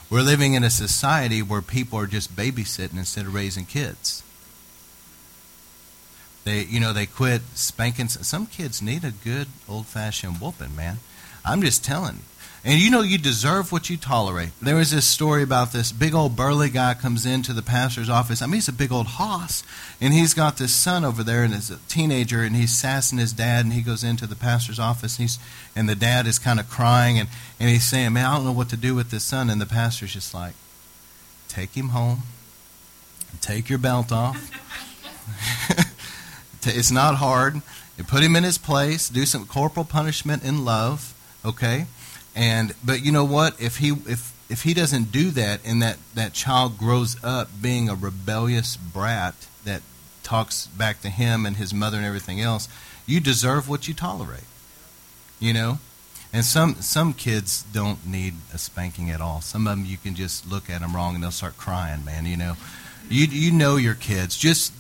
We're 0.09 0.23
living 0.23 0.55
in 0.55 0.63
a 0.63 0.71
society 0.71 1.43
where 1.43 1.63
people 1.63 1.99
are 1.99 2.07
just 2.07 2.37
babysitting 2.37 2.99
instead 2.99 3.27
of 3.27 3.35
raising 3.35 3.65
kids. 3.65 4.23
They, 6.45 6.65
you 6.65 6.81
know, 6.81 6.93
they 6.93 7.07
quit 7.07 7.43
spanking. 7.55 8.09
Some 8.09 8.47
kids 8.47 8.81
need 8.81 9.05
a 9.05 9.11
good 9.11 9.49
old 9.69 9.87
fashioned 9.87 10.41
whooping, 10.41 10.75
man. 10.75 10.99
I'm 11.45 11.63
just 11.63 11.85
telling 11.85 12.17
you. 12.17 12.23
And 12.63 12.79
you 12.79 12.91
know 12.91 13.01
you 13.01 13.17
deserve 13.17 13.73
what 13.73 13.89
you 13.89 13.97
tolerate. 13.97 14.51
There 14.61 14.77
was 14.77 14.91
this 14.91 15.07
story 15.07 15.43
about 15.43 15.73
this 15.73 15.93
big 15.93 16.15
old 16.15 16.37
burly 16.37 16.69
guy 16.69 16.93
comes 16.93 17.25
into 17.25 17.55
the 17.55 17.63
pastor's 17.63 18.11
office. 18.11 18.43
I 18.43 18.47
mean, 18.47 18.55
he's 18.55 18.69
a 18.69 18.73
big 18.73 18.93
old 18.93 19.07
hoss. 19.07 19.63
And 19.99 20.13
he's 20.13 20.35
got 20.35 20.59
this 20.59 20.75
son 20.75 21.03
over 21.03 21.23
there, 21.23 21.43
and 21.43 21.55
he's 21.55 21.71
a 21.71 21.79
teenager, 21.89 22.43
and 22.43 22.55
he's 22.55 22.77
sassing 22.77 23.19
his 23.19 23.33
dad, 23.33 23.65
and 23.65 23.73
he 23.73 23.81
goes 23.81 24.05
into 24.05 24.27
the 24.27 24.37
pastor's 24.37 24.79
office, 24.79 25.19
and, 25.19 25.25
he's, 25.25 25.39
and 25.75 25.89
the 25.89 25.95
dad 25.95 26.27
is 26.27 26.39
kind 26.39 26.61
of 26.61 26.69
crying, 26.69 27.19
and, 27.19 27.31
and 27.59 27.71
he's 27.71 27.85
saying, 27.85 28.13
man, 28.13 28.27
I 28.27 28.37
don't 28.37 28.45
know 28.45 28.53
what 28.53 28.69
to 28.71 28.77
do 28.77 28.95
with 28.95 29.11
this 29.11 29.25
son. 29.25 29.49
And 29.49 29.59
the 29.59 29.67
pastor's 29.67 30.13
just 30.13 30.35
like, 30.35 30.53
take 31.49 31.75
him 31.75 31.91
home, 31.91 32.21
take 33.41 33.71
your 33.71 33.79
belt 33.79 34.13
off. 34.13 34.51
It's 36.67 36.91
not 36.91 37.17
hard. 37.17 37.63
You 37.97 38.05
put 38.05 38.23
him 38.23 38.37
in 38.37 38.45
his 38.45 38.59
place, 38.59 39.09
do 39.09 39.27
some 39.27 39.47
corporal 39.47 39.85
punishment 39.85 40.45
in 40.45 40.65
love, 40.65 41.15
okay? 41.45 41.87
And 42.35 42.75
but 42.85 43.05
you 43.05 43.13
know 43.13 43.25
what? 43.25 43.61
If 43.61 43.79
he 43.79 43.91
if 43.91 44.35
if 44.51 44.63
he 44.63 44.75
doesn't 44.75 45.13
do 45.13 45.31
that 45.31 45.61
and 45.65 45.81
that, 45.81 45.97
that 46.15 46.33
child 46.33 46.77
grows 46.77 47.23
up 47.23 47.49
being 47.63 47.89
a 47.89 47.95
rebellious 47.95 48.77
brat 48.77 49.35
that 49.65 49.81
talks 50.25 50.67
back 50.67 51.01
to 51.03 51.09
him 51.09 51.47
and 51.47 51.57
his 51.57 51.73
mother 51.73 51.97
and 51.97 52.05
everything 52.05 52.41
else, 52.41 52.69
you 53.07 53.21
deserve 53.21 53.69
what 53.69 53.87
you 53.87 53.95
tolerate. 53.95 54.45
You 55.39 55.53
know? 55.53 55.79
And 56.33 56.45
some 56.45 56.77
some 56.77 57.13
kids 57.13 57.65
don't 57.73 58.07
need 58.07 58.35
a 58.53 58.59
spanking 58.59 59.11
at 59.11 59.21
all. 59.21 59.41
Some 59.41 59.67
of 59.67 59.77
them 59.77 59.87
you 59.87 59.97
can 59.97 60.15
just 60.15 60.51
look 60.51 60.69
at 60.69 60.81
them 60.81 60.95
wrong 60.95 61.15
and 61.15 61.23
they'll 61.23 61.31
start 61.31 61.57
crying, 61.57 62.05
man, 62.05 62.27
you 62.27 62.37
know. 62.37 62.57
You 63.09 63.27
you 63.27 63.51
know 63.51 63.77
your 63.77 63.95
kids. 63.95 64.37
Just 64.37 64.73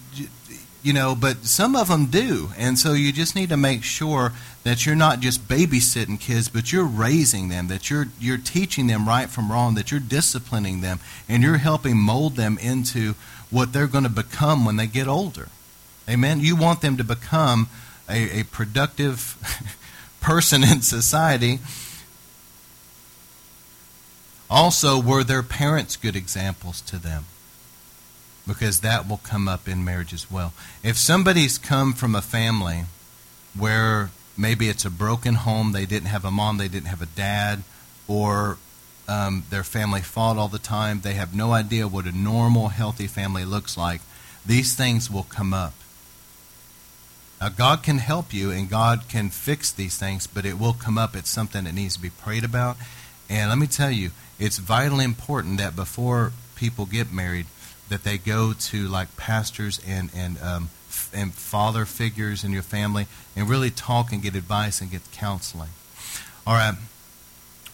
you 0.82 0.92
know, 0.92 1.14
but 1.14 1.44
some 1.44 1.76
of 1.76 1.88
them 1.88 2.06
do. 2.06 2.50
And 2.56 2.78
so 2.78 2.92
you 2.92 3.12
just 3.12 3.34
need 3.34 3.50
to 3.50 3.56
make 3.56 3.84
sure 3.84 4.32
that 4.62 4.86
you're 4.86 4.96
not 4.96 5.20
just 5.20 5.46
babysitting 5.48 6.18
kids, 6.20 6.48
but 6.48 6.72
you're 6.72 6.84
raising 6.84 7.48
them, 7.48 7.68
that 7.68 7.90
you're 7.90 8.08
you're 8.18 8.38
teaching 8.38 8.86
them 8.86 9.06
right 9.06 9.28
from 9.28 9.50
wrong, 9.50 9.74
that 9.74 9.90
you're 9.90 10.00
disciplining 10.00 10.80
them 10.80 11.00
and 11.28 11.42
you're 11.42 11.58
helping 11.58 11.96
mold 11.96 12.36
them 12.36 12.58
into 12.58 13.14
what 13.50 13.72
they're 13.72 13.86
going 13.86 14.04
to 14.04 14.10
become 14.10 14.64
when 14.64 14.76
they 14.76 14.86
get 14.86 15.08
older. 15.08 15.48
Amen. 16.08 16.40
You 16.40 16.56
want 16.56 16.80
them 16.80 16.96
to 16.96 17.04
become 17.04 17.68
a, 18.08 18.40
a 18.40 18.44
productive 18.44 19.36
person 20.20 20.62
in 20.62 20.82
society. 20.82 21.58
Also, 24.48 25.00
were 25.00 25.22
their 25.22 25.44
parents 25.44 25.96
good 25.96 26.16
examples 26.16 26.80
to 26.82 26.98
them? 26.98 27.26
Because 28.50 28.80
that 28.80 29.08
will 29.08 29.18
come 29.18 29.46
up 29.46 29.68
in 29.68 29.84
marriage 29.84 30.12
as 30.12 30.28
well. 30.28 30.52
If 30.82 30.96
somebody's 30.96 31.56
come 31.56 31.92
from 31.92 32.16
a 32.16 32.20
family 32.20 32.82
where 33.56 34.10
maybe 34.36 34.68
it's 34.68 34.84
a 34.84 34.90
broken 34.90 35.34
home, 35.34 35.70
they 35.70 35.86
didn't 35.86 36.08
have 36.08 36.24
a 36.24 36.32
mom, 36.32 36.58
they 36.58 36.66
didn't 36.66 36.88
have 36.88 37.00
a 37.00 37.06
dad, 37.06 37.62
or 38.08 38.58
um, 39.06 39.44
their 39.50 39.62
family 39.62 40.00
fought 40.00 40.36
all 40.36 40.48
the 40.48 40.58
time, 40.58 41.02
they 41.02 41.14
have 41.14 41.32
no 41.32 41.52
idea 41.52 41.86
what 41.86 42.06
a 42.06 42.12
normal, 42.12 42.68
healthy 42.68 43.06
family 43.06 43.44
looks 43.44 43.76
like, 43.76 44.00
these 44.44 44.74
things 44.74 45.08
will 45.08 45.22
come 45.22 45.54
up. 45.54 45.74
Now, 47.40 47.50
God 47.50 47.84
can 47.84 47.98
help 47.98 48.34
you 48.34 48.50
and 48.50 48.68
God 48.68 49.08
can 49.08 49.30
fix 49.30 49.70
these 49.70 49.96
things, 49.96 50.26
but 50.26 50.44
it 50.44 50.58
will 50.58 50.72
come 50.72 50.98
up. 50.98 51.14
It's 51.14 51.30
something 51.30 51.64
that 51.64 51.74
needs 51.74 51.94
to 51.94 52.02
be 52.02 52.10
prayed 52.10 52.42
about. 52.42 52.76
And 53.28 53.48
let 53.48 53.58
me 53.58 53.68
tell 53.68 53.92
you, 53.92 54.10
it's 54.40 54.58
vitally 54.58 55.04
important 55.04 55.58
that 55.58 55.76
before 55.76 56.32
people 56.56 56.84
get 56.84 57.12
married, 57.12 57.46
that 57.90 58.04
they 58.04 58.16
go 58.16 58.54
to 58.54 58.88
like 58.88 59.14
pastors 59.16 59.80
and 59.86 60.10
and 60.16 60.40
um, 60.40 60.70
f- 60.88 61.10
and 61.12 61.34
father 61.34 61.84
figures 61.84 62.42
in 62.42 62.52
your 62.52 62.62
family 62.62 63.06
and 63.36 63.48
really 63.48 63.70
talk 63.70 64.12
and 64.12 64.22
get 64.22 64.34
advice 64.34 64.80
and 64.80 64.90
get 64.90 65.02
counseling. 65.12 65.70
All 66.46 66.54
right. 66.54 66.74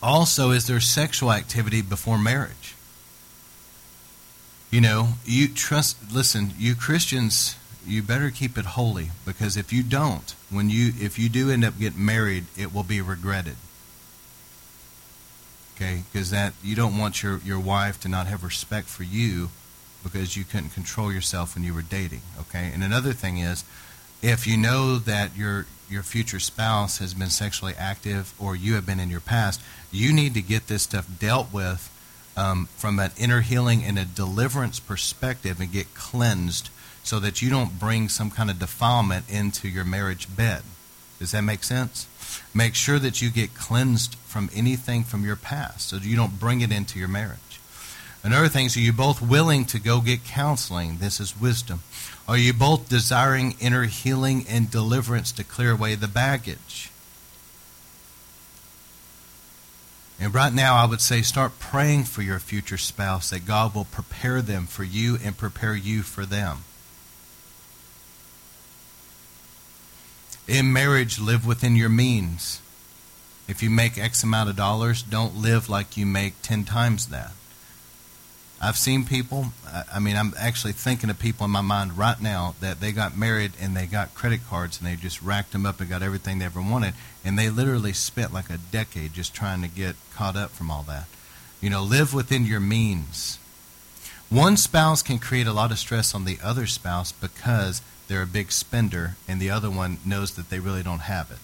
Also, 0.02 0.50
is 0.50 0.66
there 0.66 0.80
sexual 0.80 1.32
activity 1.32 1.82
before 1.82 2.18
marriage? 2.18 2.74
You 4.70 4.80
know, 4.80 5.10
you 5.24 5.48
trust. 5.48 6.12
Listen, 6.12 6.52
you 6.58 6.74
Christians, 6.74 7.56
you 7.86 8.02
better 8.02 8.30
keep 8.30 8.58
it 8.58 8.64
holy 8.64 9.10
because 9.24 9.56
if 9.56 9.72
you 9.72 9.82
don't, 9.82 10.34
when 10.50 10.70
you 10.70 10.92
if 10.98 11.18
you 11.18 11.28
do 11.28 11.50
end 11.50 11.64
up 11.64 11.78
getting 11.78 12.04
married, 12.04 12.46
it 12.56 12.74
will 12.74 12.82
be 12.82 13.00
regretted. 13.00 13.56
Okay, 15.76 16.04
because 16.10 16.30
that 16.30 16.54
you 16.64 16.74
don't 16.74 16.96
want 16.96 17.22
your 17.22 17.38
your 17.44 17.60
wife 17.60 18.00
to 18.00 18.08
not 18.08 18.26
have 18.26 18.42
respect 18.42 18.88
for 18.88 19.02
you 19.02 19.50
because 20.06 20.36
you 20.36 20.44
couldn't 20.44 20.70
control 20.70 21.12
yourself 21.12 21.54
when 21.54 21.64
you 21.64 21.74
were 21.74 21.82
dating. 21.82 22.22
Okay, 22.40 22.70
and 22.72 22.82
another 22.82 23.12
thing 23.12 23.38
is, 23.38 23.64
if 24.22 24.46
you 24.46 24.56
know 24.56 24.98
that 24.98 25.36
your 25.36 25.66
your 25.88 26.02
future 26.02 26.40
spouse 26.40 26.98
has 26.98 27.14
been 27.14 27.30
sexually 27.30 27.74
active 27.78 28.34
or 28.40 28.56
you 28.56 28.74
have 28.74 28.86
been 28.86 29.00
in 29.00 29.10
your 29.10 29.20
past, 29.20 29.60
you 29.92 30.12
need 30.12 30.34
to 30.34 30.42
get 30.42 30.66
this 30.66 30.82
stuff 30.82 31.06
dealt 31.18 31.52
with 31.52 31.92
um, 32.36 32.66
from 32.76 32.98
an 32.98 33.12
inner 33.16 33.40
healing 33.40 33.84
and 33.84 33.98
a 33.98 34.04
deliverance 34.04 34.80
perspective 34.80 35.60
and 35.60 35.72
get 35.72 35.94
cleansed 35.94 36.70
so 37.02 37.20
that 37.20 37.40
you 37.40 37.48
don't 37.48 37.78
bring 37.78 38.08
some 38.08 38.30
kind 38.30 38.50
of 38.50 38.58
defilement 38.58 39.30
into 39.30 39.68
your 39.68 39.84
marriage 39.84 40.34
bed. 40.34 40.62
Does 41.18 41.30
that 41.30 41.42
make 41.42 41.62
sense? 41.62 42.08
Make 42.52 42.74
sure 42.74 42.98
that 42.98 43.22
you 43.22 43.30
get 43.30 43.54
cleansed 43.54 44.16
from 44.26 44.50
anything 44.54 45.04
from 45.04 45.24
your 45.24 45.36
past 45.36 45.88
so 45.88 45.96
you 45.96 46.16
don't 46.16 46.38
bring 46.40 46.60
it 46.60 46.72
into 46.72 46.98
your 46.98 47.08
marriage. 47.08 47.38
Another 48.26 48.48
thing 48.48 48.66
is, 48.66 48.76
are 48.76 48.80
you 48.80 48.92
both 48.92 49.22
willing 49.22 49.64
to 49.66 49.78
go 49.78 50.00
get 50.00 50.24
counseling? 50.24 50.98
This 50.98 51.20
is 51.20 51.40
wisdom. 51.40 51.82
Are 52.26 52.36
you 52.36 52.52
both 52.52 52.88
desiring 52.88 53.54
inner 53.60 53.84
healing 53.84 54.44
and 54.48 54.68
deliverance 54.68 55.30
to 55.30 55.44
clear 55.44 55.70
away 55.70 55.94
the 55.94 56.08
baggage? 56.08 56.90
And 60.18 60.34
right 60.34 60.52
now, 60.52 60.74
I 60.74 60.86
would 60.86 61.00
say 61.00 61.22
start 61.22 61.60
praying 61.60 62.02
for 62.02 62.22
your 62.22 62.40
future 62.40 62.78
spouse 62.78 63.30
that 63.30 63.46
God 63.46 63.76
will 63.76 63.84
prepare 63.84 64.42
them 64.42 64.66
for 64.66 64.82
you 64.82 65.18
and 65.22 65.38
prepare 65.38 65.76
you 65.76 66.02
for 66.02 66.26
them. 66.26 66.64
In 70.48 70.72
marriage, 70.72 71.20
live 71.20 71.46
within 71.46 71.76
your 71.76 71.90
means. 71.90 72.60
If 73.46 73.62
you 73.62 73.70
make 73.70 73.96
X 73.96 74.24
amount 74.24 74.50
of 74.50 74.56
dollars, 74.56 75.04
don't 75.04 75.36
live 75.36 75.68
like 75.68 75.96
you 75.96 76.06
make 76.06 76.42
10 76.42 76.64
times 76.64 77.06
that. 77.10 77.30
I've 78.60 78.76
seen 78.76 79.04
people, 79.04 79.46
I 79.92 79.98
mean, 79.98 80.16
I'm 80.16 80.32
actually 80.38 80.72
thinking 80.72 81.10
of 81.10 81.18
people 81.18 81.44
in 81.44 81.50
my 81.50 81.60
mind 81.60 81.98
right 81.98 82.20
now 82.20 82.54
that 82.60 82.80
they 82.80 82.90
got 82.90 83.16
married 83.16 83.52
and 83.60 83.76
they 83.76 83.84
got 83.86 84.14
credit 84.14 84.40
cards 84.48 84.78
and 84.78 84.88
they 84.88 84.96
just 84.96 85.20
racked 85.20 85.52
them 85.52 85.66
up 85.66 85.78
and 85.78 85.90
got 85.90 86.02
everything 86.02 86.38
they 86.38 86.46
ever 86.46 86.62
wanted. 86.62 86.94
And 87.22 87.38
they 87.38 87.50
literally 87.50 87.92
spent 87.92 88.32
like 88.32 88.48
a 88.48 88.56
decade 88.56 89.12
just 89.12 89.34
trying 89.34 89.60
to 89.60 89.68
get 89.68 89.94
caught 90.14 90.36
up 90.36 90.50
from 90.50 90.70
all 90.70 90.84
that. 90.84 91.04
You 91.60 91.68
know, 91.68 91.82
live 91.82 92.14
within 92.14 92.46
your 92.46 92.60
means. 92.60 93.38
One 94.30 94.56
spouse 94.56 95.02
can 95.02 95.18
create 95.18 95.46
a 95.46 95.52
lot 95.52 95.70
of 95.70 95.78
stress 95.78 96.14
on 96.14 96.24
the 96.24 96.38
other 96.42 96.66
spouse 96.66 97.12
because 97.12 97.82
they're 98.08 98.22
a 98.22 98.26
big 98.26 98.52
spender 98.52 99.16
and 99.28 99.38
the 99.38 99.50
other 99.50 99.70
one 99.70 99.98
knows 100.04 100.34
that 100.34 100.48
they 100.48 100.60
really 100.60 100.82
don't 100.82 101.00
have 101.00 101.30
it. 101.30 101.38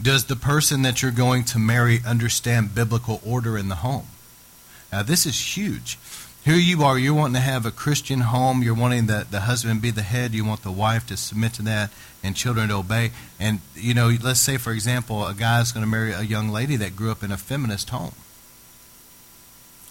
Does 0.00 0.26
the 0.26 0.36
person 0.36 0.82
that 0.82 1.02
you're 1.02 1.10
going 1.10 1.44
to 1.44 1.58
marry 1.58 2.00
understand 2.06 2.74
biblical 2.74 3.20
order 3.26 3.58
in 3.58 3.68
the 3.68 3.76
home? 3.76 4.06
Now, 4.92 5.02
this 5.02 5.26
is 5.26 5.56
huge. 5.56 5.98
Here 6.44 6.56
you 6.56 6.82
are, 6.84 6.98
you're 6.98 7.14
wanting 7.14 7.34
to 7.34 7.40
have 7.40 7.66
a 7.66 7.70
Christian 7.70 8.20
home. 8.20 8.62
You're 8.62 8.74
wanting 8.74 9.06
the, 9.06 9.26
the 9.30 9.40
husband 9.40 9.82
be 9.82 9.90
the 9.90 10.02
head. 10.02 10.32
You 10.32 10.44
want 10.44 10.62
the 10.62 10.70
wife 10.72 11.06
to 11.08 11.16
submit 11.16 11.52
to 11.54 11.62
that 11.62 11.90
and 12.22 12.36
children 12.36 12.68
to 12.68 12.76
obey. 12.76 13.10
And, 13.38 13.60
you 13.74 13.92
know, 13.92 14.16
let's 14.22 14.40
say, 14.40 14.56
for 14.56 14.72
example, 14.72 15.26
a 15.26 15.34
guy's 15.34 15.72
going 15.72 15.84
to 15.84 15.90
marry 15.90 16.12
a 16.12 16.22
young 16.22 16.48
lady 16.48 16.76
that 16.76 16.96
grew 16.96 17.10
up 17.10 17.22
in 17.22 17.32
a 17.32 17.36
feminist 17.36 17.90
home. 17.90 18.14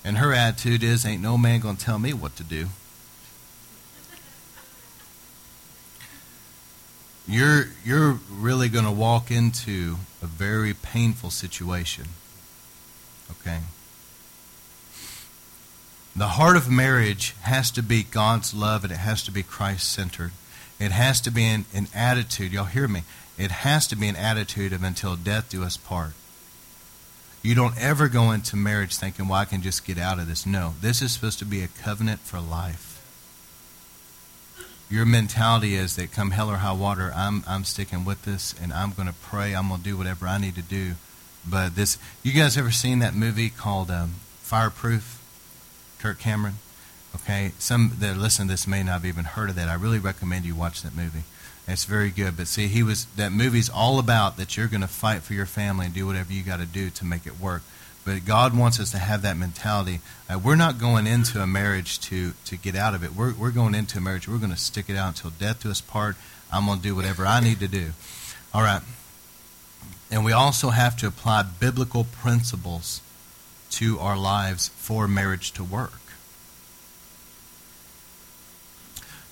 And 0.03 0.17
her 0.17 0.33
attitude 0.33 0.83
is, 0.83 1.05
ain't 1.05 1.21
no 1.21 1.37
man 1.37 1.59
going 1.59 1.75
to 1.75 1.85
tell 1.85 1.99
me 1.99 2.13
what 2.13 2.35
to 2.37 2.43
do. 2.43 2.67
You're 7.27 7.65
you're 7.83 8.19
really 8.31 8.69
going 8.69 8.85
to 8.85 8.91
walk 8.91 9.29
into 9.29 9.97
a 10.21 10.25
very 10.25 10.73
painful 10.73 11.29
situation. 11.29 12.05
Okay? 13.31 13.59
The 16.15 16.29
heart 16.29 16.55
of 16.55 16.69
marriage 16.69 17.35
has 17.41 17.69
to 17.71 17.83
be 17.83 18.03
God's 18.03 18.53
love 18.53 18.83
and 18.83 18.91
it 18.91 18.97
has 18.97 19.21
to 19.23 19.31
be 19.31 19.43
Christ 19.43 19.91
centered. 19.91 20.31
It 20.79 20.91
has 20.91 21.21
to 21.21 21.31
be 21.31 21.43
an, 21.43 21.65
an 21.73 21.87
attitude. 21.93 22.53
Y'all 22.53 22.65
hear 22.65 22.87
me? 22.87 23.03
It 23.37 23.51
has 23.51 23.87
to 23.87 23.95
be 23.95 24.07
an 24.07 24.15
attitude 24.15 24.73
of 24.73 24.83
until 24.83 25.15
death 25.15 25.49
do 25.49 25.63
us 25.63 25.77
part. 25.77 26.13
You 27.43 27.53
don't 27.53 27.79
ever 27.79 28.07
go 28.07 28.31
into 28.31 28.55
marriage 28.55 28.95
thinking, 28.95 29.27
well, 29.27 29.39
I 29.39 29.45
can 29.45 29.61
just 29.61 29.85
get 29.85 29.97
out 29.97 30.17
of 30.17 30.27
this. 30.27 30.45
No, 30.45 30.73
this 30.81 31.01
is 31.01 31.11
supposed 31.11 31.39
to 31.39 31.45
be 31.45 31.61
a 31.61 31.67
covenant 31.67 32.21
for 32.21 32.39
life 32.39 32.86
your 34.89 35.05
mentality 35.05 35.75
is 35.75 35.95
that 35.95 36.11
come 36.11 36.31
hell 36.31 36.49
or 36.49 36.57
high 36.57 36.73
water, 36.73 37.11
I'm 37.15 37.43
I'm 37.47 37.63
sticking 37.63 38.05
with 38.05 38.23
this 38.23 38.53
and 38.61 38.71
I'm 38.71 38.91
going 38.91 39.07
to 39.07 39.13
pray. 39.13 39.55
I'm 39.55 39.69
going 39.69 39.81
to 39.81 39.89
do 39.89 39.97
whatever 39.97 40.27
I 40.27 40.37
need 40.37 40.55
to 40.55 40.61
do. 40.61 40.93
But 41.49 41.75
this, 41.75 41.97
you 42.23 42.33
guys 42.33 42.57
ever 42.57 42.71
seen 42.71 42.99
that 42.99 43.13
movie 43.13 43.49
called 43.49 43.89
um, 43.89 44.15
Fireproof? 44.41 45.17
Kirk 45.99 46.19
Cameron. 46.19 46.55
Okay, 47.15 47.51
some 47.57 47.93
that 47.99 48.17
listen 48.17 48.47
to 48.47 48.53
this 48.53 48.67
may 48.67 48.83
not 48.83 48.93
have 48.93 49.05
even 49.05 49.25
heard 49.25 49.49
of 49.49 49.55
that. 49.55 49.69
I 49.69 49.73
really 49.73 49.99
recommend 49.99 50.45
you 50.45 50.55
watch 50.55 50.81
that 50.83 50.95
movie. 50.95 51.23
It's 51.67 51.85
very 51.85 52.09
good. 52.09 52.37
But 52.37 52.47
see, 52.47 52.67
he 52.67 52.83
was 52.83 53.05
that 53.15 53.31
movie's 53.31 53.69
all 53.69 53.99
about 53.99 54.37
that 54.37 54.55
you're 54.55 54.67
going 54.67 54.81
to 54.81 54.87
fight 54.87 55.23
for 55.23 55.33
your 55.33 55.45
family 55.45 55.85
and 55.85 55.95
do 55.95 56.05
whatever 56.05 56.31
you 56.31 56.43
got 56.43 56.59
to 56.59 56.65
do 56.65 56.89
to 56.91 57.05
make 57.05 57.25
it 57.25 57.39
work. 57.39 57.63
But 58.07 58.23
God 58.23 58.57
wants 58.57 58.79
us 58.79 58.91
to 58.91 58.99
have 58.99 59.23
that 59.23 59.35
mentality. 59.35 59.99
Uh, 60.29 60.39
we're 60.39 60.55
not 60.55 60.79
going 60.79 61.07
into 61.07 61.41
a 61.41 61.45
marriage 61.45 61.99
to, 62.03 62.31
to 62.45 62.55
get 62.55 62.73
out 62.73 62.95
of 62.95 63.03
it. 63.03 63.11
We're, 63.11 63.33
we're 63.33 63.51
going 63.51 63.75
into 63.75 63.97
a 63.97 64.01
marriage. 64.01 64.29
We're 64.29 64.37
going 64.37 64.53
to 64.53 64.57
stick 64.57 64.89
it 64.89 64.95
out 64.95 65.09
until 65.09 65.31
death 65.31 65.63
do 65.63 65.71
us 65.71 65.81
part. 65.81 66.15
I'm 66.49 66.67
going 66.67 66.77
to 66.77 66.83
do 66.83 66.95
whatever 66.95 67.25
I 67.25 67.41
need 67.41 67.59
to 67.59 67.67
do. 67.67 67.89
All 68.53 68.61
right. 68.61 68.81
And 70.09 70.23
we 70.23 70.31
also 70.31 70.69
have 70.69 70.95
to 70.99 71.07
apply 71.07 71.43
biblical 71.59 72.05
principles 72.05 73.01
to 73.71 73.99
our 73.99 74.17
lives 74.17 74.69
for 74.69 75.05
marriage 75.05 75.51
to 75.51 75.63
work. 75.65 75.99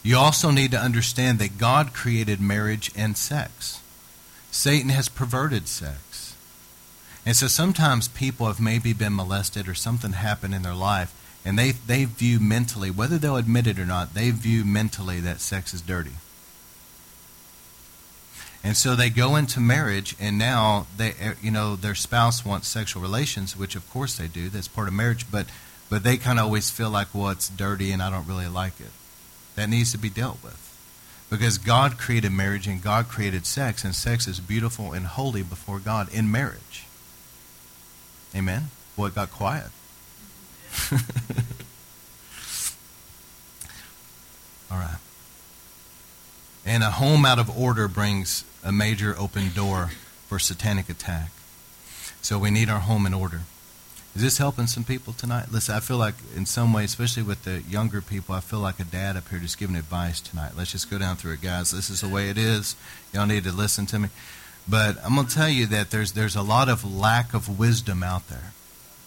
You 0.03 0.17
also 0.17 0.51
need 0.51 0.71
to 0.71 0.77
understand 0.77 1.39
that 1.39 1.57
God 1.57 1.93
created 1.93 2.41
marriage 2.41 2.91
and 2.93 3.15
sex. 3.15 3.81
Satan 4.51 4.89
has 4.89 5.07
perverted 5.07 5.69
sex. 5.69 6.14
And 7.25 7.35
so 7.35 7.47
sometimes 7.47 8.07
people 8.07 8.45
have 8.45 8.59
maybe 8.59 8.93
been 8.93 9.15
molested 9.15 9.67
or 9.67 9.73
something 9.73 10.13
happened 10.13 10.53
in 10.53 10.61
their 10.61 10.75
life, 10.75 11.13
and 11.43 11.57
they, 11.57 11.71
they 11.71 12.05
view 12.05 12.39
mentally, 12.39 12.91
whether 12.91 13.17
they'll 13.17 13.35
admit 13.35 13.67
it 13.67 13.79
or 13.79 13.85
not, 13.85 14.13
they 14.13 14.29
view 14.31 14.63
mentally 14.63 15.19
that 15.21 15.41
sex 15.41 15.73
is 15.73 15.81
dirty. 15.81 16.13
And 18.63 18.75
so 18.75 18.95
they 18.95 19.11
go 19.11 19.35
into 19.35 19.59
marriage, 19.59 20.15
and 20.19 20.39
now 20.39 20.87
they, 20.97 21.13
eh, 21.19 21.33
you 21.39 21.51
know, 21.51 21.75
their 21.75 21.93
spouse 21.93 22.43
wants 22.43 22.67
sexual 22.67 23.01
relations, 23.01 23.55
which 23.55 23.75
of 23.75 23.87
course 23.91 24.17
they 24.17 24.27
do. 24.27 24.49
That's 24.49 24.67
part 24.67 24.87
of 24.87 24.93
marriage, 24.93 25.29
but 25.31 25.45
but 25.87 26.03
they 26.03 26.17
kind 26.17 26.39
of 26.39 26.45
always 26.45 26.71
feel 26.71 26.89
like, 26.89 27.13
well, 27.13 27.29
it's 27.29 27.47
dirty, 27.47 27.91
and 27.91 28.01
I 28.01 28.09
don't 28.09 28.27
really 28.27 28.47
like 28.47 28.79
it. 28.79 28.89
That 29.55 29.69
needs 29.69 29.91
to 29.91 29.99
be 29.99 30.09
dealt 30.09 30.43
with, 30.43 30.59
because 31.29 31.59
God 31.59 31.99
created 31.99 32.31
marriage 32.31 32.65
and 32.65 32.81
God 32.81 33.07
created 33.07 33.45
sex, 33.45 33.83
and 33.83 33.93
sex 33.93 34.27
is 34.27 34.39
beautiful 34.39 34.93
and 34.93 35.05
holy 35.05 35.43
before 35.43 35.77
God 35.77 36.11
in 36.11 36.31
marriage. 36.31 36.84
Amen. 38.35 38.69
Boy, 38.97 39.07
it 39.07 39.15
got 39.15 39.31
quiet. 39.31 39.69
All 44.71 44.77
right. 44.77 44.97
And 46.65 46.83
a 46.83 46.91
home 46.91 47.25
out 47.25 47.39
of 47.39 47.55
order 47.57 47.87
brings 47.87 48.43
a 48.63 48.71
major 48.71 49.15
open 49.17 49.51
door 49.53 49.91
for 50.27 50.39
satanic 50.39 50.89
attack. 50.89 51.31
So 52.21 52.39
we 52.39 52.49
need 52.49 52.69
our 52.69 52.79
home 52.79 53.05
in 53.05 53.13
order. 53.13 53.41
Is 54.15 54.21
this 54.21 54.37
helping 54.37 54.67
some 54.67 54.83
people 54.83 55.13
tonight? 55.13 55.51
Listen, 55.51 55.75
I 55.75 55.81
feel 55.81 55.97
like 55.97 56.15
in 56.35 56.45
some 56.45 56.71
way, 56.73 56.85
especially 56.85 57.23
with 57.23 57.43
the 57.43 57.61
younger 57.63 58.01
people, 58.01 58.33
I 58.33 58.39
feel 58.39 58.59
like 58.59 58.79
a 58.79 58.85
dad 58.85 59.17
up 59.17 59.27
here 59.27 59.39
just 59.39 59.59
giving 59.59 59.75
advice 59.75 60.21
tonight. 60.21 60.53
Let's 60.57 60.71
just 60.71 60.89
go 60.89 60.97
down 60.97 61.17
through 61.17 61.33
it, 61.33 61.41
guys. 61.41 61.71
This 61.71 61.89
is 61.89 62.01
the 62.01 62.07
way 62.07 62.29
it 62.29 62.37
is. 62.37 62.75
Y'all 63.13 63.25
need 63.25 63.43
to 63.43 63.51
listen 63.51 63.85
to 63.87 63.99
me. 63.99 64.09
But 64.67 64.97
I'm 65.03 65.15
going 65.15 65.27
to 65.27 65.33
tell 65.33 65.49
you 65.49 65.67
that 65.67 65.91
there's 65.91 66.13
there's 66.13 66.35
a 66.35 66.41
lot 66.41 66.69
of 66.69 66.83
lack 66.83 67.33
of 67.33 67.59
wisdom 67.59 68.03
out 68.03 68.27
there. 68.29 68.53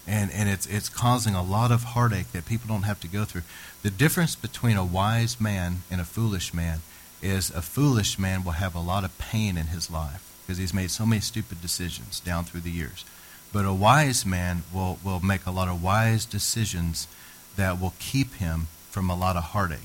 And, 0.07 0.31
and 0.31 0.49
it's, 0.49 0.65
it's 0.65 0.89
causing 0.89 1.35
a 1.35 1.43
lot 1.43 1.71
of 1.71 1.83
heartache 1.83 2.31
that 2.31 2.47
people 2.47 2.67
don't 2.67 2.83
have 2.83 2.99
to 3.01 3.07
go 3.07 3.25
through. 3.25 3.43
The 3.83 3.91
difference 3.91 4.35
between 4.35 4.75
a 4.75 4.83
wise 4.83 5.39
man 5.39 5.83
and 5.91 6.01
a 6.01 6.03
foolish 6.03 6.51
man 6.51 6.79
is 7.21 7.51
a 7.51 7.61
foolish 7.61 8.17
man 8.17 8.43
will 8.43 8.53
have 8.53 8.73
a 8.73 8.79
lot 8.79 9.03
of 9.03 9.15
pain 9.19 9.55
in 9.55 9.67
his 9.67 9.91
life 9.91 10.25
because 10.41 10.57
he's 10.57 10.73
made 10.73 10.89
so 10.89 11.05
many 11.05 11.21
stupid 11.21 11.61
decisions 11.61 12.19
down 12.21 12.43
through 12.43 12.61
the 12.61 12.71
years. 12.71 13.05
But 13.53 13.65
a 13.65 13.73
wise 13.73 14.25
man 14.25 14.63
will, 14.73 14.97
will 15.03 15.19
make 15.19 15.45
a 15.45 15.51
lot 15.51 15.67
of 15.67 15.83
wise 15.83 16.25
decisions 16.25 17.07
that 17.55 17.79
will 17.79 17.93
keep 17.99 18.35
him 18.35 18.67
from 18.89 19.11
a 19.11 19.15
lot 19.15 19.35
of 19.35 19.43
heartache 19.43 19.79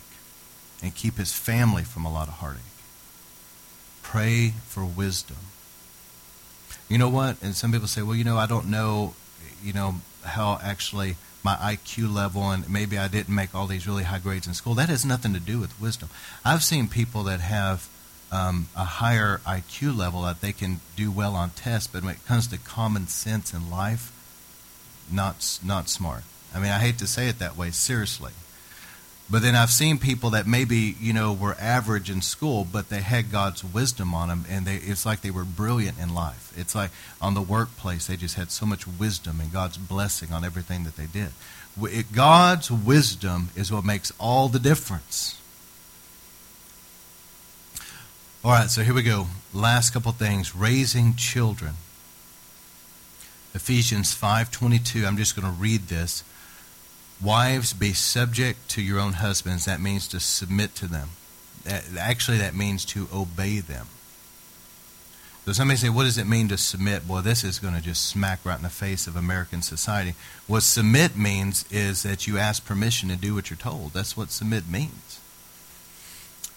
and 0.83 0.95
keep 0.95 1.19
his 1.19 1.35
family 1.35 1.85
from 1.85 2.07
a 2.07 2.13
lot 2.13 2.29
of 2.29 2.35
heartache. 2.35 2.63
Pray 4.03 4.55
for 4.69 4.87
wisdom. 4.87 5.37
You 6.89 6.99
know 6.99 7.09
what? 7.09 7.41
And 7.43 7.55
some 7.55 7.73
people 7.73 7.89
say, 7.89 8.03
well, 8.03 8.17
you 8.17 8.25
know, 8.25 8.37
I 8.37 8.47
don't 8.47 8.71
know, 8.71 9.15
you 9.63 9.73
know, 9.73 9.97
how 10.25 10.59
actually 10.63 11.17
my 11.43 11.55
IQ 11.57 12.13
level 12.13 12.51
and 12.51 12.69
maybe 12.69 12.97
I 12.99 13.09
didn't 13.09 13.35
make 13.35 13.55
all 13.55 13.67
these 13.67 13.87
really 13.87 14.05
high 14.05 14.19
grades 14.19 14.47
in 14.47 14.55
school. 14.55 14.75
That 14.75 14.89
has 14.89 15.05
nothing 15.05 15.35
to 15.35 15.41
do 15.41 15.59
with 15.59 15.79
wisdom. 15.81 16.09
I've 16.45 16.63
seen 16.63 16.89
people 16.89 17.23
that 17.25 17.41
have 17.41 17.89
um, 18.33 18.69
a 18.75 18.85
higher 18.85 19.41
IQ 19.47 19.97
level 19.97 20.23
that 20.23 20.41
they 20.41 20.53
can 20.53 20.81
do 20.97 21.11
well 21.11 21.35
on 21.35 21.51
tests, 21.51 21.87
but 21.87 22.03
when 22.03 22.15
it 22.15 22.25
comes 22.27 22.47
to 22.49 22.59
common 22.59 23.07
sense 23.07 23.53
in 23.53 23.71
life, 23.71 24.11
not 25.13 25.59
not 25.63 25.89
smart. 25.89 26.25
I 26.55 26.59
mean, 26.59 26.71
I 26.71 26.79
hate 26.79 26.99
to 26.99 27.07
say 27.07 27.29
it 27.29 27.39
that 27.39 27.57
way, 27.57 27.71
seriously. 27.71 28.33
But 29.31 29.41
then 29.41 29.57
I've 29.57 29.71
seen 29.71 29.99
people 29.99 30.31
that 30.31 30.47
maybe 30.47 30.95
you 31.01 31.13
know 31.15 31.33
were 31.33 31.57
average 31.59 32.11
in 32.11 32.21
school, 32.21 32.67
but 32.71 32.91
they 32.91 33.01
had 33.01 33.33
God's 33.33 33.65
wisdom 33.65 34.13
on 34.15 34.29
them, 34.29 34.45
and 34.51 34.67
they, 34.67 34.77
it's 34.77 35.07
like 35.07 35.23
they 35.23 35.31
were 35.31 35.45
brilliant 35.45 35.99
in 35.99 36.15
life. 36.15 36.53
It's 36.57 36.75
like 36.75 36.91
on 37.23 37.33
the 37.33 37.41
workplace 37.41 38.07
they 38.07 38.17
just 38.17 38.35
had 38.35 38.51
so 38.51 38.67
much 38.67 38.87
wisdom 38.87 39.41
and 39.41 39.51
God's 39.51 39.79
blessing 39.79 40.33
on 40.33 40.45
everything 40.45 40.85
that 40.85 40.97
they 40.97 41.07
did. 41.07 41.31
It, 41.81 42.13
God's 42.13 42.71
wisdom 42.71 43.49
is 43.57 43.73
what 43.73 43.85
makes 43.85 44.13
all 44.21 44.49
the 44.49 44.59
difference. 44.59 45.41
All 48.45 48.51
right, 48.51 48.69
so 48.69 48.83
here 48.83 48.93
we 48.93 49.03
go. 49.03 49.29
Last 49.55 49.91
couple 49.91 50.13
things: 50.13 50.55
raising 50.55 51.15
children. 51.15 51.73
Ephesians 53.55 54.13
five 54.13 54.51
twenty 54.51 54.79
two. 54.79 55.07
I'm 55.07 55.17
just 55.17 55.35
going 55.35 55.51
to 55.51 55.61
read 55.61 55.89
this. 55.89 56.25
Wives, 57.23 57.73
be 57.73 57.93
subject 57.93 58.69
to 58.71 58.83
your 58.83 59.01
own 59.01 59.15
husbands. 59.15 59.65
That 59.65 59.81
means 59.81 60.09
to 60.09 60.21
submit 60.21 60.75
to 60.77 60.87
them. 60.87 61.11
Actually, 61.99 62.39
that 62.39 62.55
means 62.55 62.85
to 62.87 63.09
obey 63.13 63.61
them. 63.61 63.87
So 65.45 65.53
somebody 65.53 65.77
say, 65.77 65.91
what 65.91 66.05
does 66.05 66.17
it 66.17 66.27
mean 66.27 66.49
to 66.49 66.57
submit? 66.57 67.03
Well, 67.07 67.21
this 67.21 67.45
is 67.45 67.59
going 67.59 67.75
to 67.75 67.83
just 67.83 68.07
smack 68.07 68.41
right 68.45 68.57
in 68.57 68.63
the 68.63 68.71
face 68.71 69.07
of 69.07 69.15
American 69.15 69.61
society. 69.61 70.15
What 70.47 70.63
submit 70.63 71.19
means 71.19 71.71
is 71.71 72.03
that 72.03 72.27
you 72.27 72.39
ask 72.39 72.65
permission 72.65 73.11
to 73.11 73.17
do 73.17 73.35
what 73.35 73.51
you're 73.51 73.59
told. 73.59 73.93
That's 73.93 74.17
what 74.17 74.31
submit 74.31 74.69
means. 74.69 75.21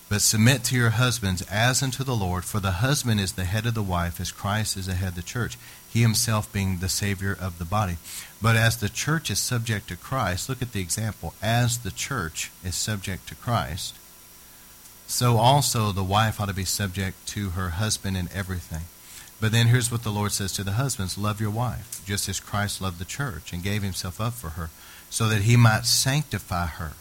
But 0.10 0.22
submit 0.22 0.64
to 0.66 0.76
your 0.78 0.92
husbands 0.92 1.42
as 1.52 1.84
unto 1.84 2.06
the 2.06 2.16
Lord, 2.16 2.46
for 2.46 2.62
the 2.62 2.72
husband 2.72 3.20
is 3.20 3.34
the 3.34 3.44
head 3.44 3.66
of 3.66 3.74
the 3.74 3.84
wife, 3.84 4.22
as 4.22 4.32
Christ 4.32 4.78
is 4.78 4.86
the 4.86 4.94
head 4.94 5.10
of 5.10 5.16
the 5.16 5.22
church, 5.22 5.58
he 5.90 6.02
himself 6.02 6.52
being 6.52 6.78
the 6.78 6.90
Savior 6.90 7.38
of 7.40 7.60
the 7.60 7.66
body. 7.66 7.98
But 8.42 8.56
as 8.56 8.78
the 8.78 8.90
church 8.90 9.32
is 9.32 9.40
subject 9.40 9.88
to 9.90 9.96
Christ, 9.96 10.50
look 10.50 10.62
at 10.62 10.74
the 10.74 10.82
example. 10.82 11.34
As 11.42 11.80
the 11.80 11.92
church 11.92 12.52
is 12.64 12.76
subject 12.76 13.28
to 13.30 13.36
Christ, 13.36 13.96
so 15.08 15.38
also 15.38 15.92
the 15.92 16.04
wife 16.04 16.40
ought 16.40 16.48
to 16.48 16.54
be 16.54 16.66
subject 16.66 17.28
to 17.30 17.52
her 17.52 17.70
husband 17.70 18.18
in 18.18 18.30
everything. 18.34 18.84
But 19.40 19.52
then 19.52 19.68
here's 19.68 19.92
what 19.92 20.04
the 20.04 20.12
Lord 20.12 20.32
says 20.32 20.52
to 20.54 20.64
the 20.64 20.74
husbands 20.74 21.18
Love 21.18 21.40
your 21.40 21.52
wife, 21.52 22.02
just 22.06 22.28
as 22.28 22.40
Christ 22.40 22.82
loved 22.82 23.00
the 23.00 23.06
church 23.06 23.54
and 23.54 23.64
gave 23.64 23.84
himself 23.84 24.20
up 24.20 24.34
for 24.34 24.50
her, 24.52 24.70
so 25.10 25.30
that 25.30 25.44
he 25.44 25.56
might 25.56 25.86
sanctify 25.86 26.66
her 26.66 26.94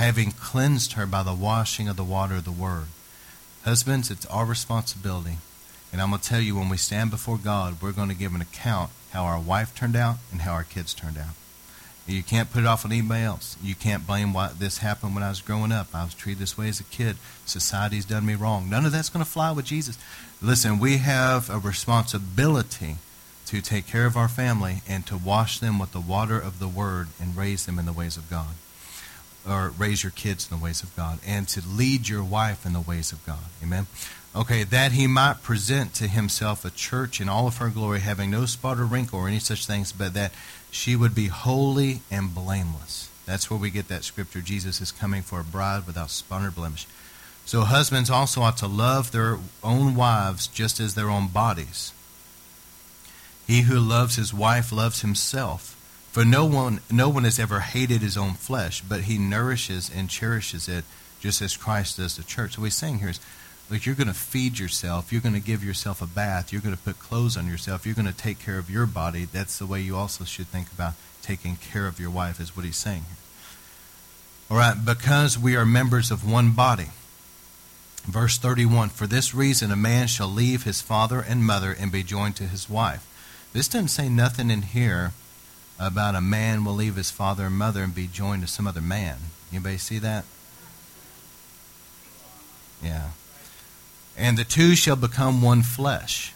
having 0.00 0.30
cleansed 0.30 0.94
her 0.94 1.04
by 1.04 1.22
the 1.22 1.34
washing 1.34 1.86
of 1.86 1.94
the 1.94 2.02
water 2.02 2.36
of 2.36 2.44
the 2.46 2.50
word. 2.50 2.86
Husbands, 3.66 4.10
it's 4.10 4.24
our 4.26 4.46
responsibility. 4.46 5.36
And 5.92 6.00
I'm 6.00 6.10
going 6.10 6.20
to 6.20 6.28
tell 6.28 6.40
you, 6.40 6.56
when 6.56 6.68
we 6.68 6.76
stand 6.76 7.10
before 7.10 7.38
God, 7.38 7.82
we're 7.82 7.92
going 7.92 8.08
to 8.08 8.14
give 8.14 8.34
an 8.34 8.40
account 8.40 8.90
how 9.10 9.24
our 9.24 9.40
wife 9.40 9.74
turned 9.74 9.96
out 9.96 10.16
and 10.30 10.42
how 10.42 10.52
our 10.52 10.64
kids 10.64 10.94
turned 10.94 11.18
out. 11.18 11.34
You 12.06 12.22
can't 12.22 12.50
put 12.50 12.60
it 12.60 12.66
off 12.66 12.84
on 12.84 12.92
anybody 12.92 13.22
else. 13.22 13.56
You 13.62 13.74
can't 13.74 14.06
blame 14.06 14.32
why 14.32 14.50
this 14.56 14.78
happened 14.78 15.14
when 15.14 15.22
I 15.22 15.28
was 15.28 15.40
growing 15.40 15.70
up. 15.70 15.88
I 15.94 16.04
was 16.04 16.14
treated 16.14 16.40
this 16.40 16.58
way 16.58 16.68
as 16.68 16.80
a 16.80 16.84
kid. 16.84 17.16
Society's 17.44 18.04
done 18.04 18.26
me 18.26 18.34
wrong. 18.34 18.68
None 18.68 18.84
of 18.84 18.92
that's 18.92 19.08
going 19.08 19.24
to 19.24 19.30
fly 19.30 19.52
with 19.52 19.64
Jesus. 19.64 19.98
Listen, 20.42 20.78
we 20.78 20.98
have 20.98 21.50
a 21.50 21.58
responsibility 21.58 22.96
to 23.46 23.60
take 23.60 23.86
care 23.86 24.06
of 24.06 24.16
our 24.16 24.28
family 24.28 24.82
and 24.88 25.06
to 25.06 25.16
wash 25.16 25.58
them 25.58 25.78
with 25.78 25.92
the 25.92 26.00
water 26.00 26.38
of 26.38 26.58
the 26.58 26.68
Word 26.68 27.08
and 27.20 27.36
raise 27.36 27.66
them 27.66 27.78
in 27.78 27.86
the 27.86 27.92
ways 27.92 28.16
of 28.16 28.30
God 28.30 28.54
or 29.48 29.72
raise 29.76 30.02
your 30.02 30.12
kids 30.12 30.48
in 30.50 30.58
the 30.58 30.62
ways 30.62 30.82
of 30.82 30.94
God, 30.96 31.18
and 31.26 31.48
to 31.48 31.62
lead 31.66 32.08
your 32.08 32.22
wife 32.22 32.66
in 32.66 32.72
the 32.72 32.80
ways 32.80 33.12
of 33.12 33.24
God. 33.24 33.38
Amen. 33.62 33.86
Okay, 34.34 34.62
that 34.62 34.92
he 34.92 35.08
might 35.08 35.42
present 35.42 35.92
to 35.94 36.06
himself 36.06 36.64
a 36.64 36.70
church 36.70 37.20
in 37.20 37.28
all 37.28 37.48
of 37.48 37.56
her 37.56 37.68
glory, 37.68 38.00
having 38.00 38.30
no 38.30 38.46
spot 38.46 38.78
or 38.78 38.84
wrinkle 38.84 39.18
or 39.18 39.28
any 39.28 39.40
such 39.40 39.66
things, 39.66 39.90
but 39.90 40.14
that 40.14 40.32
she 40.70 40.94
would 40.94 41.14
be 41.14 41.26
holy 41.26 42.00
and 42.10 42.32
blameless. 42.32 43.10
That's 43.26 43.50
where 43.50 43.58
we 43.58 43.70
get 43.70 43.88
that 43.88 44.04
scripture. 44.04 44.40
Jesus 44.40 44.80
is 44.80 44.92
coming 44.92 45.22
for 45.22 45.40
a 45.40 45.44
bride 45.44 45.86
without 45.86 46.10
spot 46.10 46.44
or 46.44 46.50
blemish. 46.52 46.86
So 47.44 47.62
husbands 47.62 48.10
also 48.10 48.42
ought 48.42 48.56
to 48.58 48.68
love 48.68 49.10
their 49.10 49.38
own 49.64 49.96
wives 49.96 50.46
just 50.46 50.78
as 50.78 50.94
their 50.94 51.10
own 51.10 51.26
bodies. 51.28 51.92
He 53.48 53.62
who 53.62 53.80
loves 53.80 54.14
his 54.14 54.32
wife 54.32 54.70
loves 54.70 55.00
himself. 55.00 55.76
For 56.12 56.24
no 56.24 56.44
one, 56.44 56.80
no 56.90 57.08
one 57.08 57.24
has 57.24 57.40
ever 57.40 57.60
hated 57.60 58.00
his 58.00 58.16
own 58.16 58.34
flesh, 58.34 58.80
but 58.80 59.02
he 59.02 59.18
nourishes 59.18 59.90
and 59.92 60.08
cherishes 60.08 60.68
it 60.68 60.84
just 61.20 61.42
as 61.42 61.56
Christ 61.56 61.96
does 61.96 62.16
the 62.16 62.22
church. 62.22 62.54
So 62.54 62.60
what 62.60 62.66
he's 62.66 62.76
saying 62.76 62.98
here 62.98 63.10
is, 63.10 63.20
look, 63.70 63.86
you're 63.86 63.94
going 63.94 64.08
to 64.08 64.14
feed 64.14 64.58
yourself. 64.58 65.12
You're 65.12 65.20
going 65.20 65.34
to 65.34 65.40
give 65.40 65.64
yourself 65.64 66.02
a 66.02 66.06
bath. 66.06 66.52
You're 66.52 66.62
going 66.62 66.76
to 66.76 66.82
put 66.82 66.98
clothes 66.98 67.36
on 67.36 67.46
yourself. 67.46 67.86
You're 67.86 67.94
going 67.94 68.08
to 68.08 68.16
take 68.16 68.38
care 68.38 68.58
of 68.58 68.68
your 68.68 68.86
body. 68.86 69.24
That's 69.24 69.58
the 69.58 69.66
way 69.66 69.80
you 69.80 69.96
also 69.96 70.24
should 70.24 70.48
think 70.48 70.72
about 70.72 70.94
taking 71.22 71.56
care 71.56 71.86
of 71.86 72.00
your 72.00 72.10
wife, 72.10 72.40
is 72.40 72.56
what 72.56 72.64
he's 72.64 72.76
saying 72.76 73.04
here. 73.06 73.16
All 74.50 74.56
right, 74.56 74.74
because 74.84 75.38
we 75.38 75.54
are 75.54 75.64
members 75.64 76.10
of 76.10 76.28
one 76.28 76.50
body. 76.52 76.88
Verse 78.04 78.38
31 78.38 78.88
For 78.88 79.06
this 79.06 79.34
reason, 79.34 79.70
a 79.70 79.76
man 79.76 80.08
shall 80.08 80.28
leave 80.28 80.64
his 80.64 80.80
father 80.80 81.20
and 81.20 81.44
mother 81.44 81.74
and 81.78 81.92
be 81.92 82.02
joined 82.02 82.34
to 82.36 82.44
his 82.44 82.68
wife. 82.68 83.06
This 83.52 83.68
doesn't 83.68 83.88
say 83.88 84.08
nothing 84.08 84.50
in 84.50 84.62
here 84.62 85.12
about 85.78 86.14
a 86.14 86.20
man 86.20 86.64
will 86.64 86.74
leave 86.74 86.96
his 86.96 87.10
father 87.10 87.46
and 87.46 87.54
mother 87.54 87.82
and 87.82 87.94
be 87.94 88.06
joined 88.06 88.42
to 88.42 88.48
some 88.48 88.66
other 88.66 88.80
man. 88.80 89.18
Anybody 89.52 89.78
see 89.78 89.98
that? 89.98 90.24
Yeah. 92.82 93.10
And 94.20 94.36
the 94.36 94.44
two 94.44 94.76
shall 94.76 94.96
become 94.96 95.40
one 95.40 95.62
flesh. 95.62 96.34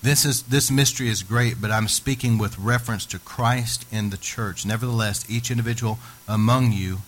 This 0.00 0.24
is 0.24 0.44
this 0.44 0.70
mystery 0.70 1.08
is 1.08 1.22
great, 1.22 1.60
but 1.60 1.70
I'm 1.70 1.88
speaking 1.88 2.38
with 2.38 2.58
reference 2.58 3.04
to 3.06 3.18
Christ 3.18 3.84
and 3.92 4.10
the 4.10 4.16
church. 4.16 4.64
Nevertheless, 4.64 5.28
each 5.28 5.50
individual 5.50 5.98
among 6.26 6.72
you 6.72 6.98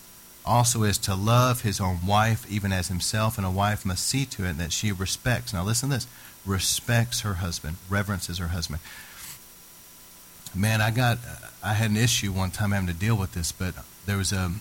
also 0.45 0.83
is 0.83 0.99
to 0.99 1.15
love 1.15 1.63
his 1.63 1.81
own 1.81 2.05
wife 2.07 2.45
even 2.51 2.73
as 2.73 2.89
himself, 2.89 3.39
and 3.39 3.47
a 3.47 3.51
wife 3.51 3.87
must 3.87 4.07
see 4.07 4.27
to 4.27 4.45
it 4.45 4.59
that 4.59 4.73
she 4.73 4.93
respects. 4.93 5.55
Now, 5.55 5.65
listen 5.65 5.89
to 5.89 5.97
this 5.97 6.07
respects 6.45 7.21
her 7.21 7.35
husband, 7.35 7.77
reverences 7.89 8.39
her 8.39 8.49
husband. 8.49 8.81
Man, 10.55 10.81
I 10.81 10.91
got, 10.91 11.19
I 11.63 11.75
had 11.75 11.91
an 11.91 11.97
issue 11.97 12.33
one 12.33 12.51
time 12.51 12.73
having 12.73 12.89
to 12.89 12.95
deal 12.95 13.17
with 13.17 13.33
this, 13.33 13.53
but 13.53 13.75
there 14.07 14.17
was 14.17 14.33
a, 14.33 14.53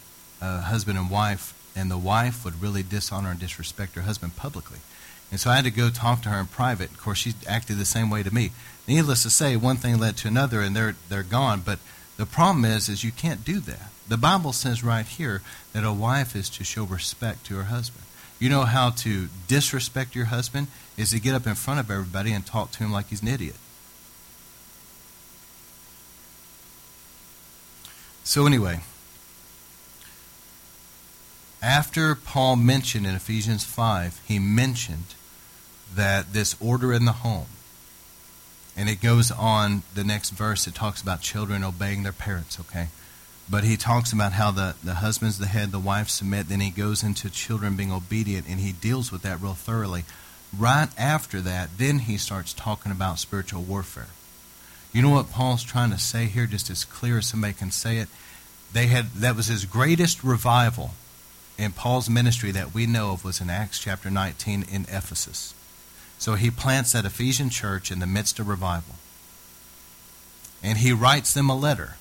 a 0.41 0.61
husband 0.61 0.97
and 0.97 1.09
wife, 1.09 1.53
and 1.79 1.89
the 1.89 1.97
wife 1.97 2.43
would 2.43 2.61
really 2.61 2.83
dishonor 2.83 3.31
and 3.31 3.39
disrespect 3.39 3.95
her 3.95 4.01
husband 4.01 4.35
publicly. 4.35 4.79
And 5.31 5.39
so 5.39 5.49
I 5.49 5.55
had 5.55 5.65
to 5.65 5.71
go 5.71 5.89
talk 5.89 6.21
to 6.23 6.29
her 6.29 6.39
in 6.39 6.47
private. 6.47 6.91
Of 6.91 6.99
course, 6.99 7.19
she 7.19 7.33
acted 7.47 7.77
the 7.77 7.85
same 7.85 8.09
way 8.09 8.23
to 8.23 8.33
me. 8.33 8.51
Needless 8.87 9.23
to 9.23 9.29
say, 9.29 9.55
one 9.55 9.77
thing 9.77 9.97
led 9.97 10.17
to 10.17 10.27
another, 10.27 10.61
and 10.61 10.75
they're 10.75 10.95
they're 11.07 11.23
gone. 11.23 11.61
But 11.63 11.79
the 12.17 12.25
problem 12.25 12.65
is, 12.65 12.89
is 12.89 13.03
you 13.03 13.11
can't 13.11 13.45
do 13.45 13.59
that. 13.61 13.91
The 14.07 14.17
Bible 14.17 14.53
says 14.53 14.83
right 14.83 15.05
here 15.05 15.41
that 15.73 15.83
a 15.85 15.93
wife 15.93 16.35
is 16.35 16.49
to 16.51 16.63
show 16.63 16.83
respect 16.83 17.45
to 17.45 17.55
her 17.55 17.65
husband. 17.65 18.05
You 18.39 18.49
know 18.49 18.63
how 18.63 18.89
to 18.89 19.29
disrespect 19.47 20.15
your 20.15 20.25
husband 20.25 20.67
is 20.97 21.11
to 21.11 21.19
get 21.19 21.35
up 21.35 21.45
in 21.45 21.55
front 21.55 21.79
of 21.79 21.91
everybody 21.91 22.31
and 22.31 22.45
talk 22.45 22.71
to 22.71 22.79
him 22.79 22.91
like 22.91 23.09
he's 23.09 23.21
an 23.21 23.27
idiot. 23.27 23.55
So 28.23 28.45
anyway, 28.45 28.81
after 31.61 32.15
Paul 32.15 32.55
mentioned 32.55 33.05
in 33.05 33.15
Ephesians 33.15 33.63
5, 33.65 34.21
he 34.25 34.39
mentioned 34.39 35.15
that 35.93 36.33
this 36.33 36.55
order 36.61 36.93
in 36.93 37.05
the 37.05 37.11
home, 37.11 37.47
and 38.77 38.87
it 38.87 39.01
goes 39.01 39.29
on 39.29 39.83
the 39.93 40.03
next 40.03 40.29
verse, 40.29 40.67
it 40.67 40.75
talks 40.75 41.01
about 41.01 41.21
children 41.21 41.63
obeying 41.63 42.03
their 42.03 42.13
parents, 42.13 42.59
okay? 42.59 42.87
But 43.49 43.63
he 43.63 43.75
talks 43.75 44.13
about 44.13 44.33
how 44.33 44.51
the, 44.51 44.75
the 44.83 44.95
husband's 44.95 45.37
the 45.37 45.47
head, 45.47 45.71
the 45.71 45.79
wife 45.79 46.07
submit, 46.07 46.47
then 46.47 46.61
he 46.61 46.69
goes 46.69 47.03
into 47.03 47.29
children 47.29 47.75
being 47.75 47.91
obedient, 47.91 48.47
and 48.47 48.59
he 48.59 48.71
deals 48.71 49.11
with 49.11 49.23
that 49.23 49.41
real 49.41 49.53
thoroughly. 49.53 50.05
Right 50.57 50.89
after 50.97 51.41
that, 51.41 51.77
then 51.77 51.99
he 51.99 52.17
starts 52.17 52.53
talking 52.53 52.91
about 52.91 53.19
spiritual 53.19 53.63
warfare. 53.63 54.07
You 54.93 55.01
know 55.01 55.09
what 55.09 55.31
Paul's 55.31 55.63
trying 55.63 55.91
to 55.91 55.99
say 55.99 56.25
here, 56.25 56.47
just 56.47 56.69
as 56.69 56.85
clear 56.85 57.17
as 57.17 57.27
somebody 57.27 57.53
can 57.53 57.69
say 57.69 57.97
it? 57.97 58.07
They 58.71 58.87
had 58.87 59.11
that 59.15 59.35
was 59.35 59.47
his 59.47 59.65
greatest 59.65 60.23
revival 60.23 60.91
in 61.59 61.73
Paul's 61.73 62.09
ministry 62.09 62.51
that 62.51 62.73
we 62.73 62.87
know 62.87 63.11
of 63.11 63.25
was 63.25 63.41
in 63.41 63.49
Acts 63.49 63.79
chapter 63.79 64.09
19 64.09 64.63
in 64.71 64.83
Ephesus. 64.83 65.53
So 66.17 66.35
he 66.35 66.49
plants 66.49 66.93
that 66.93 67.05
Ephesian 67.05 67.49
church 67.49 67.91
in 67.91 67.99
the 67.99 68.07
midst 68.07 68.39
of 68.39 68.47
revival. 68.47 68.95
And 70.63 70.77
he 70.77 70.93
writes 70.93 71.33
them 71.33 71.49
a 71.49 71.55
letter. 71.55 71.95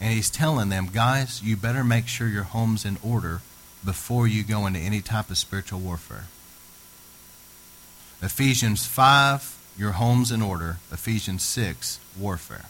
And 0.00 0.12
he's 0.12 0.30
telling 0.30 0.68
them, 0.68 0.88
guys, 0.92 1.42
you 1.42 1.56
better 1.56 1.82
make 1.82 2.06
sure 2.06 2.28
your 2.28 2.44
home's 2.44 2.84
in 2.84 2.96
order 3.02 3.40
before 3.84 4.28
you 4.28 4.44
go 4.44 4.66
into 4.66 4.78
any 4.78 5.00
type 5.00 5.30
of 5.30 5.38
spiritual 5.38 5.80
warfare. 5.80 6.26
Ephesians 8.20 8.86
5, 8.86 9.74
your 9.76 9.92
home's 9.92 10.30
in 10.30 10.42
order. 10.42 10.76
Ephesians 10.92 11.42
6, 11.42 11.98
warfare. 12.16 12.66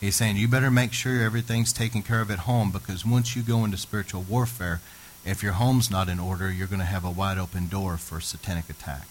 He's 0.00 0.16
saying 0.16 0.36
you 0.36 0.48
better 0.48 0.70
make 0.70 0.92
sure 0.92 1.22
everything's 1.22 1.72
taken 1.72 2.02
care 2.02 2.20
of 2.20 2.30
at 2.30 2.40
home 2.40 2.70
because 2.70 3.06
once 3.06 3.34
you 3.34 3.42
go 3.42 3.64
into 3.64 3.78
spiritual 3.78 4.22
warfare, 4.22 4.80
if 5.24 5.42
your 5.42 5.52
home's 5.52 5.90
not 5.90 6.08
in 6.08 6.18
order, 6.18 6.50
you're 6.50 6.66
going 6.66 6.80
to 6.80 6.84
have 6.84 7.04
a 7.04 7.10
wide 7.10 7.38
open 7.38 7.68
door 7.68 7.96
for 7.96 8.20
satanic 8.20 8.68
attack. 8.68 9.06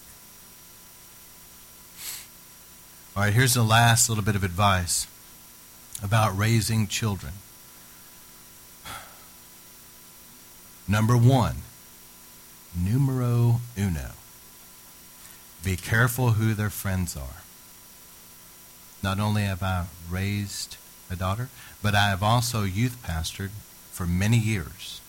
All 3.14 3.22
right, 3.22 3.34
here's 3.34 3.54
the 3.54 3.62
last 3.62 4.08
little 4.08 4.24
bit 4.24 4.36
of 4.36 4.44
advice 4.44 5.06
about 6.02 6.36
raising 6.36 6.86
children. 6.86 7.34
Number 10.88 11.16
one, 11.16 11.56
numero 12.74 13.60
uno. 13.76 14.12
Be 15.62 15.76
careful 15.76 16.32
who 16.32 16.54
their 16.54 16.70
friends 16.70 17.16
are. 17.16 17.42
Not 19.02 19.20
only 19.20 19.42
have 19.42 19.62
I 19.62 19.86
raised 20.10 20.76
a 21.10 21.16
daughter, 21.16 21.50
but 21.82 21.94
I 21.94 22.08
have 22.08 22.22
also 22.22 22.62
youth 22.64 22.96
pastored 23.06 23.50
for 23.92 24.06
many 24.06 24.38
years. 24.38 25.01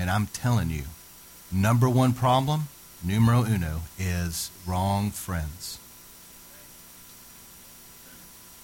And 0.00 0.08
I'm 0.08 0.28
telling 0.28 0.70
you, 0.70 0.84
number 1.52 1.86
one 1.86 2.14
problem, 2.14 2.68
numero 3.04 3.44
uno, 3.44 3.82
is 3.98 4.50
wrong 4.66 5.10
friends. 5.10 5.78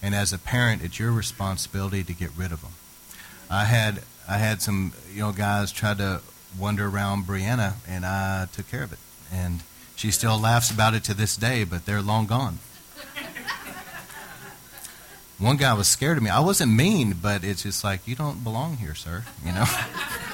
And 0.03 0.15
as 0.15 0.33
a 0.33 0.39
parent, 0.39 0.83
it's 0.83 0.99
your 0.99 1.13
responsibility 1.13 2.03
to 2.05 2.15
get 2.15 2.31
rid 2.35 2.53
of 2.53 2.63
them. 2.63 2.73
I 3.51 3.65
had 3.65 4.03
I 4.27 4.39
had 4.39 4.63
some 4.63 4.95
you 5.13 5.21
know 5.21 5.33
guys 5.33 5.73
try 5.73 5.93
to 5.93 6.23
wander 6.59 6.89
around 6.89 7.27
Brianna, 7.27 7.75
and 7.87 8.07
I 8.07 8.47
took 8.51 8.71
care 8.71 8.85
of 8.85 8.95
it. 8.95 8.99
And 9.31 9.63
she 9.95 10.11
still 10.11 10.41
laughs 10.41 10.71
about 10.71 10.95
it 10.95 11.05
to 11.05 11.13
this 11.13 11.37
day, 11.37 11.65
but 11.65 11.85
they're 11.85 12.01
long 12.01 12.25
gone. 12.25 12.61
One 15.39 15.59
guy 15.59 15.75
was 15.75 15.87
scared 15.87 16.17
of 16.17 16.23
me. 16.23 16.31
I 16.31 16.41
wasn't 16.41 16.73
mean, 16.73 17.19
but 17.21 17.45
it's 17.45 17.65
just 17.65 17.85
like 17.85 18.09
you 18.09 18.17
don't 18.17 18.43
belong 18.43 18.79
here, 18.79 18.95
sir. 18.95 19.25
You 19.45 19.53
know. 19.53 19.67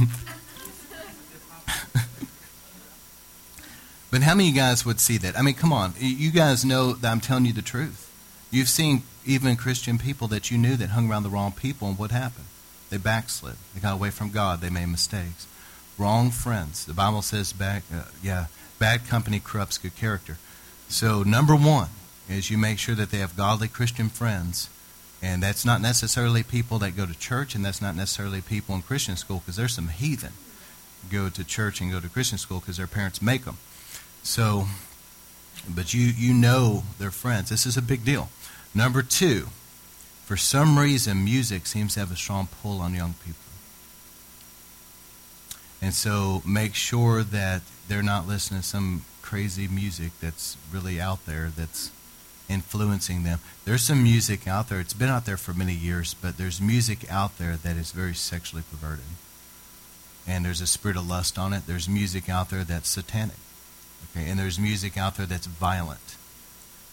but 4.10 4.22
how 4.22 4.34
many 4.34 4.48
of 4.48 4.54
you 4.54 4.60
guys 4.60 4.84
would 4.84 5.00
see 5.00 5.18
that? 5.18 5.38
I 5.38 5.42
mean, 5.42 5.54
come 5.54 5.72
on. 5.72 5.94
You 5.98 6.30
guys 6.30 6.64
know 6.64 6.92
that 6.94 7.10
I'm 7.10 7.20
telling 7.20 7.46
you 7.46 7.52
the 7.52 7.62
truth. 7.62 8.06
You've 8.50 8.68
seen 8.68 9.02
even 9.24 9.56
Christian 9.56 9.98
people 9.98 10.28
that 10.28 10.50
you 10.50 10.58
knew 10.58 10.76
that 10.76 10.90
hung 10.90 11.10
around 11.10 11.22
the 11.22 11.28
wrong 11.28 11.52
people, 11.52 11.88
and 11.88 11.98
what 11.98 12.10
happened? 12.10 12.46
They 12.90 12.96
backslid. 12.96 13.56
They 13.74 13.80
got 13.80 13.94
away 13.94 14.10
from 14.10 14.30
God. 14.30 14.60
They 14.60 14.70
made 14.70 14.86
mistakes. 14.86 15.46
Wrong 15.96 16.30
friends. 16.30 16.84
The 16.84 16.94
Bible 16.94 17.22
says, 17.22 17.52
back, 17.52 17.84
uh, 17.94 18.04
yeah, 18.22 18.46
bad 18.78 19.06
company 19.06 19.40
corrupts 19.42 19.78
good 19.78 19.94
character. 19.94 20.38
So, 20.88 21.22
number 21.22 21.54
one 21.54 21.90
is 22.28 22.50
you 22.50 22.58
make 22.58 22.78
sure 22.78 22.96
that 22.96 23.10
they 23.10 23.18
have 23.18 23.36
godly 23.36 23.68
Christian 23.68 24.08
friends. 24.08 24.68
And 25.22 25.42
that's 25.42 25.64
not 25.64 25.80
necessarily 25.80 26.42
people 26.42 26.78
that 26.78 26.96
go 26.96 27.04
to 27.04 27.18
church, 27.18 27.54
and 27.54 27.64
that's 27.64 27.82
not 27.82 27.94
necessarily 27.94 28.40
people 28.40 28.74
in 28.74 28.82
Christian 28.82 29.16
school, 29.16 29.38
because 29.40 29.56
there's 29.56 29.74
some 29.74 29.88
heathen 29.88 30.32
go 31.10 31.28
to 31.28 31.44
church 31.44 31.80
and 31.80 31.90
go 31.90 32.00
to 32.00 32.08
Christian 32.08 32.38
school 32.38 32.60
because 32.60 32.76
their 32.76 32.86
parents 32.86 33.22
make 33.22 33.44
them. 33.44 33.56
So, 34.22 34.66
but 35.68 35.94
you, 35.94 36.06
you 36.06 36.34
know 36.34 36.84
their 36.98 37.10
friends. 37.10 37.48
This 37.48 37.66
is 37.66 37.76
a 37.76 37.82
big 37.82 38.04
deal. 38.04 38.28
Number 38.74 39.02
two, 39.02 39.48
for 40.24 40.36
some 40.36 40.78
reason, 40.78 41.24
music 41.24 41.66
seems 41.66 41.94
to 41.94 42.00
have 42.00 42.12
a 42.12 42.16
strong 42.16 42.48
pull 42.62 42.80
on 42.80 42.94
young 42.94 43.14
people. 43.24 43.40
And 45.82 45.94
so 45.94 46.42
make 46.46 46.74
sure 46.74 47.22
that 47.22 47.62
they're 47.88 48.02
not 48.02 48.28
listening 48.28 48.60
to 48.60 48.66
some 48.66 49.04
crazy 49.22 49.66
music 49.66 50.12
that's 50.20 50.56
really 50.70 51.00
out 51.00 51.24
there 51.24 51.50
that's 51.56 51.90
influencing 52.50 53.22
them. 53.22 53.38
There's 53.64 53.82
some 53.82 54.02
music 54.02 54.46
out 54.48 54.68
there, 54.68 54.80
it's 54.80 54.92
been 54.92 55.08
out 55.08 55.24
there 55.24 55.36
for 55.36 55.54
many 55.54 55.74
years, 55.74 56.14
but 56.14 56.36
there's 56.36 56.60
music 56.60 57.10
out 57.10 57.38
there 57.38 57.56
that 57.56 57.76
is 57.76 57.92
very 57.92 58.14
sexually 58.14 58.64
perverted. 58.70 59.04
And 60.26 60.44
there's 60.44 60.60
a 60.60 60.66
spirit 60.66 60.96
of 60.96 61.08
lust 61.08 61.38
on 61.38 61.52
it. 61.52 61.66
There's 61.66 61.88
music 61.88 62.28
out 62.28 62.50
there 62.50 62.64
that's 62.64 62.88
satanic. 62.88 63.36
Okay, 64.16 64.28
and 64.28 64.38
there's 64.38 64.58
music 64.58 64.96
out 64.96 65.16
there 65.16 65.26
that's 65.26 65.46
violent. 65.46 66.16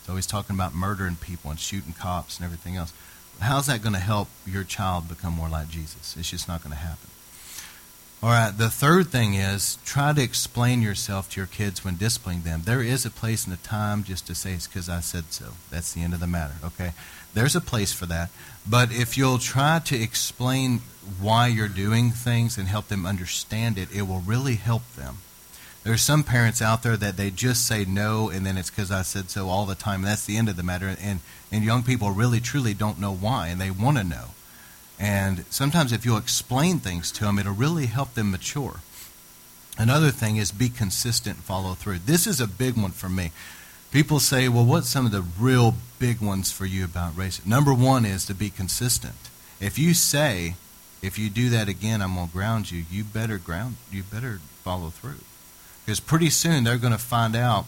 So 0.06 0.16
he's 0.16 0.28
talking 0.28 0.56
about 0.56 0.74
murdering 0.74 1.18
people 1.18 1.52
and 1.52 1.60
shooting 1.60 1.94
cops 1.94 2.38
and 2.38 2.46
everything 2.46 2.78
else. 2.78 2.94
How's 3.40 3.68
that 3.68 3.82
going 3.82 3.94
to 3.94 4.00
help 4.00 4.30
your 4.46 4.64
child 4.64 5.10
become 5.10 5.34
more 5.34 5.50
like 5.50 5.70
Jesus? 5.70 6.16
It's 6.18 6.32
just 6.32 6.48
not 6.48 6.64
going 6.64 6.72
to 6.72 6.80
happen. 6.80 7.10
All 8.24 8.30
right, 8.30 8.52
the 8.52 8.72
third 8.72 9.10
thing 9.10 9.36
is 9.36 9.78
try 9.86 10.12
to 10.12 10.22
explain 10.22 10.82
yourself 10.82 11.30
to 11.30 11.40
your 11.40 11.46
kids 11.46 11.86
when 11.86 11.98
disciplining 11.98 12.42
them. 12.42 12.64
There 12.66 12.82
is 12.82 13.06
a 13.06 13.12
place 13.12 13.46
and 13.46 13.54
a 13.54 13.58
time 13.58 14.04
just 14.04 14.26
to 14.26 14.34
say 14.34 14.54
it's 14.54 14.66
because 14.66 14.90
I 14.90 15.02
said 15.02 15.26
so. 15.32 15.54
That's 15.70 15.94
the 15.94 16.02
end 16.02 16.16
of 16.16 16.20
the 16.20 16.26
matter, 16.26 16.56
okay? 16.64 16.94
There's 17.36 17.56
a 17.56 17.62
place 17.62 17.94
for 17.94 18.08
that. 18.08 18.32
But 18.68 18.92
if 18.92 19.20
you'll 19.20 19.38
try 19.38 19.80
to 19.86 19.96
explain 19.96 20.82
why 21.22 21.46
you're 21.46 21.68
doing 21.68 22.10
things 22.10 22.58
and 22.58 22.68
help 22.68 22.88
them 22.88 23.06
understand 23.06 23.78
it, 23.78 23.96
it 23.96 24.08
will 24.08 24.22
really 24.22 24.56
help 24.56 24.92
them. 24.96 25.18
There's 25.84 26.02
some 26.02 26.24
parents 26.24 26.60
out 26.60 26.82
there 26.82 26.98
that 26.98 27.18
they 27.18 27.30
just 27.30 27.68
say 27.68 27.86
no, 27.86 28.30
and 28.30 28.46
then 28.46 28.58
it's 28.58 28.72
because 28.72 28.92
I 28.92 29.04
said 29.04 29.30
so 29.30 29.48
all 29.48 29.68
the 29.68 29.76
time. 29.76 30.02
That's 30.02 30.26
the 30.26 30.38
end 30.38 30.50
of 30.50 30.58
the 30.58 30.64
matter. 30.64 30.94
And 31.00 31.20
and 31.50 31.64
young 31.64 31.84
people 31.84 32.12
really 32.12 32.42
truly 32.42 32.74
don't 32.74 33.00
know 33.00 33.14
why, 33.14 33.48
and 33.48 33.62
they 33.62 33.72
want 33.72 33.98
to 33.98 34.04
know. 34.04 34.32
And 35.00 35.46
sometimes 35.50 35.92
if 35.92 36.06
you'll 36.06 36.18
explain 36.18 36.80
things 36.80 37.12
to 37.14 37.26
them, 37.26 37.38
it'll 37.38 37.54
really 37.54 37.86
help 37.86 38.14
them 38.14 38.32
mature. 38.32 38.82
Another 39.78 40.10
thing 40.10 40.38
is 40.38 40.52
be 40.52 40.70
consistent 40.70 41.38
follow 41.38 41.76
through. 41.76 42.00
This 42.00 42.26
is 42.26 42.42
a 42.42 42.48
big 42.48 42.76
one 42.76 42.92
for 42.92 43.10
me. 43.10 43.32
People 43.92 44.20
say, 44.20 44.50
well, 44.50 44.66
what's 44.66 44.90
some 44.90 45.06
of 45.06 45.12
the 45.12 45.22
real 45.22 45.76
big 46.00 46.20
ones 46.20 46.52
for 46.52 46.66
you 46.66 46.84
about 46.84 47.16
racing? 47.16 47.50
Number 47.50 47.74
one 47.74 48.06
is 48.06 48.26
to 48.26 48.34
be 48.34 48.50
consistent. 48.50 49.16
If 49.62 49.80
you 49.80 49.94
say, 49.94 50.56
if 51.02 51.18
you 51.18 51.30
do 51.30 51.50
that 51.52 51.70
again, 51.70 52.02
I'm 52.02 52.16
going 52.16 52.28
to 52.28 52.34
ground 52.34 52.72
you, 52.72 52.84
you 52.92 53.04
better 53.04 53.38
ground, 53.38 53.78
you 53.92 54.04
better 54.04 54.40
follow 54.64 54.90
through. 54.90 55.22
Because 55.86 56.00
pretty 56.00 56.30
soon 56.30 56.64
they're 56.64 56.78
going 56.78 56.92
to 56.92 57.00
find 57.00 57.36
out 57.36 57.66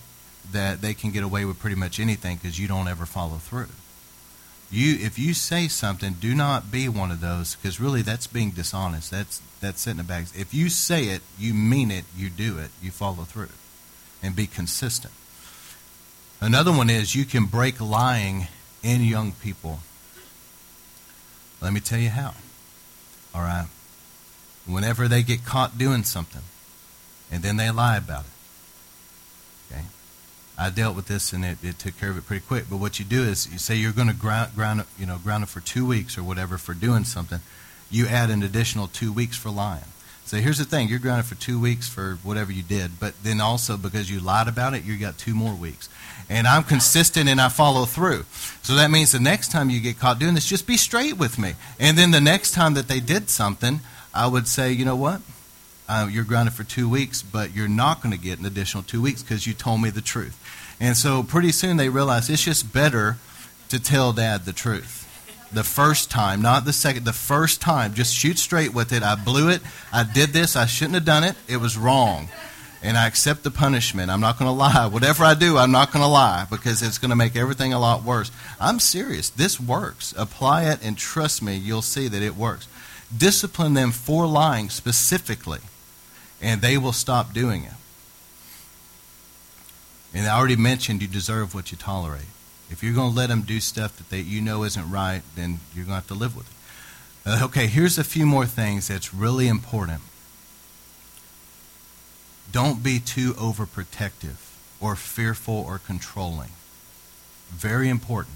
that 0.52 0.82
they 0.82 0.94
can 0.94 1.12
get 1.12 1.24
away 1.24 1.46
with 1.46 1.60
pretty 1.60 1.76
much 1.76 2.00
anything 2.00 2.38
because 2.38 2.60
you 2.60 2.68
don't 2.68 2.88
ever 2.88 3.06
follow 3.06 3.38
through. 3.38 3.70
You, 4.72 4.97
if 4.99 5.17
you 5.17 5.34
say 5.34 5.67
something, 5.67 6.13
do 6.13 6.36
not 6.36 6.72
be 6.72 6.88
one 6.88 7.09
of 7.09 7.22
those, 7.22 7.55
because 7.55 7.80
really 7.80 8.03
that's 8.03 8.28
being 8.28 8.51
dishonest. 8.51 9.09
That's 9.09 9.41
that's 9.61 9.82
sitting 9.82 9.99
in 9.99 10.05
the 10.05 10.11
bags. 10.11 10.34
If 10.39 10.53
you 10.53 10.70
say 10.70 11.05
it, 11.05 11.22
you 11.38 11.53
mean 11.53 11.91
it, 11.91 12.05
you 12.15 12.30
do 12.30 12.57
it, 12.59 12.70
you 12.82 12.91
follow 12.91 13.24
through, 13.24 13.49
and 14.24 14.36
be 14.36 14.47
consistent. 14.47 15.13
Another 16.39 16.72
one 16.72 16.89
is 16.89 17.15
you 17.15 17.26
can 17.26 17.45
break 17.45 17.82
lying 17.82 18.47
in 18.84 19.03
young 19.03 19.34
people. 19.34 19.80
Let 21.61 21.74
me 21.74 21.82
tell 21.82 21.99
you 21.99 22.09
how. 22.09 22.34
All 23.36 23.41
right. 23.41 23.67
Whenever 24.65 25.07
they 25.07 25.24
get 25.24 25.43
caught 25.43 25.78
doing 25.78 26.03
something, 26.03 26.43
and 27.32 27.43
then 27.43 27.57
they 27.57 27.70
lie 27.72 27.97
about 27.97 28.22
it. 28.22 28.32
I 30.60 30.70
dealt 30.70 30.95
with 30.95 31.07
this 31.07 31.32
and 31.32 31.45
it, 31.45 31.57
it 31.64 31.80
took 31.80 31.97
care 31.97 32.12
of 32.12 32.18
it 32.18 32.26
pretty 32.26 32.45
quick. 32.45 32.66
But 32.70 32.78
what 32.78 32.99
you 32.99 33.05
do 33.05 33.24
is 33.24 33.49
you 33.51 33.57
say 33.57 33.76
you're 33.76 33.93
going 33.93 34.10
to 34.10 34.14
ground, 34.14 34.53
ground, 34.55 34.84
you 34.99 35.05
know, 35.05 35.18
ground 35.18 35.43
it 35.43 35.49
for 35.49 35.62
two 35.62 35.86
weeks 35.86 36.18
or 36.18 36.24
whatever 36.24 36.57
for 36.57 36.74
doing 36.74 37.05
something. 37.05 37.39
You 37.89 38.07
add 38.07 38.30
an 38.30 38.43
additional 38.43 38.88
two 38.88 39.14
weeks 39.14 39.38
for 39.38 39.49
lying. 39.49 39.86
So 40.26 40.38
here's 40.38 40.60
the 40.60 40.66
thing: 40.66 40.89
you're 40.89 40.99
grounded 40.99 41.26
for 41.26 41.34
two 41.34 41.60
weeks 41.60 41.89
for 41.89 42.20
whatever 42.22 42.51
you 42.51 42.62
did, 42.62 42.99
but 42.99 43.16
then 43.24 43.41
also 43.41 43.78
because 43.78 44.12
you 44.12 44.20
lied 44.20 44.47
about 44.47 44.76
it, 44.76 44.84
you 44.84 44.95
got 44.97 45.18
two 45.18 45.34
more 45.34 45.55
weeks. 45.55 45.89
And 46.30 46.45
I'm 46.45 46.62
consistent 46.64 47.28
and 47.28 47.41
I 47.41 47.49
follow 47.49 47.86
through. 47.86 48.26
So 48.62 48.76
that 48.76 48.91
means 48.91 49.12
the 49.12 49.20
next 49.20 49.51
time 49.51 49.72
you 49.72 49.80
get 49.80 49.97
caught 49.97 50.20
doing 50.20 50.36
this, 50.36 50.45
just 50.45 50.68
be 50.68 50.78
straight 50.78 51.18
with 51.18 51.39
me. 51.39 51.53
And 51.80 51.97
then 51.97 52.12
the 52.12 52.22
next 52.22 52.51
time 52.51 52.76
that 52.76 52.88
they 52.88 52.99
did 52.99 53.32
something, 53.32 53.80
I 54.14 54.28
would 54.28 54.47
say, 54.47 54.72
you 54.72 54.86
know 54.86 54.95
what? 54.95 55.22
Uh, 55.90 56.08
you're 56.10 56.24
grounded 56.24 56.54
for 56.54 56.64
two 56.64 56.88
weeks, 56.88 57.24
but 57.24 57.56
you're 57.56 57.68
not 57.68 58.04
going 58.04 58.16
to 58.16 58.24
get 58.24 58.38
an 58.38 58.46
additional 58.46 58.84
two 58.84 59.02
weeks 59.02 59.24
because 59.24 59.48
you 59.48 59.54
told 59.56 59.82
me 59.82 59.90
the 59.90 60.02
truth. 60.02 60.40
And 60.80 60.96
so 60.96 61.24
pretty 61.24 61.52
soon 61.52 61.78
they 61.78 61.90
realize 61.90 62.30
it's 62.30 62.44
just 62.44 62.72
better 62.72 63.18
to 63.70 63.80
tell 63.80 64.14
dad 64.14 64.46
the 64.46 64.54
truth. 64.54 64.98
The 65.52 65.64
first 65.64 66.12
time, 66.12 66.44
not 66.44 66.66
the 66.66 66.74
second, 66.74 67.06
the 67.06 67.14
first 67.14 67.60
time, 67.60 67.96
just 67.96 68.14
shoot 68.16 68.38
straight 68.38 68.72
with 68.72 68.94
it. 68.94 69.02
I 69.02 69.16
blew 69.16 69.50
it. 69.50 69.62
I 69.92 70.04
did 70.04 70.30
this. 70.30 70.56
I 70.56 70.68
shouldn't 70.68 70.94
have 70.94 71.06
done 71.06 71.24
it. 71.24 71.36
It 71.48 71.58
was 71.58 71.76
wrong. 71.76 72.30
And 72.84 72.96
I 72.96 73.08
accept 73.08 73.42
the 73.42 73.50
punishment. 73.50 74.12
I'm 74.12 74.22
not 74.22 74.38
going 74.38 74.48
to 74.48 74.54
lie. 74.54 74.86
Whatever 74.88 75.24
I 75.24 75.34
do, 75.34 75.58
I'm 75.58 75.72
not 75.72 75.92
going 75.92 76.04
to 76.04 76.08
lie 76.08 76.46
because 76.52 76.84
it's 76.84 77.00
going 77.00 77.10
to 77.10 77.16
make 77.16 77.36
everything 77.36 77.74
a 77.74 77.80
lot 77.80 78.04
worse. 78.04 78.32
I'm 78.60 78.80
serious. 78.80 79.32
This 79.32 79.60
works. 79.60 80.14
Apply 80.16 80.66
it 80.66 80.86
and 80.86 80.96
trust 80.96 81.42
me, 81.42 81.58
you'll 81.58 81.82
see 81.82 82.08
that 82.08 82.22
it 82.22 82.36
works. 82.36 82.68
Discipline 83.16 83.74
them 83.74 83.92
for 83.92 84.28
lying 84.28 84.70
specifically, 84.70 85.60
and 86.42 86.62
they 86.62 86.78
will 86.78 86.94
stop 86.94 87.34
doing 87.34 87.64
it. 87.64 87.74
And 90.14 90.28
I 90.28 90.38
already 90.38 90.56
mentioned 90.56 91.02
you 91.02 91.08
deserve 91.08 91.54
what 91.54 91.72
you 91.72 91.78
tolerate. 91.78 92.26
If 92.72 92.84
you're 92.84 92.94
going 92.94 93.12
to 93.12 93.16
let 93.16 93.30
them 93.30 93.42
do 93.42 93.60
stuff 93.60 93.98
that 93.98 94.10
they, 94.10 94.22
you 94.22 94.42
know 94.42 94.64
isn't 94.64 94.90
right, 94.90 95.22
then 95.36 95.60
you're 95.74 95.86
going 95.86 95.94
to 95.94 96.02
have 96.02 96.08
to 96.08 96.14
live 96.14 96.36
with 96.36 96.48
it. 96.50 96.56
Uh, 97.30 97.46
okay, 97.46 97.68
here's 97.68 97.98
a 97.98 98.04
few 98.04 98.26
more 98.26 98.46
things 98.46 98.88
that's 98.88 99.14
really 99.14 99.48
important. 99.48 100.02
Don't 102.52 102.82
be 102.82 103.00
too 103.00 103.34
overprotective 103.34 104.38
or 104.80 104.96
fearful 104.96 105.54
or 105.68 105.78
controlling. 105.78 106.52
Very 107.50 107.90
important. 107.90 108.36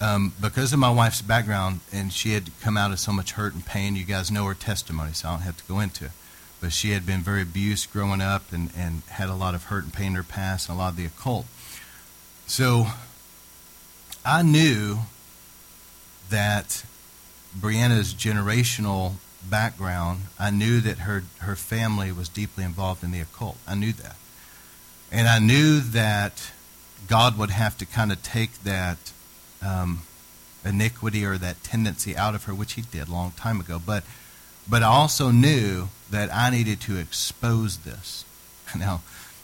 Um, 0.00 0.32
because 0.40 0.72
of 0.72 0.78
my 0.78 0.90
wife's 0.90 1.22
background, 1.22 1.80
and 1.92 2.12
she 2.12 2.32
had 2.32 2.50
come 2.60 2.76
out 2.76 2.90
of 2.90 2.98
so 2.98 3.12
much 3.12 3.32
hurt 3.32 3.54
and 3.54 3.64
pain, 3.64 3.96
you 3.96 4.04
guys 4.04 4.30
know 4.30 4.44
her 4.46 4.54
testimony, 4.54 5.12
so 5.12 5.28
I 5.28 5.32
don't 5.32 5.42
have 5.42 5.56
to 5.58 5.64
go 5.64 5.80
into 5.80 6.06
it 6.06 6.10
but 6.60 6.72
she 6.72 6.90
had 6.90 7.06
been 7.06 7.20
very 7.20 7.42
abused 7.42 7.92
growing 7.92 8.20
up 8.20 8.52
and, 8.52 8.70
and 8.76 9.02
had 9.08 9.28
a 9.28 9.34
lot 9.34 9.54
of 9.54 9.64
hurt 9.64 9.84
and 9.84 9.92
pain 9.92 10.08
in 10.08 10.14
her 10.14 10.22
past 10.22 10.68
and 10.68 10.76
a 10.76 10.78
lot 10.78 10.90
of 10.90 10.96
the 10.96 11.06
occult. 11.06 11.46
So 12.46 12.86
I 14.24 14.42
knew 14.42 14.98
that 16.30 16.84
Brianna's 17.58 18.14
generational 18.14 19.14
background, 19.48 20.22
I 20.38 20.50
knew 20.50 20.80
that 20.80 20.98
her, 20.98 21.24
her 21.38 21.56
family 21.56 22.10
was 22.12 22.28
deeply 22.28 22.64
involved 22.64 23.04
in 23.04 23.12
the 23.12 23.20
occult. 23.20 23.58
I 23.66 23.74
knew 23.74 23.92
that. 23.92 24.16
And 25.12 25.28
I 25.28 25.38
knew 25.38 25.80
that 25.80 26.50
God 27.06 27.38
would 27.38 27.50
have 27.50 27.78
to 27.78 27.86
kind 27.86 28.10
of 28.10 28.22
take 28.22 28.64
that 28.64 29.12
um, 29.62 30.02
iniquity 30.64 31.24
or 31.24 31.38
that 31.38 31.62
tendency 31.62 32.16
out 32.16 32.34
of 32.34 32.44
her, 32.44 32.54
which 32.54 32.72
he 32.72 32.82
did 32.82 33.08
a 33.08 33.12
long 33.12 33.30
time 33.32 33.60
ago. 33.60 33.80
But 33.84 34.04
but 34.68 34.82
I 34.82 34.86
also 34.86 35.30
knew 35.30 35.88
that 36.10 36.32
I 36.32 36.50
needed 36.50 36.80
to 36.82 36.98
expose 36.98 37.78
this. 37.78 38.24
Now, 38.76 39.00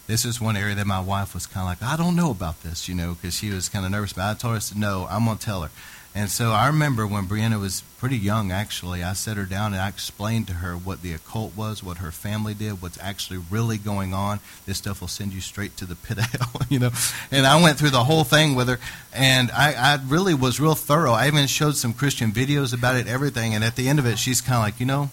this 0.07 0.25
is 0.25 0.41
one 0.41 0.57
area 0.57 0.75
that 0.75 0.87
my 0.87 1.01
wife 1.01 1.33
was 1.33 1.47
kind 1.47 1.63
of 1.63 1.69
like, 1.69 1.91
I 1.91 1.97
don't 1.97 2.17
know 2.17 2.31
about 2.31 2.63
this, 2.63 2.89
you 2.89 2.95
know, 2.95 3.15
because 3.15 3.37
she 3.37 3.51
was 3.51 3.69
kind 3.69 3.87
of 3.87 3.93
nervous. 3.93 4.13
But 4.13 4.23
I 4.23 4.35
told 4.35 4.53
her, 4.53 4.57
I 4.57 4.59
said, 4.59 4.77
no, 4.77 5.07
I'm 5.09 5.25
going 5.25 5.39
to 5.39 5.45
tell 5.45 5.63
her. 5.63 5.71
And 6.15 6.29
so 6.29 6.51
I 6.51 6.67
remember 6.67 7.07
when 7.07 7.27
Brianna 7.27 7.59
was 7.59 7.83
pretty 7.99 8.19
young, 8.19 8.53
actually, 8.53 9.03
I 9.03 9.15
set 9.15 9.39
her 9.39 9.47
down 9.47 9.73
and 9.73 9.81
I 9.81 9.89
explained 9.89 10.47
to 10.49 10.55
her 10.55 10.75
what 10.75 11.01
the 11.01 11.15
occult 11.15 11.57
was, 11.57 11.83
what 11.83 11.99
her 11.99 12.11
family 12.11 12.53
did, 12.53 12.83
what's 12.83 12.99
actually 13.01 13.41
really 13.51 13.79
going 13.79 14.13
on. 14.13 14.41
This 14.67 14.77
stuff 14.77 15.01
will 15.01 15.09
send 15.09 15.33
you 15.33 15.41
straight 15.41 15.75
to 15.79 15.87
the 15.87 15.95
pit 15.97 16.19
of 16.19 16.25
hell, 16.33 16.61
you 16.69 16.79
know. 16.79 16.91
And 17.31 17.47
I 17.47 17.63
went 17.63 17.79
through 17.79 17.91
the 17.91 18.05
whole 18.05 18.25
thing 18.25 18.55
with 18.55 18.69
her, 18.69 18.79
and 19.15 19.51
I, 19.53 19.73
I 19.73 19.99
really 20.07 20.35
was 20.35 20.61
real 20.61 20.75
thorough. 20.75 21.13
I 21.13 21.29
even 21.29 21.47
showed 21.47 21.77
some 21.77 21.95
Christian 21.95 22.31
videos 22.31 22.75
about 22.75 22.97
it, 22.97 23.07
everything. 23.07 23.55
And 23.55 23.65
at 23.65 23.77
the 23.77 23.89
end 23.89 23.99
of 23.99 24.05
it, 24.05 24.19
she's 24.19 24.43
kind 24.43 24.57
of 24.57 24.63
like, 24.65 24.81
you 24.81 24.87
know, 24.87 25.09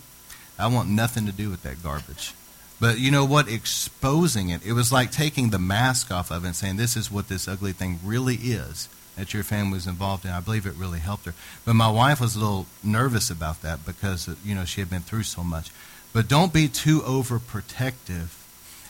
I 0.60 0.68
want 0.68 0.90
nothing 0.90 1.26
to 1.26 1.32
do 1.32 1.50
with 1.50 1.64
that 1.64 1.82
garbage. 1.82 2.34
But 2.80 3.00
you 3.00 3.12
know 3.12 3.26
what? 3.26 3.50
Exposing 3.50 4.50
it, 4.50 4.66
it 4.66 4.74
was 4.74 4.92
like 4.92 5.12
taking 5.12 5.50
the 5.50 5.60
mask 5.60 6.12
off 6.12 6.32
of 6.32 6.44
it 6.44 6.48
and 6.48 6.56
saying, 6.56 6.78
this 6.78 6.96
is 6.96 7.12
what 7.12 7.28
this 7.28 7.48
ugly 7.48 7.74
thing 7.74 8.00
really 8.04 8.36
is 8.36 8.90
that 9.16 9.34
your 9.34 9.44
family 9.44 9.74
was 9.74 9.86
involved 9.86 10.24
in. 10.24 10.32
I 10.32 10.40
believe 10.40 10.66
it 10.66 10.76
really 10.76 11.00
helped 11.00 11.26
her. 11.26 11.34
But 11.66 11.74
my 11.74 11.92
wife 11.92 12.22
was 12.22 12.36
a 12.36 12.40
little 12.40 12.68
nervous 12.82 13.30
about 13.30 13.62
that 13.64 13.86
because, 13.86 14.30
you 14.46 14.56
know, 14.56 14.64
she 14.64 14.80
had 14.80 14.90
been 14.90 15.02
through 15.02 15.24
so 15.24 15.44
much. 15.44 15.72
But 16.14 16.30
don't 16.30 16.54
be 16.54 16.70
too 16.70 17.02
overprotective 17.02 18.30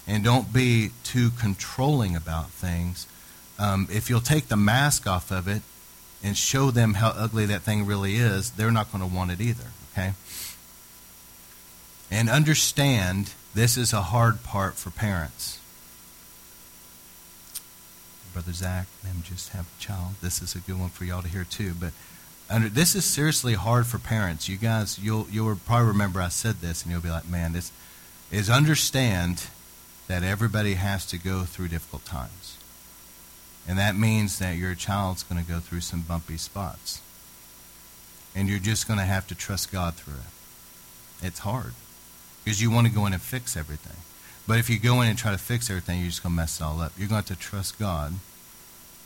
and 0.07 0.24
don't 0.24 0.53
be 0.53 0.91
too 1.03 1.32
controlling 1.32 2.15
about 2.15 2.49
things. 2.49 3.07
Um, 3.57 3.88
if 3.91 4.09
you'll 4.09 4.22
take 4.22 4.47
the 4.47 4.55
mask 4.55 5.07
off 5.07 5.32
of 5.32 5.47
it 5.47 5.63
and 6.24 6.38
show 6.38 6.70
them 6.72 6.93
how 6.95 7.09
ugly 7.09 7.47
that 7.47 7.63
thing 7.63 7.86
really 7.86 8.15
is, 8.15 8.51
they're 8.51 8.72
not 8.72 8.91
going 8.91 9.07
to 9.07 9.15
want 9.15 9.32
it 9.32 9.41
either, 9.41 9.65
okay? 9.91 10.13
And 12.12 12.30
understand 12.30 13.34
this 13.53 13.78
is 13.78 13.93
a 13.93 14.01
hard 14.01 14.43
part 14.43 14.76
for 14.76 14.89
parents. 14.89 15.60
Brother 18.34 18.53
Zach, 18.53 18.88
them 19.03 19.24
just 19.24 19.49
have 19.49 19.66
a 19.66 19.82
child. 19.82 20.16
This 20.22 20.41
is 20.41 20.55
a 20.55 20.60
good 20.60 20.80
one 20.80 20.89
for 20.89 21.03
y'all 21.03 21.22
to 21.22 21.28
hear 21.28 21.43
too. 21.43 21.74
But 21.80 21.93
under, 22.49 22.70
this 22.70 22.95
is 22.95 23.05
seriously 23.05 23.53
hard 23.53 23.88
for 23.88 23.99
parents. 23.99 24.47
You 24.47 24.57
guys, 24.57 24.99
you'll 24.99 25.28
you'll 25.32 25.55
probably 25.55 25.88
remember 25.88 26.22
I 26.22 26.30
said 26.30 26.62
this, 26.62 26.84
and 26.84 26.91
you'll 26.91 27.01
be 27.01 27.10
like, 27.10 27.28
"Man, 27.28 27.53
this 27.53 27.72
is 28.32 28.49
understand 28.49 29.47
that 30.07 30.24
everybody 30.24 30.76
has 30.76 31.05
to 31.07 31.18
go 31.18 31.43
through 31.43 31.70
difficult 31.70 32.05
times, 32.05 32.57
and 33.68 33.78
that 33.78 33.95
means 33.95 34.39
that 34.39 34.57
your 34.57 34.76
child's 34.76 35.24
going 35.24 35.43
to 35.43 35.51
go 35.51 35.60
through 35.60 35.82
some 35.82 36.01
bumpy 36.01 36.38
spots, 36.38 37.01
and 38.36 38.47
you're 38.47 38.60
just 38.60 38.88
going 38.88 38.99
to 38.99 39.05
have 39.05 39.28
to 39.28 39.36
trust 39.36 39.72
God 39.72 39.95
through 39.95 40.16
it. 40.16 41.26
It's 41.28 41.39
hard 41.39 41.74
because 42.50 42.62
you 42.62 42.72
want 42.72 42.88
to 42.88 42.93
go 42.93 43.06
in 43.06 43.14
and 43.14 43.22
fix 43.22 43.56
everything." 43.56 43.97
But 44.50 44.58
if 44.58 44.68
you 44.68 44.80
go 44.80 45.02
in 45.02 45.08
and 45.08 45.16
try 45.16 45.32
to 45.32 45.38
fix 45.38 45.70
everything, 45.70 46.00
you're 46.00 46.10
just 46.10 46.24
going 46.24 46.34
to 46.34 46.38
mess 46.38 46.60
it 46.60 46.64
all 46.64 46.82
up. 46.82 46.93
You're 46.97 47.08
going 47.08 47.22
to 47.22 47.30
have 47.34 47.39
to 47.39 47.45
trust 47.45 47.78
God 47.78 48.14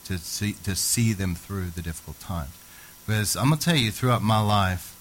to 0.06 0.18
see, 0.18 0.54
to 0.64 0.74
see 0.74 1.12
them 1.12 1.36
through 1.36 1.72
the 1.72 1.82
difficult 1.82 2.18
times. 2.22 2.52
Because 3.06 3.36
I'm 3.36 3.50
going 3.50 3.60
to 3.60 3.66
tell 3.66 3.76
you, 3.76 3.91
throughout 3.91 4.22
my 4.22 4.39
life, 4.39 4.96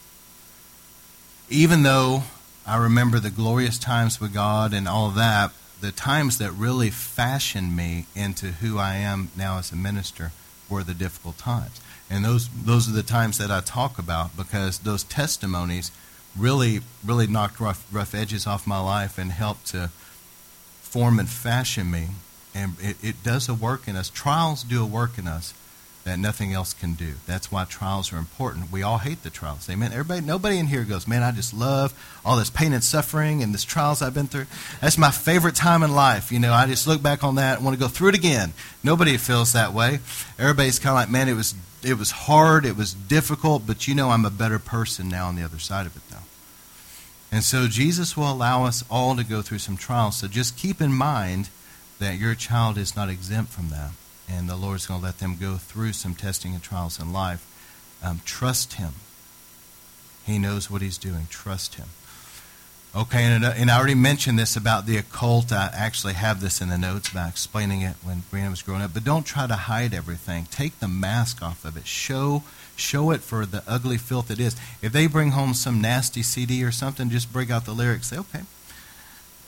even 1.48 1.84
though 1.84 2.24
I 2.66 2.76
remember 2.76 3.20
the 3.20 3.30
glorious 3.30 3.78
times 3.78 4.20
with 4.20 4.34
God 4.34 4.74
and 4.74 4.88
all 4.88 5.10
that, 5.10 5.52
the 5.80 5.92
times 5.92 6.38
that 6.38 6.50
really 6.50 6.90
fashioned 6.90 7.76
me 7.76 8.06
into 8.16 8.46
who 8.46 8.78
I 8.78 8.96
am 8.96 9.30
now 9.36 9.58
as 9.58 9.70
a 9.70 9.76
minister 9.76 10.32
were 10.68 10.82
the 10.82 10.92
difficult 10.92 11.38
times. 11.38 11.80
And 12.10 12.24
those, 12.24 12.48
those 12.48 12.88
are 12.88 12.92
the 12.92 13.04
times 13.04 13.38
that 13.38 13.52
I 13.52 13.60
talk 13.60 13.96
about 13.96 14.36
because 14.36 14.80
those 14.80 15.04
testimonies 15.04 15.92
really, 16.36 16.80
really 17.04 17.26
knocked 17.26 17.60
rough, 17.60 17.86
rough 17.92 18.14
edges 18.14 18.46
off 18.46 18.66
my 18.66 18.80
life 18.80 19.18
and 19.18 19.30
helped 19.32 19.66
to 19.68 19.88
form 20.80 21.18
and 21.18 21.28
fashion 21.28 21.90
me. 21.90 22.08
And 22.54 22.74
it, 22.80 22.96
it 23.02 23.22
does 23.22 23.48
a 23.48 23.54
work 23.54 23.88
in 23.88 23.96
us. 23.96 24.10
Trials 24.10 24.62
do 24.62 24.82
a 24.82 24.86
work 24.86 25.18
in 25.18 25.26
us 25.26 25.54
that 26.04 26.18
nothing 26.18 26.52
else 26.52 26.74
can 26.74 26.94
do. 26.94 27.14
That's 27.26 27.52
why 27.52 27.64
trials 27.64 28.12
are 28.12 28.16
important. 28.16 28.72
We 28.72 28.82
all 28.82 28.98
hate 28.98 29.22
the 29.22 29.30
trials. 29.30 29.70
Amen. 29.70 29.92
Everybody, 29.92 30.20
nobody 30.20 30.58
in 30.58 30.66
here 30.66 30.82
goes, 30.82 31.06
man, 31.06 31.22
I 31.22 31.30
just 31.30 31.54
love 31.54 31.94
all 32.24 32.36
this 32.36 32.50
pain 32.50 32.72
and 32.72 32.82
suffering 32.82 33.42
and 33.42 33.54
this 33.54 33.64
trials 33.64 34.02
I've 34.02 34.12
been 34.12 34.26
through. 34.26 34.46
That's 34.80 34.98
my 34.98 35.12
favorite 35.12 35.54
time 35.54 35.82
in 35.82 35.94
life. 35.94 36.32
You 36.32 36.40
know, 36.40 36.52
I 36.52 36.66
just 36.66 36.86
look 36.86 37.02
back 37.02 37.22
on 37.22 37.36
that 37.36 37.56
and 37.56 37.64
want 37.64 37.76
to 37.76 37.80
go 37.80 37.88
through 37.88 38.08
it 38.08 38.14
again. 38.16 38.52
Nobody 38.82 39.16
feels 39.16 39.52
that 39.52 39.72
way. 39.72 40.00
Everybody's 40.38 40.80
kind 40.80 40.90
of 40.90 40.96
like, 40.96 41.10
man, 41.10 41.28
it 41.28 41.34
was 41.34 41.54
it 41.84 41.98
was 41.98 42.12
hard, 42.12 42.64
it 42.64 42.76
was 42.76 42.94
difficult, 42.94 43.66
but 43.66 43.88
you 43.88 43.94
know, 43.96 44.10
I'm 44.10 44.24
a 44.24 44.30
better 44.30 44.60
person 44.60 45.08
now 45.08 45.26
on 45.26 45.34
the 45.34 45.42
other 45.42 45.58
side 45.58 45.84
of 45.84 45.96
it. 45.96 46.02
And 47.32 47.42
so 47.42 47.66
Jesus 47.66 48.14
will 48.14 48.30
allow 48.30 48.64
us 48.66 48.84
all 48.90 49.16
to 49.16 49.24
go 49.24 49.40
through 49.40 49.60
some 49.60 49.78
trials. 49.78 50.18
So 50.18 50.28
just 50.28 50.58
keep 50.58 50.82
in 50.82 50.92
mind 50.92 51.48
that 51.98 52.18
your 52.18 52.34
child 52.34 52.76
is 52.76 52.94
not 52.94 53.08
exempt 53.08 53.50
from 53.50 53.70
that. 53.70 53.92
And 54.28 54.48
the 54.48 54.56
Lord's 54.56 54.86
going 54.86 55.00
to 55.00 55.06
let 55.06 55.18
them 55.18 55.38
go 55.40 55.56
through 55.56 55.94
some 55.94 56.14
testing 56.14 56.52
and 56.52 56.62
trials 56.62 57.00
in 57.00 57.10
life. 57.10 57.48
Um, 58.04 58.20
trust 58.26 58.74
Him. 58.74 58.92
He 60.26 60.38
knows 60.38 60.70
what 60.70 60.82
He's 60.82 60.98
doing. 60.98 61.26
Trust 61.30 61.76
Him. 61.76 61.88
Okay, 62.94 63.24
and, 63.24 63.42
uh, 63.42 63.54
and 63.56 63.70
I 63.70 63.78
already 63.78 63.94
mentioned 63.94 64.38
this 64.38 64.54
about 64.54 64.84
the 64.84 64.98
occult. 64.98 65.50
I 65.50 65.70
actually 65.72 66.12
have 66.12 66.42
this 66.42 66.60
in 66.60 66.68
the 66.68 66.76
notes 66.76 67.08
about 67.08 67.30
explaining 67.30 67.80
it 67.80 67.96
when 68.02 68.22
Brianna 68.30 68.50
was 68.50 68.60
growing 68.60 68.82
up. 68.82 68.92
But 68.92 69.02
don't 69.02 69.24
try 69.24 69.46
to 69.46 69.54
hide 69.54 69.94
everything. 69.94 70.46
Take 70.50 70.78
the 70.78 70.88
mask 70.88 71.42
off 71.42 71.64
of 71.64 71.76
it. 71.76 71.86
Show 71.86 72.42
show 72.76 73.10
it 73.10 73.20
for 73.20 73.46
the 73.46 73.62
ugly 73.66 73.96
filth 73.96 74.30
it 74.30 74.40
is. 74.40 74.56
If 74.82 74.92
they 74.92 75.06
bring 75.06 75.30
home 75.30 75.54
some 75.54 75.80
nasty 75.80 76.22
CD 76.22 76.64
or 76.64 76.72
something, 76.72 77.08
just 77.08 77.32
bring 77.32 77.50
out 77.50 77.64
the 77.64 77.72
lyrics. 77.72 78.08
Say, 78.08 78.18
okay, 78.18 78.40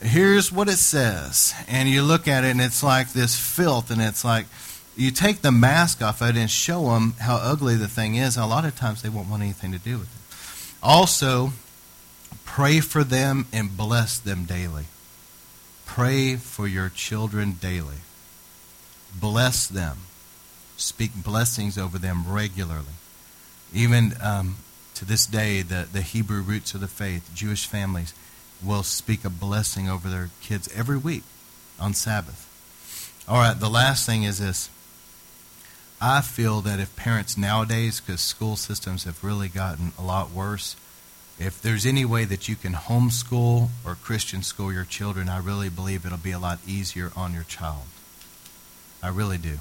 here's 0.00 0.50
what 0.50 0.68
it 0.68 0.78
says. 0.78 1.54
And 1.68 1.88
you 1.88 2.02
look 2.02 2.26
at 2.26 2.44
it, 2.44 2.48
and 2.48 2.60
it's 2.60 2.82
like 2.82 3.12
this 3.12 3.38
filth, 3.38 3.90
and 3.90 4.00
it's 4.00 4.24
like 4.24 4.46
you 4.96 5.10
take 5.10 5.42
the 5.42 5.52
mask 5.52 6.00
off 6.00 6.22
of 6.22 6.30
it 6.30 6.36
and 6.36 6.50
show 6.50 6.90
them 6.90 7.14
how 7.20 7.36
ugly 7.36 7.74
the 7.76 7.88
thing 7.88 8.14
is. 8.14 8.38
A 8.38 8.46
lot 8.46 8.64
of 8.64 8.74
times 8.76 9.02
they 9.02 9.10
won't 9.10 9.28
want 9.28 9.42
anything 9.42 9.72
to 9.72 9.78
do 9.78 9.98
with 9.98 10.08
it. 10.08 10.78
Also, 10.82 11.52
Pray 12.44 12.80
for 12.80 13.04
them 13.04 13.46
and 13.52 13.76
bless 13.76 14.18
them 14.18 14.44
daily. 14.44 14.84
Pray 15.86 16.36
for 16.36 16.66
your 16.66 16.88
children 16.88 17.52
daily. 17.60 17.98
Bless 19.18 19.66
them. 19.66 19.98
Speak 20.76 21.12
blessings 21.14 21.78
over 21.78 21.98
them 21.98 22.24
regularly. 22.26 22.96
Even 23.72 24.14
um, 24.22 24.56
to 24.94 25.04
this 25.04 25.26
day, 25.26 25.62
the, 25.62 25.86
the 25.92 26.02
Hebrew 26.02 26.42
roots 26.42 26.74
of 26.74 26.80
the 26.80 26.88
faith, 26.88 27.30
Jewish 27.34 27.66
families, 27.66 28.14
will 28.62 28.82
speak 28.82 29.24
a 29.24 29.30
blessing 29.30 29.88
over 29.88 30.08
their 30.08 30.30
kids 30.40 30.68
every 30.74 30.96
week 30.96 31.24
on 31.78 31.94
Sabbath. 31.94 32.50
All 33.28 33.38
right, 33.38 33.58
the 33.58 33.70
last 33.70 34.06
thing 34.06 34.22
is 34.22 34.38
this. 34.38 34.70
I 36.00 36.20
feel 36.20 36.60
that 36.62 36.80
if 36.80 36.94
parents 36.96 37.38
nowadays, 37.38 38.00
because 38.00 38.20
school 38.20 38.56
systems 38.56 39.04
have 39.04 39.24
really 39.24 39.48
gotten 39.48 39.92
a 39.98 40.02
lot 40.02 40.30
worse, 40.30 40.76
if 41.38 41.60
there's 41.60 41.84
any 41.84 42.04
way 42.04 42.24
that 42.24 42.48
you 42.48 42.54
can 42.54 42.72
homeschool 42.72 43.68
or 43.84 43.94
Christian 43.96 44.42
school 44.42 44.72
your 44.72 44.84
children, 44.84 45.28
I 45.28 45.38
really 45.38 45.68
believe 45.68 46.06
it'll 46.06 46.18
be 46.18 46.30
a 46.30 46.38
lot 46.38 46.60
easier 46.66 47.10
on 47.16 47.34
your 47.34 47.42
child. 47.42 47.84
I 49.02 49.08
really 49.08 49.38
do. 49.38 49.58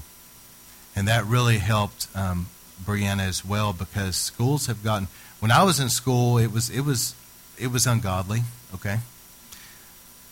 And 0.94 1.08
that 1.08 1.24
really 1.24 1.58
helped 1.58 2.06
um, 2.14 2.46
Brianna 2.82 3.26
as 3.28 3.44
well 3.44 3.72
because 3.72 4.16
schools 4.16 4.66
have 4.66 4.84
gotten. 4.84 5.08
When 5.40 5.50
I 5.50 5.64
was 5.64 5.80
in 5.80 5.88
school, 5.88 6.38
it 6.38 6.52
was 6.52 6.70
it 6.70 6.82
was 6.82 7.14
it 7.58 7.72
was 7.72 7.86
ungodly. 7.86 8.42
Okay, 8.72 8.98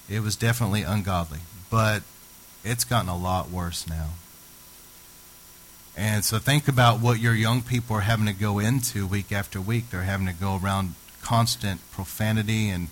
it 0.08 0.20
was 0.20 0.36
definitely 0.36 0.82
ungodly, 0.82 1.40
but 1.70 2.02
it's 2.64 2.84
gotten 2.84 3.08
a 3.08 3.16
lot 3.16 3.50
worse 3.50 3.88
now. 3.88 4.10
And 5.96 6.24
so 6.24 6.38
think 6.38 6.68
about 6.68 7.00
what 7.00 7.18
your 7.18 7.34
young 7.34 7.60
people 7.60 7.96
are 7.96 8.00
having 8.00 8.26
to 8.26 8.32
go 8.32 8.58
into 8.58 9.06
week 9.06 9.30
after 9.30 9.60
week. 9.60 9.90
They're 9.90 10.02
having 10.02 10.26
to 10.26 10.32
go 10.32 10.58
around 10.62 10.94
constant 11.22 11.80
profanity 11.92 12.68
and 12.68 12.88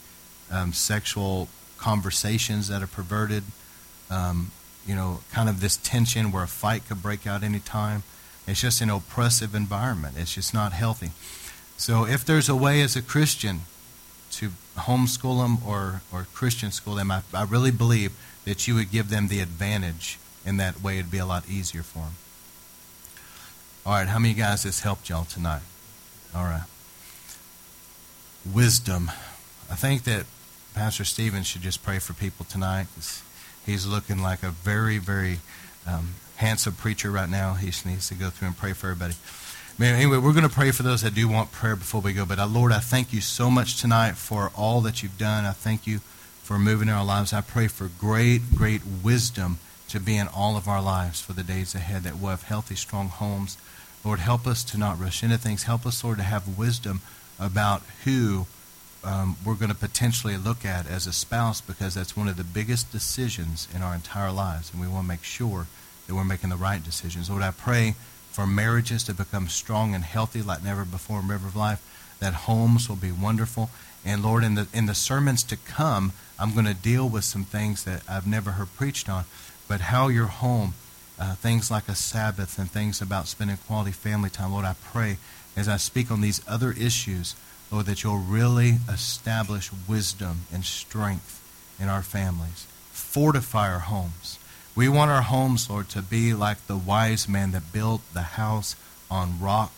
um, 0.51 0.73
sexual 0.73 1.49
conversations 1.79 2.69
that 2.69 2.83
are 2.83 2.87
perverted. 2.87 3.45
Um, 4.11 4.53
you 4.87 4.95
know, 4.95 5.21
kind 5.31 5.49
of 5.49 5.61
this 5.61 5.77
tension 5.77 6.33
where 6.33 6.43
a 6.43 6.49
fight 6.49 6.89
could 6.89 7.03
break 7.03 7.27
out 7.27 7.43
any 7.43 7.61
time. 7.61 8.03
It's 8.47 8.61
just 8.61 8.81
an 8.81 8.91
oppressive 8.91 9.55
environment. 9.55 10.17
It's 10.19 10.35
just 10.35 10.55
not 10.55 10.73
healthy. 10.73 11.11
So 11.77 12.07
if 12.07 12.25
there's 12.25 12.49
a 12.49 12.57
way 12.57 12.81
as 12.83 12.97
a 12.97 13.03
Christian 13.03 13.61
to 14.33 14.51
homeschool 14.77 15.43
them 15.43 15.59
or, 15.67 16.03
or 16.13 16.27
Christian 16.35 16.71
school 16.73 16.95
them, 16.95 17.11
I, 17.11 17.23
I 17.35 17.45
really 17.45 17.71
believe 17.71 18.13
that 18.45 18.67
you 18.67 18.75
would 18.75 18.91
give 18.91 19.11
them 19.11 19.29
the 19.29 19.41
advantage 19.41 20.19
in 20.45 20.57
that 20.57 20.83
way. 20.83 20.99
It'd 20.99 21.11
be 21.11 21.19
a 21.19 21.27
lot 21.27 21.49
easier 21.49 21.83
for 21.83 22.01
them. 22.01 22.15
All 23.87 23.93
right, 23.93 24.09
how 24.09 24.19
many 24.19 24.35
guys 24.35 24.63
this 24.63 24.81
helped 24.81 25.09
y'all 25.09 25.25
tonight? 25.25 25.63
All 26.35 26.45
right 26.45 26.65
wisdom. 28.45 29.11
I 29.71 29.75
think 29.75 30.05
that 30.05 30.27
Pastor 30.75 31.05
Stevens 31.05 31.47
should 31.47 31.63
just 31.63 31.83
pray 31.83 31.99
for 31.99 32.13
people 32.13 32.47
tonight. 32.47 32.87
He's 33.67 33.87
looking 33.87 34.23
like 34.23 34.43
a 34.43 34.51
very, 34.51 34.99
very 34.99 35.39
um, 35.87 36.15
handsome 36.37 36.75
preacher 36.75 37.11
right 37.11 37.29
now. 37.29 37.55
He 37.55 37.67
needs 37.89 38.09
to 38.09 38.15
go 38.15 38.31
through 38.31 38.49
and 38.49 38.57
pray 38.57 38.73
for 38.73 38.91
everybody. 38.91 39.15
Man, 39.79 39.95
Anyway, 39.95 40.19
we're 40.19 40.33
going 40.33 40.49
to 40.49 40.55
pray 40.55 40.71
for 40.73 40.83
those 40.83 41.03
that 41.03 41.15
do 41.15 41.29
want 41.29 41.53
prayer 41.53 41.77
before 41.77 42.01
we 42.01 42.13
go. 42.13 42.27
But 42.27 42.39
uh, 42.39 42.47
Lord, 42.47 42.73
I 42.73 42.81
thank 42.81 43.13
you 43.13 43.21
so 43.21 43.51
much 43.51 43.81
tonight 43.81 44.17
for 44.17 44.51
all 44.57 44.81
that 44.83 45.03
you've 45.03 45.19
done. 45.19 45.45
I 45.45 45.53
thank 45.53 45.87
you 45.87 46.01
for 46.43 46.59
moving 46.59 46.89
in 46.89 46.95
our 46.95 47.05
lives. 47.05 47.33
I 47.33 47.41
pray 47.41 47.67
for 47.69 47.89
great, 47.99 48.55
great 48.55 48.83
wisdom 49.03 49.59
to 49.89 50.01
be 50.01 50.17
in 50.17 50.29
all 50.29 50.57
of 50.57 50.69
our 50.69 50.83
lives 50.83 51.21
for 51.21 51.33
the 51.33 51.43
days 51.43 51.75
ahead, 51.75 52.03
that 52.03 52.17
we'll 52.17 52.31
have 52.31 52.43
healthy, 52.45 52.75
strong 52.75 53.09
homes. 53.09 53.57
Lord, 54.05 54.19
help 54.19 54.47
us 54.47 54.63
to 54.65 54.79
not 54.79 55.01
rush 55.01 55.23
into 55.23 55.39
things. 55.39 55.65
Help 55.65 55.85
us, 55.85 56.03
Lord, 56.05 56.19
to 56.19 56.25
have 56.25 56.59
wisdom 56.59 57.01
about 57.41 57.83
who 58.05 58.47
um, 59.03 59.37
we're 59.45 59.55
going 59.55 59.71
to 59.71 59.77
potentially 59.77 60.37
look 60.37 60.65
at 60.65 60.87
as 60.87 61.07
a 61.07 61.13
spouse 61.13 61.61
because 61.61 61.95
that's 61.95 62.17
one 62.17 62.29
of 62.29 62.37
the 62.37 62.45
biggest 62.45 62.93
decisions 62.93 63.67
in 63.75 63.83
our 63.83 63.95
entire 63.95 64.31
lives, 64.31 64.71
and 64.71 64.81
we 64.81 64.87
want 64.87 65.05
to 65.05 65.09
make 65.09 65.25
sure 65.25 65.67
that 66.07 66.15
we're 66.15 66.25
making 66.25 66.51
the 66.51 66.57
right 66.57 66.85
decisions. 66.85 67.31
Lord, 67.31 67.43
I 67.43 67.51
pray 67.51 67.95
for 68.31 68.47
marriages 68.47 69.03
to 69.05 69.15
become 69.15 69.49
strong 69.49 69.95
and 69.95 70.05
healthy 70.05 70.43
like 70.43 70.63
never 70.63 70.85
before 70.85 71.21
in 71.21 71.29
River 71.29 71.49
of 71.49 71.57
Life, 71.57 71.83
that 72.21 72.35
homes 72.35 72.89
will 72.89 72.97
be 72.97 73.11
wonderful. 73.11 73.71
And 74.05 74.23
Lord, 74.23 74.45
in 74.45 74.55
the, 74.55 74.69
in 74.73 74.87
the 74.87 74.95
sermons 74.95 75.43
to 75.45 75.57
come, 75.57 76.13
I'm 76.39 76.53
going 76.53 76.67
to 76.67 76.75
deal 76.75 77.09
with 77.09 77.25
some 77.25 77.45
things 77.45 77.85
that 77.85 78.03
I've 78.09 78.27
never 78.27 78.53
heard 78.53 78.75
preached 78.77 79.09
on, 79.09 79.25
but 79.67 79.81
how 79.81 80.09
your 80.09 80.27
home, 80.27 80.75
uh, 81.19 81.35
things 81.35 81.71
like 81.71 81.89
a 81.89 81.95
Sabbath 81.95 82.59
and 82.59 82.71
things 82.71 83.03
about 83.03 83.27
spending 83.27 83.57
quality 83.57 83.93
family 83.93 84.31
time, 84.31 84.53
Lord, 84.53 84.65
I 84.65 84.75
pray 84.93 85.19
as 85.57 85.69
I 85.69 85.77
speak 85.77 86.11
on 86.11 86.21
these 86.21 86.41
other 86.49 86.73
issues, 86.73 87.35
Lord, 87.71 87.87
that 87.87 88.03
you'll 88.03 88.19
really 88.19 88.79
establish 88.89 89.71
wisdom 89.89 90.43
and 90.53 90.65
strength 90.65 91.37
in 91.79 91.89
our 91.89 92.03
families. 92.03 92.67
Fortify 92.91 93.73
our 93.73 93.81
homes. 93.81 94.39
We 94.75 94.89
want 94.89 95.11
our 95.11 95.23
homes, 95.23 95.69
Lord, 95.69 95.89
to 95.91 96.03
be 96.03 96.33
like 96.33 96.67
the 96.67 96.77
wise 96.77 97.29
man 97.29 97.51
that 97.53 97.73
built 97.73 98.03
the 98.13 98.23
house 98.23 98.77
on 99.11 99.41
rock 99.41 99.73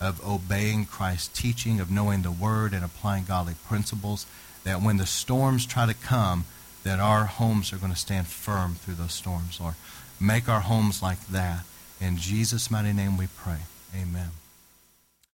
of 0.00 0.26
obeying 0.26 0.84
Christ's 0.84 1.28
teaching, 1.28 1.80
of 1.80 1.90
knowing 1.90 2.22
the 2.22 2.30
word 2.30 2.72
and 2.74 2.84
applying 2.84 3.24
godly 3.24 3.54
principles, 3.66 4.26
that 4.64 4.82
when 4.82 4.98
the 4.98 5.06
storms 5.06 5.66
try 5.66 5.86
to 5.86 5.94
come, 5.94 6.44
that 6.82 7.00
our 7.00 7.24
homes 7.24 7.72
are 7.72 7.78
going 7.78 7.92
to 7.92 7.98
stand 7.98 8.26
firm 8.26 8.74
through 8.74 8.94
those 8.94 9.14
storms, 9.14 9.58
Lord. 9.60 9.74
Make 10.20 10.48
our 10.48 10.60
homes 10.60 11.02
like 11.02 11.26
that. 11.28 11.64
In 12.00 12.18
Jesus' 12.18 12.70
mighty 12.70 12.92
name 12.92 13.16
we 13.16 13.26
pray. 13.26 13.60
Amen. 13.94 14.30